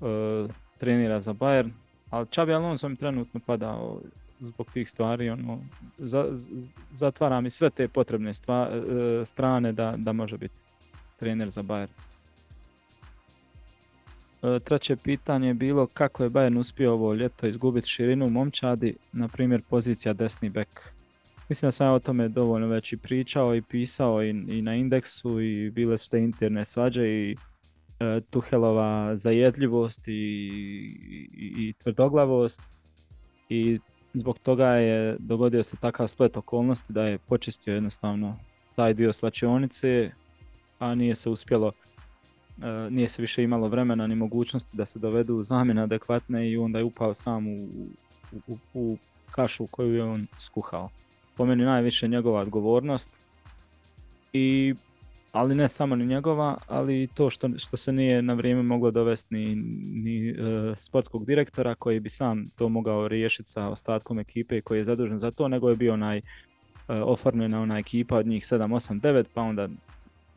[0.00, 1.70] uh, trenera za Bayern.
[2.10, 4.00] Ali Xabi Alonso mi trenutno pada o-
[4.40, 5.60] zbog tih stvari, ono,
[5.98, 6.26] za,
[6.92, 10.54] zatvara mi sve te potrebne stva, e, strane da, da može biti
[11.18, 11.88] trener za Bayern.
[14.42, 18.96] E, treće pitanje je bilo kako je Bayern uspio ovo ljeto izgubiti širinu u momčadi,
[19.12, 20.92] na primjer pozicija desni bek.
[21.48, 24.74] Mislim da sam ja o tome dovoljno već i pričao i pisao i, i na
[24.74, 27.36] indeksu i bile su te interne svađe i
[28.00, 32.62] e, Tuhelova zajedljivost i, i, i tvrdoglavost
[33.48, 33.78] i
[34.18, 38.36] zbog toga je dogodio se takav splet okolnosti da je počistio jednostavno
[38.76, 40.10] taj dio slačionice,
[40.78, 41.72] a nije se uspjelo,
[42.62, 46.78] e, nije se više imalo vremena ni mogućnosti da se dovedu zamjene adekvatne i onda
[46.78, 47.68] je upao sam u,
[48.46, 48.96] u, u
[49.30, 50.88] kašu koju je on skuhao.
[51.36, 53.10] Po meni najviše njegova odgovornost
[54.32, 54.74] i
[55.32, 59.34] ali ne samo ni njegova, ali to što, što se nije na vrijeme moglo dovesti
[59.34, 59.54] ni,
[60.02, 60.34] ni e,
[60.78, 65.30] sportskog direktora koji bi sam to mogao riješiti sa ostatkom ekipe koji je zadužen za
[65.30, 66.22] to, nego je bio onaj uh,
[66.88, 69.68] oformljena ona ekipa od njih 7, 8, 9, pa onda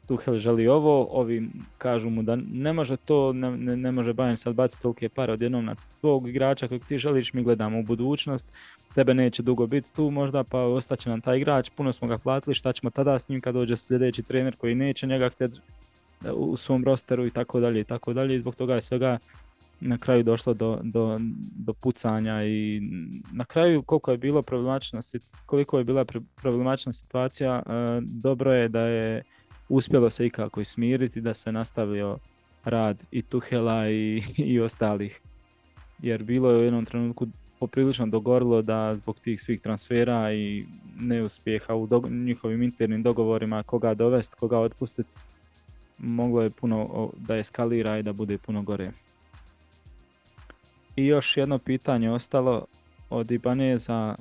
[0.08, 4.36] Tuhel želi ovo, ovi kažu mu da ne može to, ne, ne, ne može Bayern
[4.36, 8.54] sad baciti tolike pare odjednom na tvog igrača kojeg ti želiš, mi gledamo u budućnost,
[8.96, 12.54] tebe neće dugo biti tu možda, pa ostaće nam taj igrač, puno smo ga platili,
[12.54, 15.60] šta ćemo tada s njim kad dođe sljedeći trener koji neće njega htjeti
[16.34, 19.18] u svom rosteru i tako dalje i tako dalje i zbog toga je svega
[19.80, 21.20] na kraju došlo do, do,
[21.56, 22.82] do pucanja i
[23.32, 25.00] na kraju koliko je bilo problematična,
[25.46, 26.06] koliko je bila
[26.36, 27.72] problematična situacija, e,
[28.02, 29.24] dobro je da je
[29.72, 32.18] uspjelo se ikako smiriti da se nastavio
[32.66, 35.22] rad i Tuhela i, i ostalih.
[36.00, 37.28] Jer bilo je u jednom trenutku
[37.60, 40.66] poprilično dogorilo da zbog tih svih transfera i
[41.00, 45.16] neuspjeha u njihovim internim dogovorima koga dovesti, koga otpustiti,
[45.98, 48.92] moglo je puno da eskalira i da bude puno gore.
[50.96, 52.66] I još jedno pitanje ostalo
[53.10, 54.16] od Ibaneza,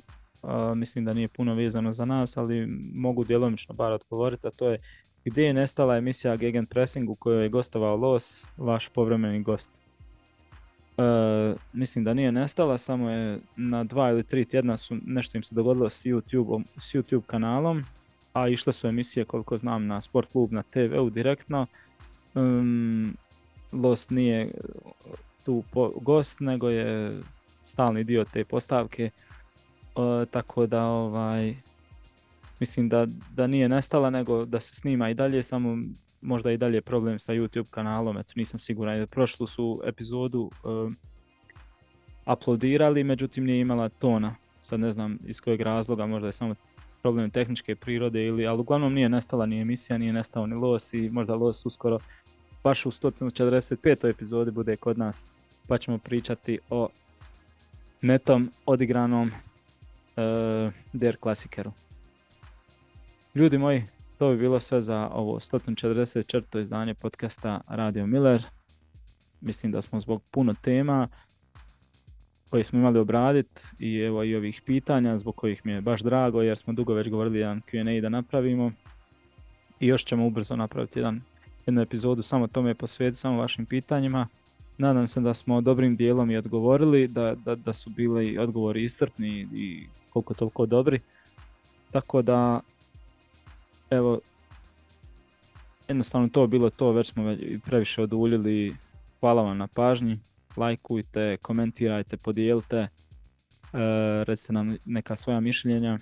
[0.75, 4.79] mislim da nije puno vezano za nas, ali mogu djelomično bar odgovoriti, a to je
[5.25, 9.71] gdje je nestala emisija Gegen Pressing u kojoj je gostovao Los, vaš povremeni gost?
[10.97, 15.43] E, mislim da nije nestala, samo je na dva ili tri tjedna su nešto im
[15.43, 17.83] se dogodilo s YouTube, s YouTube kanalom,
[18.33, 21.67] a išle su emisije koliko znam na Sport Klub na TV-u direktno.
[22.35, 23.17] Um,
[23.71, 24.51] Lost nije
[25.43, 25.63] tu
[26.01, 27.21] gost, nego je
[27.63, 29.11] stalni dio te postavke, e,
[30.31, 31.55] tako da ovaj,
[32.61, 35.77] mislim da, da nije nestala nego da se snima i dalje, samo
[36.21, 39.07] možda i dalje problem sa YouTube kanalom, eto nisam siguran.
[39.07, 40.91] Prošlu su epizodu uh,
[42.33, 44.35] uploadirali, međutim nije imala tona.
[44.61, 46.55] Sad ne znam iz kojeg razloga, možda je samo
[47.01, 51.09] problem tehničke prirode, ili, ali uglavnom nije nestala ni emisija, nije nestao ni los i
[51.09, 51.99] možda los uskoro
[52.63, 54.09] baš u 145.
[54.09, 55.27] epizodi bude kod nas,
[55.67, 56.87] pa ćemo pričati o
[58.01, 61.71] netom odigranom uh, Der Klasikeru.
[63.35, 63.83] Ljudi moji,
[64.17, 66.61] to bi bilo sve za ovo 144.
[66.61, 68.43] izdanje podcasta Radio Miller.
[69.41, 71.07] Mislim da smo zbog puno tema
[72.49, 76.41] koje smo imali obraditi i evo i ovih pitanja zbog kojih mi je baš drago
[76.41, 78.71] jer smo dugo već govorili jedan Q&A da napravimo
[79.79, 81.21] i još ćemo ubrzo napraviti jedan,
[81.65, 84.27] jednu epizodu samo tome posvetiti, samo vašim pitanjima.
[84.77, 89.47] Nadam se da smo dobrim dijelom i odgovorili, da, da, da su bili odgovori iscrpni
[89.53, 90.99] i koliko toliko dobri.
[91.91, 92.61] Tako da
[93.91, 94.19] evo,
[95.87, 98.75] jednostavno to bilo to, već smo previše oduljili.
[99.19, 100.19] Hvala vam na pažnji,
[100.57, 102.87] lajkujte, komentirajte, podijelite, e,
[104.23, 105.99] recite nam neka svoja mišljenja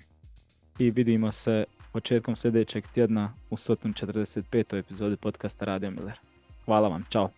[0.78, 4.78] i vidimo se početkom sljedećeg tjedna u 145.
[4.78, 6.18] epizodi podcasta Radio Miller.
[6.64, 7.30] Hvala vam, čao!